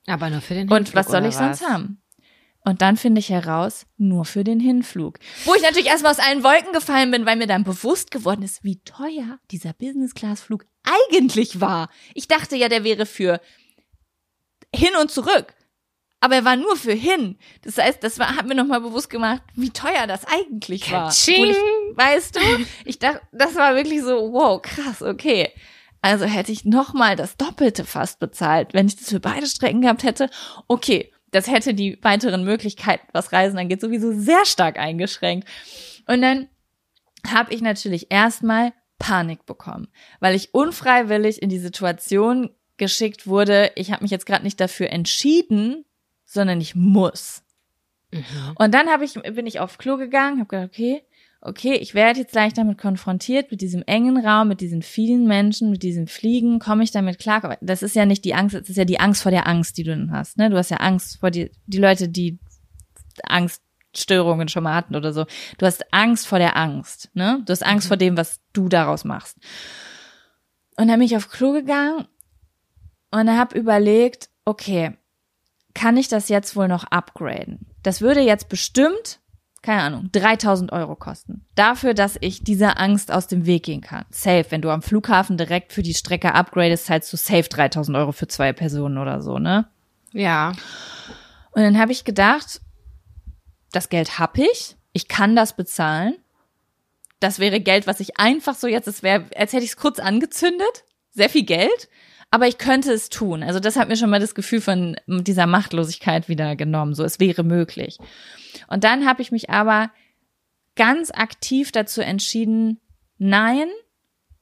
[0.09, 1.71] Aber nur für den Und Hinflug, was soll ich sonst was?
[1.71, 2.03] haben?
[2.65, 5.21] Und dann finde ich heraus, nur für den Hinflug.
[5.45, 8.65] Wo ich natürlich erstmal aus allen Wolken gefallen bin, weil mir dann bewusst geworden ist,
[8.65, 11.89] wie teuer dieser Business-Class-Flug eigentlich war.
[12.15, 13.41] Ich dachte ja, der wäre für
[14.75, 15.55] hin und zurück.
[16.21, 17.39] Aber er war nur für hin.
[17.63, 21.11] Das heißt, das war, hat mir nochmal bewusst gemacht, wie teuer das eigentlich war.
[21.51, 22.41] Ich, weißt du,
[22.85, 25.51] ich dachte, das war wirklich so, wow, krass, okay.
[26.03, 30.03] Also hätte ich nochmal das Doppelte fast bezahlt, wenn ich das für beide Strecken gehabt
[30.03, 30.29] hätte.
[30.69, 35.49] Okay, das hätte die weiteren Möglichkeiten, was Reisen angeht, sowieso sehr stark eingeschränkt.
[36.07, 36.49] Und dann
[37.27, 39.89] habe ich natürlich erstmal Panik bekommen,
[40.21, 44.91] weil ich unfreiwillig in die Situation geschickt wurde, ich habe mich jetzt gerade nicht dafür
[44.91, 45.85] entschieden,
[46.25, 47.45] sondern ich muss.
[48.11, 48.23] Mhm.
[48.57, 51.03] Und dann habe ich, bin ich auf Klo gegangen, habe gedacht, okay,
[51.43, 55.71] okay, ich werde jetzt gleich damit konfrontiert, mit diesem engen Raum, mit diesen vielen Menschen,
[55.71, 57.45] mit diesem Fliegen, komme ich damit klar?
[57.45, 59.79] Aber Das ist ja nicht die Angst, das ist ja die Angst vor der Angst,
[59.79, 60.37] die du dann hast.
[60.37, 60.51] Ne?
[60.51, 62.39] Du hast ja Angst vor die, die Leute, die
[63.25, 65.27] Angststörungen schon mal hatten oder so.
[65.59, 67.11] Du hast Angst vor der Angst.
[67.15, 67.43] Ne?
[67.47, 69.39] Du hast Angst vor dem, was du daraus machst.
[70.77, 72.07] Und dann bin ich auf Klo gegangen
[73.11, 74.93] und habe überlegt, okay,
[75.75, 77.67] kann ich das jetzt wohl noch upgraden?
[77.83, 79.21] Das würde jetzt bestimmt,
[79.63, 81.47] keine Ahnung, 3000 Euro kosten.
[81.55, 84.05] Dafür, dass ich dieser Angst aus dem Weg gehen kann.
[84.11, 84.47] Safe.
[84.51, 88.29] Wenn du am Flughafen direkt für die Strecke upgradest, zahlst du safe 3000 Euro für
[88.29, 89.69] zwei Personen oder so, ne?
[90.13, 90.53] Ja.
[91.53, 92.61] Und dann habe ich gedacht,
[93.73, 96.17] das Geld hab ich, ich kann das bezahlen.
[97.21, 99.99] Das wäre Geld, was ich einfach so jetzt, es wäre, als hätte ich es kurz
[99.99, 101.89] angezündet, sehr viel Geld,
[102.31, 103.43] aber ich könnte es tun.
[103.43, 107.19] Also das hat mir schon mal das Gefühl von dieser Machtlosigkeit wieder genommen, so es
[107.19, 107.99] wäre möglich.
[108.69, 109.91] Und dann habe ich mich aber
[110.77, 112.81] ganz aktiv dazu entschieden,
[113.19, 113.69] nein,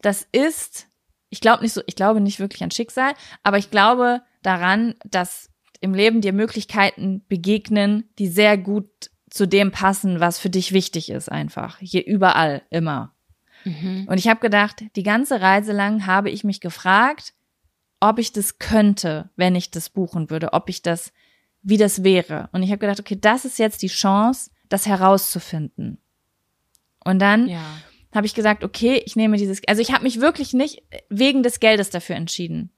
[0.00, 0.86] das ist,
[1.30, 3.12] ich glaube nicht so, ich glaube nicht wirklich an Schicksal,
[3.42, 5.50] aber ich glaube daran, dass
[5.80, 11.10] im Leben dir Möglichkeiten begegnen, die sehr gut zu dem passen, was für dich wichtig
[11.10, 11.78] ist, einfach.
[11.78, 13.14] Hier überall, immer.
[14.08, 17.34] Und ich habe gedacht, die ganze Reise lang habe ich mich gefragt,
[18.00, 21.12] ob ich das könnte, wenn ich das buchen würde, ob ich das,
[21.62, 22.48] wie das wäre.
[22.52, 25.98] Und ich habe gedacht, okay, das ist jetzt die Chance, das herauszufinden.
[27.04, 27.64] Und dann Ja.
[28.14, 31.58] habe ich gesagt, okay, ich nehme dieses, also ich habe mich wirklich nicht wegen des
[31.60, 32.70] Geldes dafür entschieden,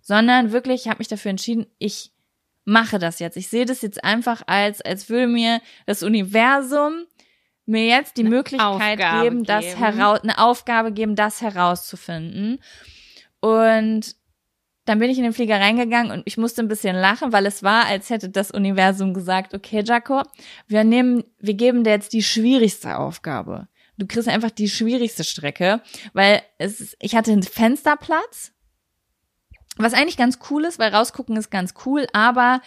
[0.00, 2.12] sondern wirklich, ich habe mich dafür entschieden, ich
[2.64, 3.36] mache das jetzt.
[3.36, 7.06] Ich sehe das jetzt einfach als, als würde mir das Universum
[7.64, 9.78] mir jetzt die Möglichkeit Aufgabe geben, das geben.
[9.78, 12.60] heraus, eine Aufgabe geben, das herauszufinden.
[13.40, 14.14] Und
[14.86, 17.62] dann bin ich in den Flieger reingegangen und ich musste ein bisschen lachen, weil es
[17.62, 20.22] war, als hätte das Universum gesagt, okay, Jaco,
[20.68, 23.68] wir nehmen, wir geben dir jetzt die schwierigste Aufgabe.
[23.98, 25.82] Du kriegst einfach die schwierigste Strecke,
[26.12, 28.52] weil es ist, ich hatte einen Fensterplatz,
[29.76, 32.60] was eigentlich ganz cool ist, weil rausgucken ist ganz cool, aber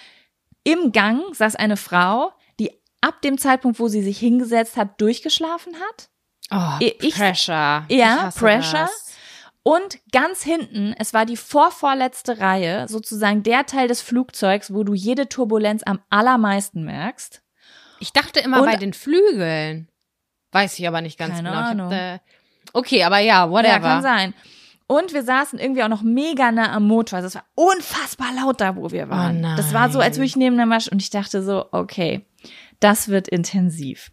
[0.64, 2.72] im Gang saß eine Frau, die
[3.02, 6.10] ab dem Zeitpunkt, wo sie sich hingesetzt hat, durchgeschlafen hat.
[6.52, 7.86] Oh, Ich- Pressure.
[7.90, 8.82] Ja, Pressure.
[8.82, 9.16] das.
[9.70, 14.96] Und ganz hinten, es war die vorvorletzte Reihe, sozusagen der Teil des Flugzeugs, wo du
[14.96, 17.44] jede Turbulenz am allermeisten merkst.
[18.00, 19.88] Ich dachte immer Und- bei den Flügeln.
[20.52, 21.60] Weiß ich aber nicht ganz Keine genau.
[21.60, 21.92] Ich hab, Ahnung.
[21.92, 22.18] äh,
[22.74, 23.68] okay, aber ja, whatever.
[23.74, 24.34] Ja, kann sein.
[24.88, 27.18] Und wir saßen irgendwie auch noch mega nah am Motor.
[27.18, 29.46] Also es war unfassbar laut da, wo wir waren.
[29.46, 30.22] Oh das war so, als nein.
[30.22, 32.26] würde ich neben der Maschine und ich dachte so, okay,
[32.80, 34.12] das wird intensiv.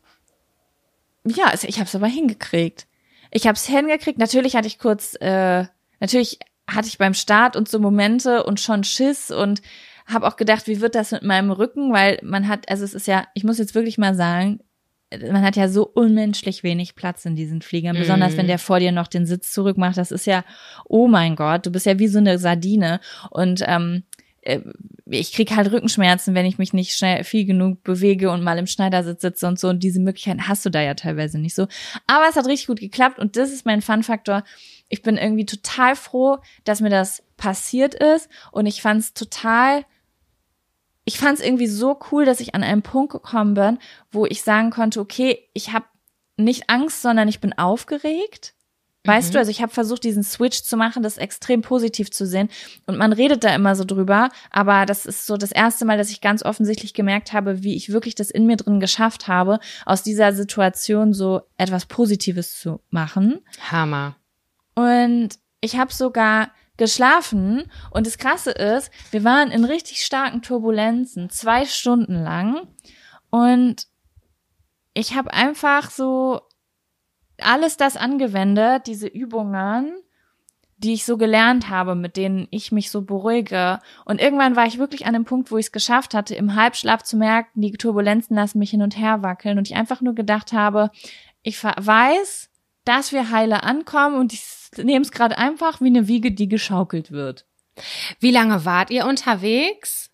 [1.25, 2.87] Ja, ich habe es aber hingekriegt.
[3.37, 4.19] Ich habe es hingekriegt.
[4.19, 5.67] Natürlich hatte ich kurz, äh,
[6.01, 9.61] natürlich hatte ich beim Start und so Momente und schon Schiss und
[10.07, 13.07] habe auch gedacht, wie wird das mit meinem Rücken, weil man hat, also es ist
[13.07, 14.61] ja, ich muss jetzt wirklich mal sagen,
[15.21, 18.91] man hat ja so unmenschlich wenig Platz in diesen Fliegern, besonders wenn der vor dir
[18.91, 19.99] noch den Sitz zurückmacht.
[19.99, 20.43] Das ist ja,
[20.87, 23.01] oh mein Gott, du bist ja wie so eine Sardine
[23.31, 24.16] und ähm, äh,
[25.07, 28.67] ich krieg halt Rückenschmerzen, wenn ich mich nicht schnell viel genug bewege und mal im
[28.67, 29.69] Schneidersitz sitze und so.
[29.69, 31.67] Und diese Möglichkeiten hast du da ja teilweise nicht so.
[32.07, 34.45] Aber es hat richtig gut geklappt und das ist mein Fun-Faktor.
[34.89, 39.85] Ich bin irgendwie total froh, dass mir das passiert ist und ich fand es total
[41.09, 43.79] ich fand es irgendwie so cool, dass ich an einen Punkt gekommen bin,
[44.11, 45.87] wo ich sagen konnte, okay, ich habe
[46.37, 48.56] nicht Angst, sondern ich bin aufgeregt.
[49.07, 52.49] Weißt du, also ich habe versucht, diesen Switch zu machen, das extrem positiv zu sehen.
[52.87, 56.11] Und man redet da immer so drüber, aber das ist so das erste Mal, dass
[56.11, 60.03] ich ganz offensichtlich gemerkt habe, wie ich wirklich das in mir drin geschafft habe, aus
[60.03, 63.41] dieser Situation so etwas Positives zu machen.
[63.71, 64.17] Hammer.
[64.75, 65.31] Und
[65.61, 71.65] ich habe sogar geschlafen und das Krasse ist, wir waren in richtig starken Turbulenzen, zwei
[71.65, 72.69] Stunden lang
[73.31, 73.87] und
[74.93, 76.43] ich habe einfach so
[77.41, 79.93] alles das angewendet, diese Übungen,
[80.79, 83.79] die ich so gelernt habe, mit denen ich mich so beruhige.
[84.05, 87.03] Und irgendwann war ich wirklich an dem Punkt, wo ich es geschafft hatte, im Halbschlaf
[87.03, 90.53] zu merken, die Turbulenzen lassen mich hin und her wackeln und ich einfach nur gedacht
[90.53, 90.91] habe,
[91.43, 92.51] ich weiß,
[92.85, 94.45] dass wir heile ankommen und ich
[94.77, 97.47] nehme es gerade einfach wie eine Wiege, die geschaukelt wird.
[98.21, 100.11] Wie lange wart ihr unterwegs?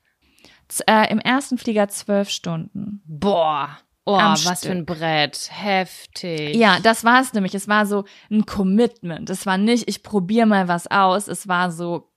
[0.69, 3.03] Z äh, Im ersten Flieger zwölf Stunden.
[3.05, 3.79] Boah.
[4.05, 4.71] Oh, was für Stück.
[4.71, 5.49] ein Brett.
[5.53, 6.57] Heftig.
[6.57, 7.55] Ja, das war es nämlich.
[7.55, 9.31] Es war so ein Commitment.
[9.31, 11.29] Es war nicht, ich probiere mal was aus.
[11.29, 12.11] Es war so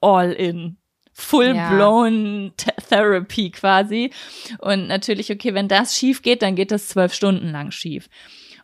[0.00, 0.76] all in.
[1.12, 1.70] Full Ja.
[1.70, 4.10] blown Th Therapy quasi.
[4.58, 8.08] Und natürlich, okay, wenn das schief geht, dann geht das zwölf Stunden lang schief.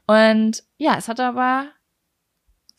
[0.07, 1.69] Und ja, es hat aber,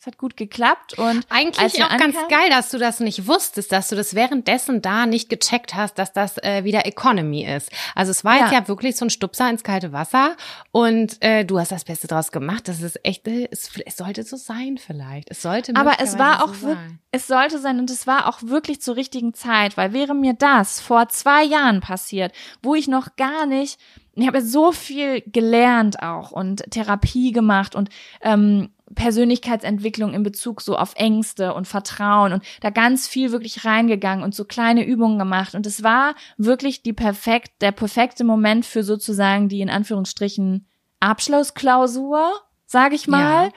[0.08, 3.96] hat gut geklappt und Eigentlich auch ganz geil, dass du das nicht wusstest, dass du
[3.96, 7.70] das währenddessen da nicht gecheckt hast, dass das äh, wieder Economy ist.
[7.94, 8.60] Also es war jetzt Ja.
[8.60, 10.36] ja wirklich so ein Stupser ins kalte Wasser
[10.72, 12.66] und äh, du hast das Beste draus gemacht.
[12.66, 15.30] Das ist echt, äh, es, es sollte so sein vielleicht.
[15.30, 16.76] Es sollte Aber es war auch so
[17.10, 20.80] es sollte sein und es war auch wirklich zur richtigen Zeit, weil wäre mir das
[20.80, 22.32] vor zwei Jahren passiert,
[22.62, 23.78] wo ich noch gar nicht,
[24.22, 27.88] ich habe so viel gelernt auch und Therapie gemacht und
[28.20, 34.24] ähm, Persönlichkeitsentwicklung in Bezug so auf Ängste und Vertrauen und da ganz viel wirklich reingegangen
[34.24, 38.82] und so kleine Übungen gemacht und es war wirklich die perfekt, der perfekte Moment für
[38.82, 40.66] sozusagen die in Anführungsstrichen
[41.00, 42.32] Abschlussklausur,
[42.66, 43.46] sage ich mal.
[43.46, 43.52] Ja.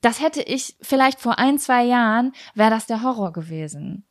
[0.00, 4.04] Das hätte ich vielleicht vor ein, zwei Jahren, wäre das der Horror gewesen.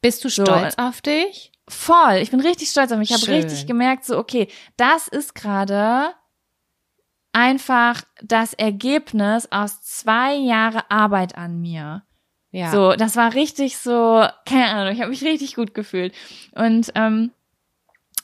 [0.00, 0.42] Bist du So.
[0.42, 1.52] stolz auf dich?
[1.70, 2.16] Voll.
[2.16, 3.10] Ich bin richtig stolz auf mich.
[3.10, 6.14] Ich habe richtig gemerkt, so, okay, das ist gerade
[7.32, 12.02] einfach das Ergebnis aus zwei Jahre Arbeit an mir.
[12.50, 12.72] Ja.
[12.72, 16.12] So, das war richtig so, keine Ahnung, ich habe mich richtig gut gefühlt.
[16.52, 17.30] Und ähm,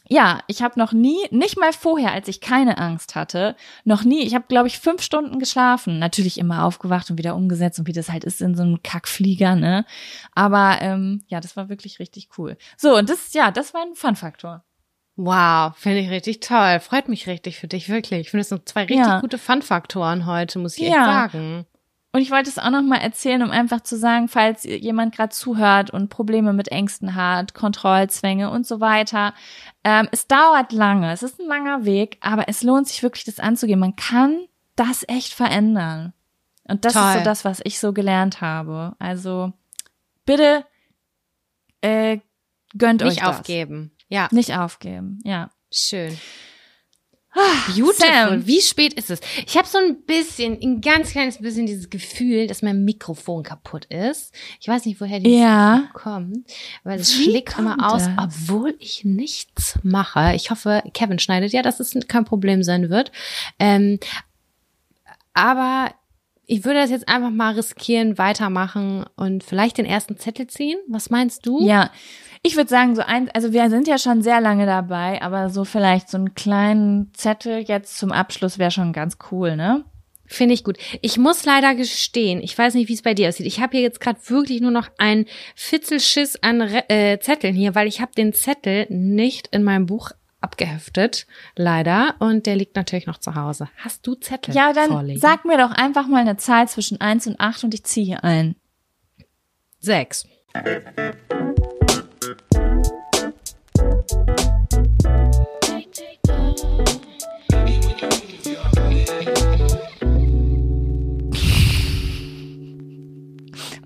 [0.08, 4.22] ja, ich habe noch nie, nicht mal vorher, als ich keine Angst hatte, noch nie,
[4.22, 5.98] ich habe, glaube ich, fünf Stunden geschlafen.
[5.98, 9.56] Natürlich immer aufgewacht und wieder umgesetzt und wie das halt ist in so einem Kackflieger,
[9.56, 9.84] ne?
[10.34, 12.56] Aber ähm, ja, das war wirklich richtig cool.
[12.76, 14.64] So, und das, ja, das war ein Fun-Faktor.
[15.16, 16.78] Wow, finde ich richtig toll.
[16.80, 18.20] Freut mich richtig für dich, wirklich.
[18.20, 19.20] Ich finde, es sind zwei richtig Ja.
[19.20, 21.04] gute Fun-Faktoren heute, muss ich echt Ja.
[21.06, 21.64] sagen.
[22.16, 25.34] Und ich wollte es auch noch mal erzählen, um einfach zu sagen, falls jemand gerade
[25.34, 29.34] zuhört und Probleme mit Ängsten hat, Kontrollzwänge und so weiter.
[29.84, 33.38] Ähm, es dauert lange, es ist ein langer Weg, aber es lohnt sich wirklich, das
[33.38, 33.78] anzugehen.
[33.78, 36.14] Man kann das echt verändern.
[36.64, 37.18] Und das ist Toll.
[37.18, 38.96] so das, was ich so gelernt habe.
[38.98, 39.52] Also
[40.24, 40.64] bitte
[41.82, 42.20] äh,
[42.78, 43.40] gönnt euch Nicht das.
[43.40, 43.94] aufgeben.
[44.08, 45.50] Ja, Nicht aufgeben, ja.
[45.70, 46.16] schön.
[47.66, 47.94] Beautiful.
[47.94, 48.46] Sam.
[48.46, 49.20] Wie spät ist es?
[49.46, 53.84] Ich habe so ein bisschen, ein ganz kleines bisschen dieses Gefühl, dass mein Mikrofon kaputt
[53.86, 54.32] ist.
[54.60, 55.88] Ich weiß nicht, woher dieses Ja.
[55.92, 56.50] Kommt,
[56.84, 58.12] weil es schlägt immer aus, das?
[58.18, 60.32] obwohl ich nichts mache.
[60.34, 63.12] Ich hoffe, Kevin schneidet ja, dass es kein Problem sein wird.
[63.58, 63.98] Ähm,
[65.34, 65.90] aber
[66.46, 70.78] ich würde das jetzt einfach mal riskieren, weitermachen und vielleicht den ersten Zettel ziehen.
[70.88, 71.66] Was meinst du?
[71.66, 71.90] Ja,
[72.42, 75.64] ich würde sagen, so ein, also wir sind ja schon sehr lange dabei, aber so
[75.64, 79.84] vielleicht so einen kleinen Zettel jetzt zum Abschluss wäre schon ganz cool, ne?
[80.28, 80.78] Finde ich gut.
[81.02, 83.46] Ich muss leider gestehen, ich weiß nicht, wie es bei dir aussieht.
[83.46, 87.74] Ich habe hier jetzt gerade wirklich nur noch ein Fitzelschiss an Re äh, Zetteln hier,
[87.74, 90.10] weil ich habe den Zettel nicht in meinem Buch
[90.40, 92.14] abgeheftet, leider.
[92.18, 93.68] Und der liegt natürlich noch zu Hause.
[93.78, 94.54] Hast du Zettel?
[94.54, 95.20] Ja, dann vorliegen?
[95.20, 98.24] sag mir doch einfach mal eine Zahl zwischen 1 und 8 und ich ziehe hier
[98.24, 98.56] ein.
[99.80, 100.26] sechs.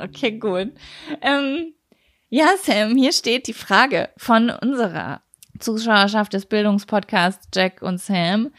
[0.03, 0.73] Okay, gut.
[1.21, 1.75] Ähm,
[2.29, 5.23] ja, Sam, hier steht die Frage von unserer
[5.61, 8.51] Zuschauerschaft des Bildungspodcasts Jack und Sam.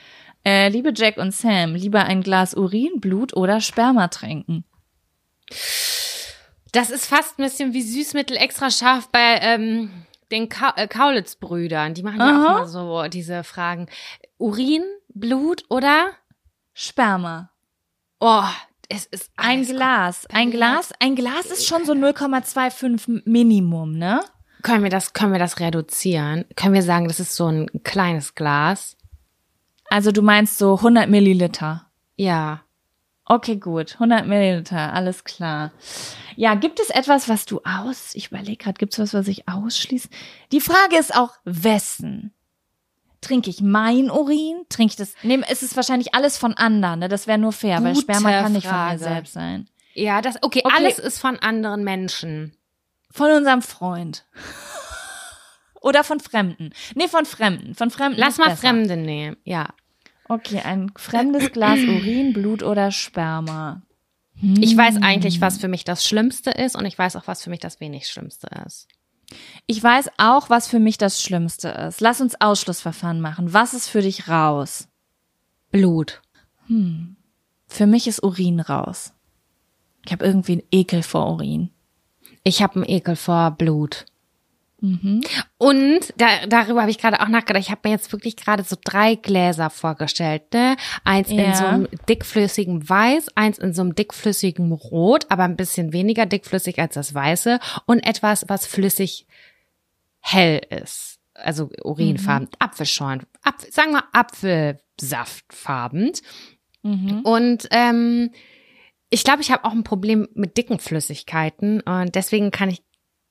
[0.44, 4.64] Äh, liebe Jack und Sam, lieber ein Glas Urin, Blut oder Sperma trinken?
[6.72, 9.92] Das ist fast ein bisschen wie Süßmittel extra scharf bei ähm,
[10.32, 11.94] den Ka äh, Kaulitz-Brüdern.
[11.94, 13.88] Die machen ja auch immer so diese Fragen.
[14.38, 16.12] Urin, Blut oder?
[16.74, 17.52] Sperma.
[18.20, 18.44] Oh,
[18.88, 20.26] es ist Ein Glas.
[20.28, 24.22] Ein Glas, ein Glas ist schon so 0,25 Minimum, ne?
[24.62, 26.46] Können wir das, können wir das reduzieren?
[26.56, 28.98] Können wir sagen, das ist so ein kleines Glas?
[29.90, 31.88] Also du meinst so 100 Milliliter.
[32.16, 32.62] Ja.
[33.26, 33.94] Okay, gut.
[33.96, 35.72] 100 Milliliter, alles klar.
[36.36, 38.12] Ja, gibt es etwas, was du aus...
[38.14, 40.10] Ich überlege gerade, gibt es was, was ich ausschließe?
[40.52, 42.34] Die Frage ist auch, wessen?
[43.22, 44.66] Trinke ich mein Urin?
[44.70, 45.14] Trinke ich das...
[45.50, 47.10] Es ist wahrscheinlich alles von anderen, ne?
[47.10, 48.94] Das wäre nur fair, weil Gute Sperma kann nicht von Frage.
[48.94, 49.68] mir selbst sein.
[49.94, 50.76] Ja, das, okay, Okay.
[50.76, 52.56] alles ist von anderen Menschen.
[53.12, 54.26] Von unserem Freund.
[55.82, 56.72] Oder von Fremden.
[56.96, 57.74] Nee, von Fremden.
[57.74, 58.20] Von Fremden.
[58.20, 58.62] Lass mal besser.
[58.70, 59.38] Fremde nehmen.
[59.44, 59.70] Ja.
[60.30, 63.82] Okay, ein fremdes Glas Urin, Blut oder Sperma.
[64.60, 67.50] Ich weiß eigentlich, was für mich das Schlimmste ist und ich weiß auch, was für
[67.50, 68.88] mich das wenig Schlimmste ist.
[69.68, 72.02] Ich weiß auch, was für mich das Schlimmste ist.
[72.02, 73.54] Lass uns Ausschlussverfahren machen.
[73.54, 74.88] Was ist für dich raus?
[75.72, 76.22] Blut.
[77.68, 79.14] Für mich ist Urin raus.
[80.06, 81.70] Ich habe irgendwie einen Ekel vor Urin.
[82.44, 84.06] Ich habe einen Ekel vor Blut.
[85.60, 87.62] Und da, darüber habe ich gerade auch nachgedacht.
[87.62, 90.52] Ich habe mir jetzt wirklich gerade so drei Gläser vorgestellt.
[90.54, 90.76] Ne?
[91.04, 91.54] Eins in Ja.
[91.54, 96.80] so einem dickflüssigen Weiß, eins in so einem dickflüssigen Rot, aber ein bisschen weniger dickflüssig
[96.80, 99.28] als das Weiße und etwas, was flüssig
[100.20, 101.20] hell ist.
[101.36, 106.12] Also urinfarben, Apfelschorn, Apf sagen wir Apfelsaftfarben.
[107.24, 108.32] Und ähm,
[109.12, 112.82] ich glaube, ich habe auch ein Problem mit dicken Flüssigkeiten und deswegen kann ich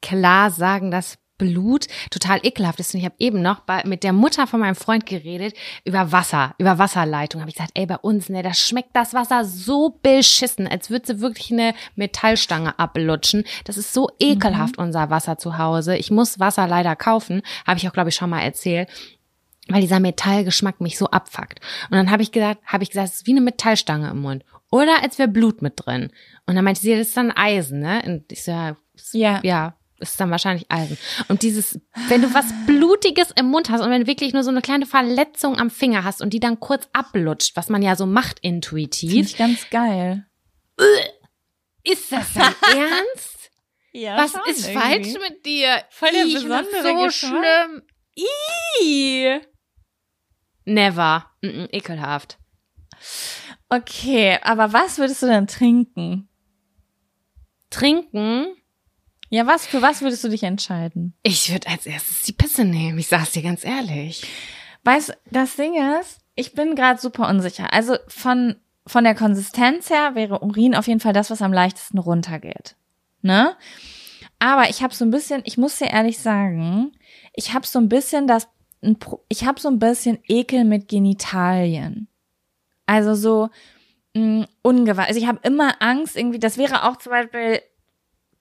[0.02, 2.92] klar sagen, dass Blut total ekelhaft ist.
[2.92, 5.54] Und ich habe eben noch bei, mit der Mutter von meinem Freund geredet
[5.86, 7.40] über Wasser, über Wasserleitung.
[7.40, 11.06] Habe ich gesagt, ey, bei uns, ne, da schmeckt das Wasser so beschissen, als würde
[11.06, 13.44] sie wirklich eine Metallstange ablutschen.
[13.64, 15.96] Das ist so ekelhaft, unser Wasser zu Hause.
[15.96, 18.88] Ich muss Wasser leider kaufen, habe ich auch, glaube ich, schon mal erzählt
[19.68, 21.60] weil dieser Metallgeschmack mich so abfuckt.
[21.90, 24.44] Und dann habe ich gesagt, habe ich gesagt, es ist wie eine Metallstange im Mund.
[24.70, 26.12] Oder als wäre Blut mit drin.
[26.46, 28.02] Und dann meinte sie, das ist dann Eisen, ne?
[28.06, 28.76] Und ich so, ja,
[29.12, 29.40] Ja.
[29.42, 30.96] ja, ist dann wahrscheinlich Eisen.
[31.28, 34.50] Und dieses, wenn du was Blutiges im Mund hast und wenn du wirklich nur so
[34.50, 38.06] eine kleine Verletzung am Finger hast und die dann kurz ablutscht, was man ja so
[38.06, 40.24] macht Finde intuitiv, ich ganz geil.
[41.84, 43.50] ist das dein Ernst?
[43.92, 45.82] Ja, Was ist falsch mit dir?
[45.90, 47.44] Voll der ich besondere so Geschmack.
[47.44, 47.82] schlimm.
[48.80, 49.40] Ih.
[50.64, 51.26] Never.
[51.42, 52.38] Mm -mm, ekelhaft.
[53.70, 56.28] Okay, aber was würdest du denn trinken?
[57.70, 58.48] Trinken?
[59.28, 61.14] Ja, was, für was würdest du dich entscheiden?
[61.22, 62.98] Ich würde als erstes die Pisse nehmen.
[62.98, 64.24] Ich sag's dir ganz ehrlich.
[64.82, 67.72] Weißt, das Ding ist, ich bin gerade super unsicher.
[67.72, 68.56] Also von,
[68.88, 72.74] von der Konsistenz her wäre Urin auf jeden Fall das, was am leichtesten runtergeht.
[73.22, 73.56] Ne?
[74.40, 76.90] Aber ich habe so ein bisschen, ich muss dir ehrlich sagen,
[77.34, 78.48] ich habe so ein bisschen das,
[79.28, 82.08] ich habe so ein bisschen Ekel mit Genitalien.
[82.90, 83.50] Also so
[84.16, 85.06] mh, ungewahr.
[85.06, 87.60] Also ich habe immer Angst irgendwie, das wäre auch zum Beispiel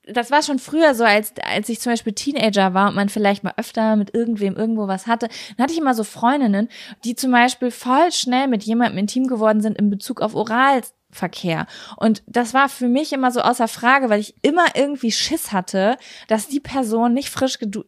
[0.06, 3.44] das war schon früher so, als, als ich zum Beispiel Teenager war und man vielleicht
[3.44, 6.68] mal öfter mit irgendwem irgendwo was hatte, dann hatte ich immer so Freundinnen,
[7.04, 11.66] die zum Beispiel voll schnell mit jemandem intim geworden sind in Bezug auf Oralverkehr.
[11.96, 15.96] Und das war für mich immer so außer Frage, weil ich immer irgendwie Schiss hatte,
[16.26, 17.84] dass die Person nicht frisch gedu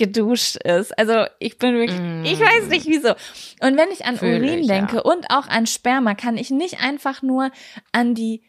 [0.00, 0.98] geduscht ist.
[0.98, 3.10] Also ich bin wirklich, ich weiß nicht wieso.
[3.60, 5.02] Und wenn ich an Fühl Urin ich, denke ja.
[5.02, 7.52] und auch an Sperma, kann ich nicht einfach nur
[7.92, 8.42] an die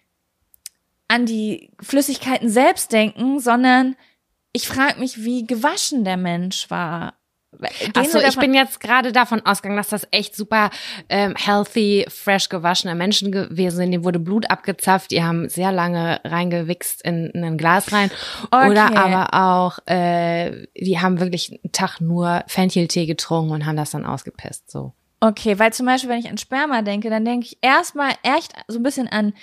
[1.07, 3.97] an die Flüssigkeiten selbst denken, sondern
[4.53, 7.15] ich frage mich, wie gewaschen der Mensch war.
[7.95, 10.69] Achso, ich bin jetzt gerade davon ausgegangen, dass das echt super
[11.09, 13.91] ähm, healthy, fresh gewaschene Menschen gewesen sind.
[13.91, 18.09] Denen wurde Blut abgezapft, die haben sehr lange reingewichst in, in ein Glas rein.
[18.49, 18.69] Okay.
[18.69, 23.91] Oder aber auch, äh, die haben wirklich einen Tag nur Fencheltee getrunken und haben das
[23.91, 24.71] dann ausgepisst.
[24.71, 24.93] So.
[25.19, 28.79] Okay, weil zum Beispiel, wenn ich an Sperma denke, dann denke ich erstmal echt so
[28.79, 29.33] ein bisschen an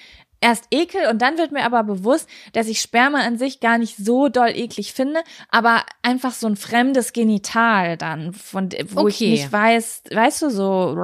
[0.40, 3.96] erst Ekel und dann wird mir aber bewusst, dass ich Sperma an sich gar nicht
[3.96, 9.08] so doll eklig finde, aber einfach so ein fremdes Genital dann, von wo Okay.
[9.08, 10.94] ich nicht weiß, weißt du, so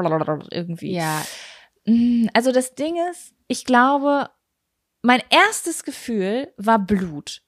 [0.51, 0.95] irgendwie.
[0.95, 1.25] Ja,
[1.87, 4.31] Mm, Also das Ding ist, ich glaube,
[5.03, 7.43] mein erstes Gefühl war Blut.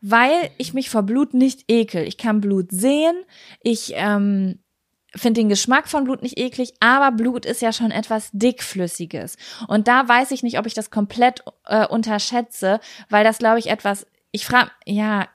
[0.00, 2.06] Weil ich mich vor Blut nicht ekel.
[2.06, 3.16] Ich kann Blut sehen,
[3.60, 4.62] ich ähm,
[5.16, 9.36] finde den Geschmack von Blut nicht eklig, aber Blut ist ja schon etwas dickflüssiges.
[9.68, 13.68] Und da weiß ich nicht, ob ich das komplett äh, unterschätze, weil das, glaube ich,
[13.68, 15.26] etwas, ich frage, ja,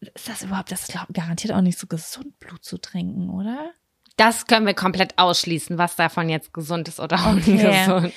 [0.00, 3.72] ist das überhaupt, das ist glaub, garantiert auch nicht so gesund, Blut zu trinken, oder?
[4.16, 7.50] das können wir komplett ausschließen, was davon jetzt gesund ist oder Okay.
[7.50, 8.12] ungesund.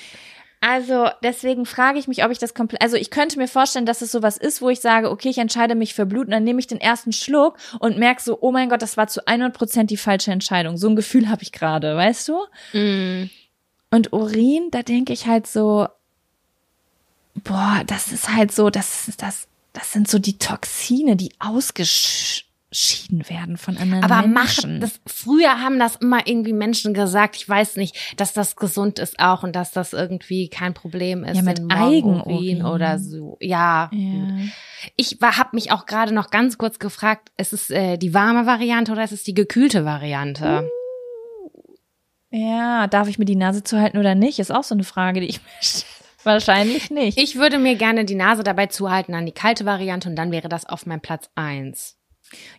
[0.60, 2.82] Also deswegen frage ich mich, ob ich das komplett.
[2.82, 5.76] Also ich könnte mir vorstellen, dass es sowas ist, wo ich sage, okay, ich entscheide
[5.76, 8.68] mich für Blut und dann nehme ich den ersten Schluck und merke so, oh mein
[8.68, 10.76] Gott, das war zu 100 Prozent die falsche Entscheidung.
[10.76, 12.44] So ein Gefühl habe ich gerade, weißt du?
[12.72, 13.30] Mm.
[13.90, 15.86] Und Urin, da denke ich halt so,
[17.44, 21.32] boah, das ist halt so, das ist das, das sind so die Toxine, die
[22.70, 24.32] ausgeschieden werden von anderen Aber Menschen.
[24.34, 28.98] machen das früher haben das immer irgendwie Menschen gesagt, ich weiß nicht, dass das gesund
[28.98, 32.64] ist auch und dass das irgendwie kein Problem ist Ja, mit Eigenurin.
[32.64, 33.36] oder so.
[33.40, 33.90] Ja.
[33.92, 34.28] ja.
[34.96, 38.92] Ich habe mich auch gerade noch ganz kurz gefragt, ist es äh, die warme Variante
[38.92, 40.68] oder ist es die gekühlte Variante?
[42.30, 44.38] ja, darf ich mir die Nase zuhalten oder nicht?
[44.38, 45.86] Ist auch so eine Frage, die ich mir stelle.
[46.24, 47.16] Wahrscheinlich nicht.
[47.18, 50.48] Ich würde mir gerne die Nase dabei zuhalten an die kalte Variante und dann wäre
[50.50, 51.97] das auf meinem Platz eins.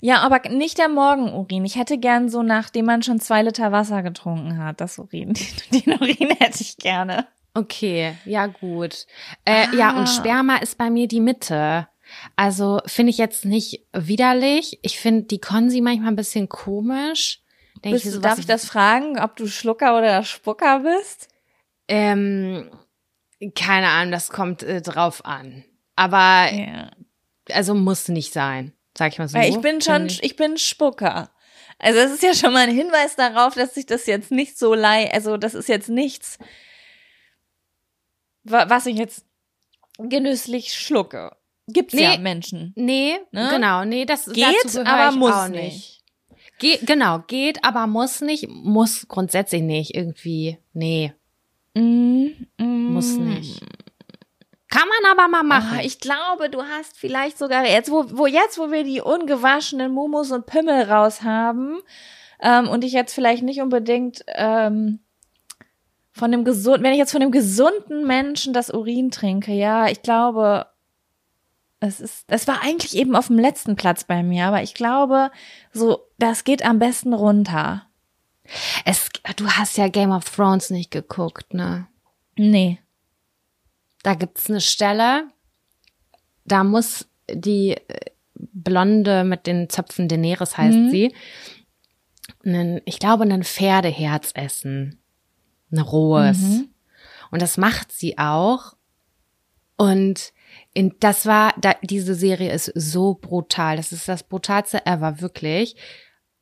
[0.01, 1.65] Ja, aber nicht der Morgenurin.
[1.65, 5.33] Ich hätte gern so, nachdem man schon zwei Liter Wasser getrunken hat, das Urin.
[5.71, 7.27] Den Urin hätte ich gerne.
[7.53, 9.05] Okay, ja gut.
[9.45, 9.99] Äh, Ja, Ah.
[9.99, 11.87] und Sperma ist bei mir die Mitte.
[12.35, 14.79] Also finde ich jetzt nicht widerlich.
[14.81, 17.41] Ich finde die Konsi manchmal ein bisschen komisch.
[17.83, 21.27] Denk Bist, du- so, darf ich das fragen, ob du Schlucker oder Spucker bist?
[21.87, 22.69] Ähm,
[23.55, 25.63] keine Ahnung, das kommt äh, drauf an.
[25.95, 26.91] Aber Ja.
[27.51, 29.37] also muss nicht sein, sag ich mal so.
[29.37, 30.23] Weil ich bin schon, ich.
[30.23, 31.31] ich bin Spucker.
[31.77, 34.73] Also es ist ja schon mal ein Hinweis darauf, dass sich das jetzt nicht so
[34.73, 36.37] lei, also das ist jetzt nichts,
[38.43, 39.25] wa- was ich jetzt
[39.97, 41.31] genüsslich schlucke.
[41.67, 42.17] Gibt's ja Nee.
[42.17, 42.73] Menschen.
[42.75, 43.49] Nee, Ne?
[43.51, 46.01] genau, nee, das Geht, aber ich muss auch nicht.
[46.57, 50.57] Ge genau, geht, aber muss nicht, muss grundsätzlich nicht irgendwie.
[50.73, 51.13] Nee,
[51.75, 52.93] Mm, mm.
[52.93, 53.61] muss nicht.
[54.69, 55.79] Kann man aber mal machen.
[55.79, 59.91] Ah, ich glaube, du hast vielleicht sogar jetzt, wo, wo jetzt, wo wir die ungewaschenen
[59.91, 61.79] Mumus und Pimmel raus haben
[62.39, 64.99] ähm, und ich jetzt vielleicht nicht unbedingt ähm,
[66.11, 70.03] von dem gesunden, wenn ich jetzt von dem gesunden Menschen das Urin trinke, ja, ich
[70.03, 70.67] glaube,
[71.79, 75.31] es ist, das war eigentlich eben auf dem letzten Platz bei mir, aber ich glaube,
[75.71, 77.87] so, das geht am besten runter.
[78.85, 81.87] es, du hast ja Game of Thrones nicht geguckt, ne?
[82.35, 82.79] Nee.
[84.03, 85.27] Da gibt's eine Stelle,
[86.45, 87.99] da muss die äh,
[88.33, 90.89] Blonde mit den Zöpfen Daenerys heißt Mhm.
[90.89, 91.15] sie,
[92.45, 95.01] einen, ich glaube, ein Pferdeherz essen.
[95.71, 96.37] Ein rohes.
[96.39, 96.69] Mhm.
[97.31, 98.75] Und das macht sie auch.
[99.75, 100.33] Und
[100.73, 103.77] in, das war, da, diese Serie ist so brutal.
[103.77, 105.75] Das ist das brutalste ever, wirklich.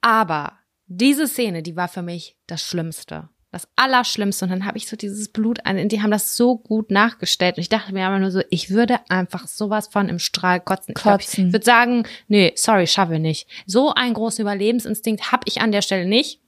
[0.02, 0.54] Aber
[0.86, 3.30] diese Szene, die war für mich das Schlimmste.
[3.52, 4.45] Das Allerschlimmste.
[4.45, 7.57] Und dann habe ich so dieses Blut an, die haben das so gut nachgestellt.
[7.57, 10.94] Und ich dachte mir aber nur so, ich würde einfach sowas von im Strahl kotzen.
[10.98, 11.48] Ich, Kotzen.
[11.48, 13.48] ich würde sagen, nee, sorry, schaffe ich nicht.
[13.65, 16.41] So einen großen Überlebensinstinkt habe ich an der Stelle nicht.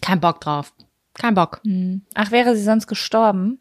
[0.00, 0.74] Kein Bock drauf.
[1.14, 1.60] Kein Bock.
[1.64, 2.02] Hm.
[2.14, 3.58] Ach, wäre sie sonst gestorben?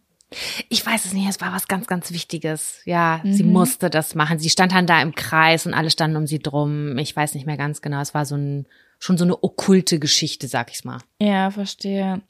[0.68, 2.82] Ich weiß es nicht, es war was ganz, ganz Wichtiges.
[2.84, 4.40] Ja, sie musste das machen.
[4.40, 6.98] Sie stand dann da im Kreis und alle standen um sie drum.
[6.98, 8.02] Ich weiß nicht mehr ganz genau.
[8.02, 8.68] Es war so ein,
[9.00, 11.00] schon so eine okkulte Geschichte, sag ich's mal.
[11.20, 12.22] Ja, verstehe.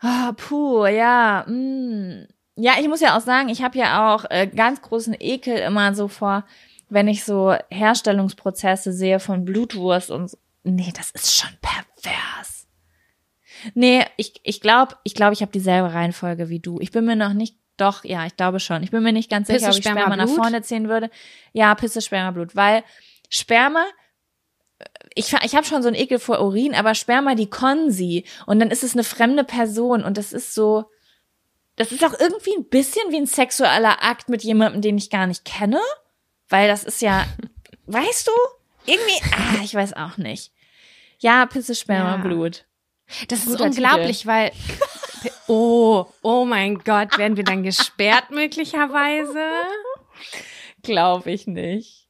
[0.00, 1.44] Ah, puh, ja.
[1.48, 2.26] Mm.
[2.56, 5.94] Ja, ich muss ja auch sagen, ich habe ja auch äh, ganz großen Ekel immer
[5.94, 6.44] so vor,
[6.88, 10.38] wenn ich so Herstellungsprozesse sehe von Blutwurst und so.
[10.64, 12.66] Nee, das ist schon pervers.
[13.74, 16.78] Nee, ich ich glaube, ich glaube, ich habe dieselbe Reihenfolge wie du.
[16.80, 18.82] Ich bin mir noch nicht doch, ja, ich glaube schon.
[18.82, 21.10] Ich bin mir nicht ganz sicher, Pisse, ob ich Sperma, Sperma nach vorne ziehen würde.
[21.52, 22.82] Ja, Pisse, Sperma, Blut, weil
[23.28, 23.84] Sperma
[25.16, 28.70] ich, ich habe schon so einen Ekel vor Urin, aber Sperma die Konsi und dann
[28.70, 30.84] ist es eine fremde Person und das ist so,
[31.76, 35.26] das ist auch irgendwie ein bisschen wie ein sexueller Akt mit jemandem, den ich gar
[35.26, 35.80] nicht kenne,
[36.48, 37.24] weil das ist ja,
[37.86, 38.32] weißt du,
[38.84, 40.52] irgendwie, ah, ich weiß auch nicht.
[41.18, 42.22] Ja, Pisse, Sperma, Ja.
[42.22, 42.66] Blut.
[43.28, 44.52] Das ist Guter unglaublich, weil,
[45.46, 49.44] oh, oh mein Gott, werden wir dann gesperrt möglicherweise?
[50.82, 52.08] Glaube ich nicht.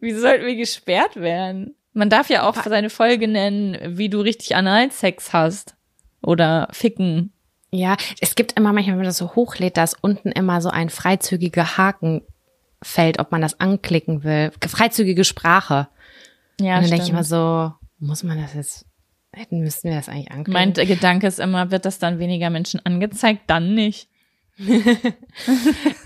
[0.00, 1.76] Wieso sollten wir gesperrt werden?
[1.92, 5.74] Man darf ja auch seine Folge nennen, wie du richtig Analsex hast.
[6.22, 7.32] Oder ficken.
[7.70, 10.70] Ja, es gibt immer manchmal, wenn man das so hochlädt, da ist unten immer so
[10.70, 14.52] ein freizügiger Hakenfeld, ob man das anklicken will.
[14.66, 15.88] Freizügige Sprache.
[16.60, 18.86] Ja, und dann denke ich immer so, muss man das jetzt,
[19.32, 20.52] hätten, müssten wir das eigentlich anklicken?
[20.52, 23.42] Mein Gedanke ist immer, wird das dann weniger Menschen angezeigt?
[23.46, 24.08] Dann nicht.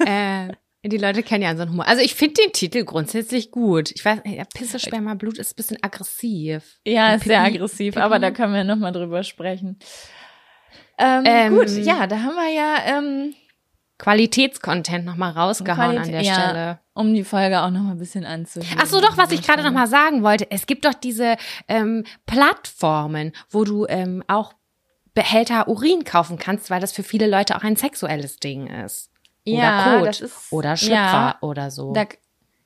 [0.05, 0.49] äh,
[0.85, 1.87] die Leute kennen ja unseren Humor.
[1.87, 3.91] Also ich finde den Titel grundsätzlich gut.
[3.93, 6.81] Ich weiß, ja, Pisse, Sperma, Blut ist ein bisschen aggressiv.
[6.85, 9.79] Ja, ist sehr aggressiv, aber da können wir nochmal drüber sprechen.
[10.99, 13.35] Ähm, Ähm, gut, ja, da haben wir ja, ähm,
[13.99, 16.79] Qualitätscontent nochmal rausgehauen an Qualität- der ja, Stelle.
[16.95, 18.77] um die Folge auch nochmal ein bisschen anzuhören.
[18.81, 20.51] Ach so, doch, was ich gerade noch mal sagen wollte.
[20.51, 21.37] Es gibt doch diese
[21.69, 24.55] ähm, Plattformen, wo du ähm, auch
[25.15, 29.12] Behälter Urin kaufen kannst, weil das für viele Leute auch ein sexuelles Ding ist.
[29.47, 31.39] Oder Ja, Kot das ist- oder Schlüpfer ja.
[31.41, 31.93] oder so.
[31.93, 32.07] Da,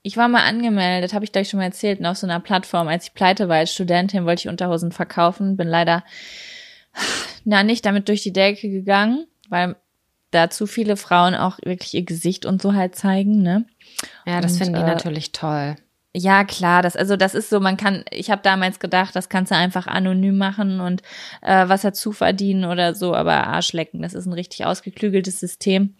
[0.02, 3.06] ich war mal angemeldet, habe ich gleich schon mal erzählt, auf so einer Plattform, als
[3.08, 6.04] ich pleite war als Studentin, wollte ich Unterhosen verkaufen, bin leider
[7.44, 9.76] na nicht damit durch die Decke gegangen, weil
[10.30, 13.64] da zu viele Frauen auch wirklich ihr Gesicht und so halt zeigen, ne?
[14.26, 15.76] ja, das und, finden die äh, natürlich toll.
[16.18, 19.52] Ja, klar, das also das ist so, man kann, ich habe damals gedacht, das kannst
[19.52, 21.02] du einfach anonym machen und
[21.42, 25.94] äh, was dazu verdienen oder so, aber Arschlecken, das ist ein richtig ausgeklügeltes System.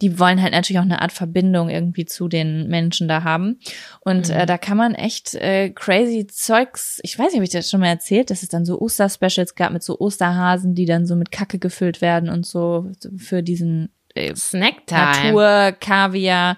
[0.00, 3.60] Die wollen halt natürlich auch eine Art Verbindung irgendwie zu den Menschen da haben
[4.00, 7.70] und äh, da kann man echt äh, crazy Zeugs, ich weiß nicht, ob ich das
[7.70, 11.14] schon mal erzählt, dass es dann so Osterspecials gab mit so Osterhasen, die dann so
[11.14, 15.32] mit Kacke gefüllt werden und so für diesen äh, Snacktime.
[15.32, 16.56] Natur, Kaviar,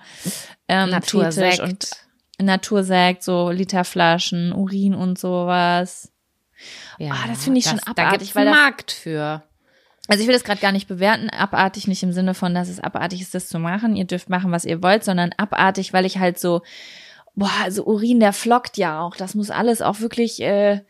[0.66, 1.60] ähm, Natursekt.
[1.60, 1.90] Und
[2.42, 6.12] Natursekt, so Literflaschen, Urin und sowas.
[6.98, 9.42] Ja, Ah, das finde ich schon Da abartig, weil einen das- Markt für.
[10.08, 12.80] Also ich will das gerade gar nicht bewerten, abartig nicht im Sinne von, dass es
[12.80, 13.94] abartig ist, das zu machen.
[13.96, 16.62] Ihr dürft machen, was ihr wollt, sondern abartig, weil ich halt so,
[17.36, 19.14] boah, also Urin, der flockt ja auch.
[19.16, 20.80] Das muss alles auch wirklich, äh,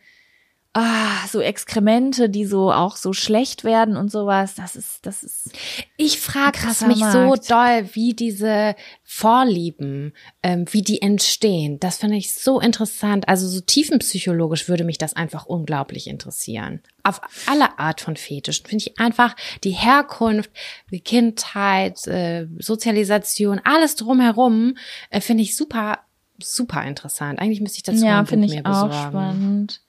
[0.73, 4.55] ah, so Exkremente, die so auch so schlecht werden und sowas.
[4.55, 5.51] Das ist, das ist.
[5.97, 7.51] Ich frage mich so Markt.
[7.51, 11.79] doll, wie diese Vorlieben, ähm, wie die entstehen.
[11.79, 13.29] Das finde ich so interessant.
[13.29, 16.81] Also so tiefenpsychologisch würde mich das einfach unglaublich interessieren.
[17.03, 20.49] Auf alle Art von Fetischen finde ich einfach die Herkunft,
[20.89, 24.77] die Kindheit, äh, Sozialisation, alles drumherum
[25.11, 25.99] äh, finde ich super,
[26.41, 27.39] super interessant.
[27.39, 29.09] Eigentlich müsste ich dazu ja, ein Buch finde mir ich auch besorgen.
[29.11, 29.82] spannend.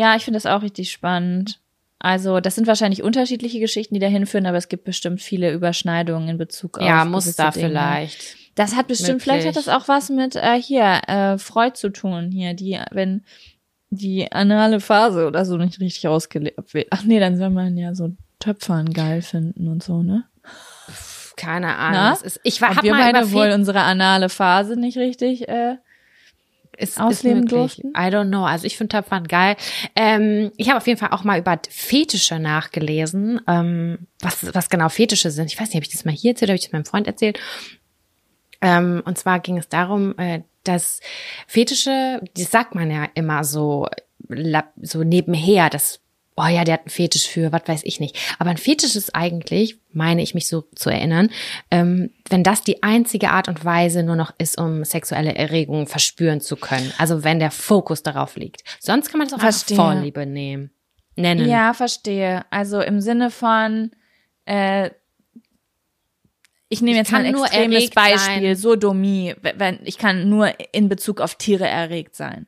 [0.00, 1.60] Ja, ich finde das auch richtig spannend.
[1.98, 6.30] Also, das sind wahrscheinlich unterschiedliche Geschichten, die dahin führen, aber es gibt bestimmt viele Überschneidungen
[6.30, 6.86] in Bezug auf.
[6.86, 7.68] Ja, Muster Dinge.
[7.68, 8.36] vielleicht.
[8.54, 9.66] Das hat bestimmt, vielleicht hat Möglich.
[9.66, 13.22] das auch was mit äh, hier äh, Freud zu tun hier, die wenn
[13.90, 16.86] die anale Phase oder so nicht richtig ausgelebt wird.
[16.90, 20.24] Ach nee, dann soll man ja so Töpfern geil finden und so, ne?
[21.36, 22.18] Keine Ahnung.
[22.22, 22.40] Ist.
[22.44, 25.76] Ich war hab wir mal beide wohl unsere anale Phase nicht richtig äh,
[26.80, 27.82] ist, ausleben ist möglich.
[27.82, 27.88] durften?
[27.90, 28.44] I don't know.
[28.44, 29.56] Also ich finde Töpfern geil.
[29.94, 34.88] Ähm, ich habe auf jeden Fall auch mal über Fetische nachgelesen, ähm, was, was genau
[34.88, 35.52] Fetische sind.
[35.52, 37.06] Ich weiß nicht, habe ich das mal hier erzählt oder habe ich das meinem Freund
[37.06, 37.38] erzählt?
[38.60, 41.00] Ähm, und zwar ging es darum, äh, dass
[41.46, 43.88] Fetische, das sagt man ja immer so,
[44.80, 46.00] so nebenher, dass,
[46.40, 48.16] oh ja, der hat einen Fetisch für, was weiß ich nicht.
[48.38, 51.30] Aber ein Fetisch ist eigentlich, meine ich mich so zu erinnern,
[51.70, 56.40] ähm, wenn das die einzige Art und Weise nur noch ist, um sexuelle Erregung verspüren
[56.40, 56.92] zu können.
[56.98, 58.62] Also wenn der Fokus darauf liegt.
[58.78, 59.78] Sonst kann man das auch Verstehe.
[59.78, 60.70] einfach Vorliebe nehmen.
[61.16, 61.48] Nennen.
[61.48, 62.44] Ja, verstehe.
[62.50, 63.90] Also im Sinne von,
[64.46, 64.90] äh,
[66.68, 68.56] ich nehme jetzt mal ein nur extremes Beispiel, sein.
[68.56, 72.46] Sodomie, wenn ich kann nur in Bezug auf Tiere erregt sein.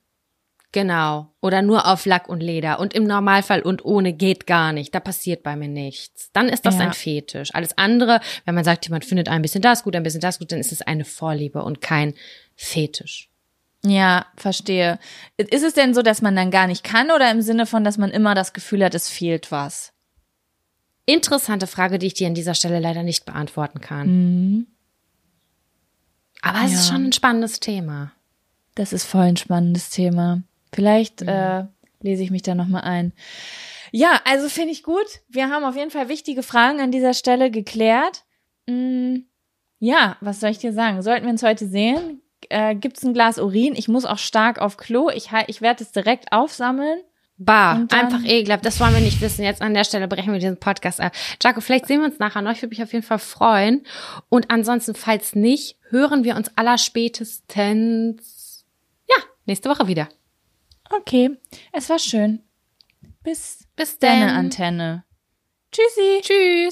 [0.72, 1.28] Genau.
[1.42, 2.80] Oder nur auf Lack und Leder.
[2.80, 4.94] Und im Normalfall und ohne geht gar nicht.
[4.94, 6.30] Da passiert bei mir nichts.
[6.32, 6.80] Dann ist das Ja.
[6.80, 7.54] ein Fetisch.
[7.54, 10.50] Alles andere, wenn man sagt, jemand findet ein bisschen das gut, ein bisschen das gut,
[10.50, 12.14] dann ist es eine Vorliebe und kein
[12.56, 13.28] Fetisch.
[13.84, 14.98] Ja, verstehe.
[15.36, 17.98] Ist es denn so, dass man dann gar nicht kann oder im Sinne von, dass
[17.98, 19.92] man immer das Gefühl hat, es fehlt was?
[21.04, 24.06] Interessante Frage, die ich dir an dieser Stelle leider nicht beantworten kann.
[24.08, 24.66] Mhm.
[26.40, 26.94] Aber es ist Ja.
[26.94, 28.12] schon ein spannendes Thema.
[28.74, 30.42] Das ist voll ein spannendes Thema.
[30.74, 31.28] Vielleicht Mhm.
[31.28, 31.64] äh,
[32.00, 33.12] lese ich mich da nochmal ein.
[33.90, 35.06] Ja, also finde ich gut.
[35.28, 38.24] Wir haben auf jeden Fall wichtige Fragen an dieser Stelle geklärt.
[38.66, 39.16] Mm,
[39.78, 41.02] ja, was soll ich dir sagen?
[41.02, 42.22] Sollten wir uns heute sehen?
[42.48, 43.74] Äh, Gibt es ein Glas Urin?
[43.76, 45.10] Ich muss auch stark auf Klo.
[45.10, 47.00] Ich, ich werde es direkt aufsammeln.
[47.38, 48.64] Bah, einfach ekelhaft.
[48.64, 49.42] Das wollen wir nicht wissen.
[49.42, 51.12] Jetzt an der Stelle brechen wir diesen Podcast ab.
[51.42, 52.52] Jaco, vielleicht sehen wir uns nachher noch.
[52.52, 53.84] Ich würde mich auf jeden Fall freuen.
[54.28, 58.64] Und ansonsten, falls nicht, hören wir uns allerspätestens,
[59.08, 59.16] ja,
[59.46, 60.08] nächste Woche wieder.
[60.92, 61.36] Okay,
[61.72, 62.42] es war schön.
[63.22, 64.36] Bis Bis deine dann.
[64.36, 65.04] Antenne.
[65.70, 66.20] Tschüssi.
[66.22, 66.70] Tschüss.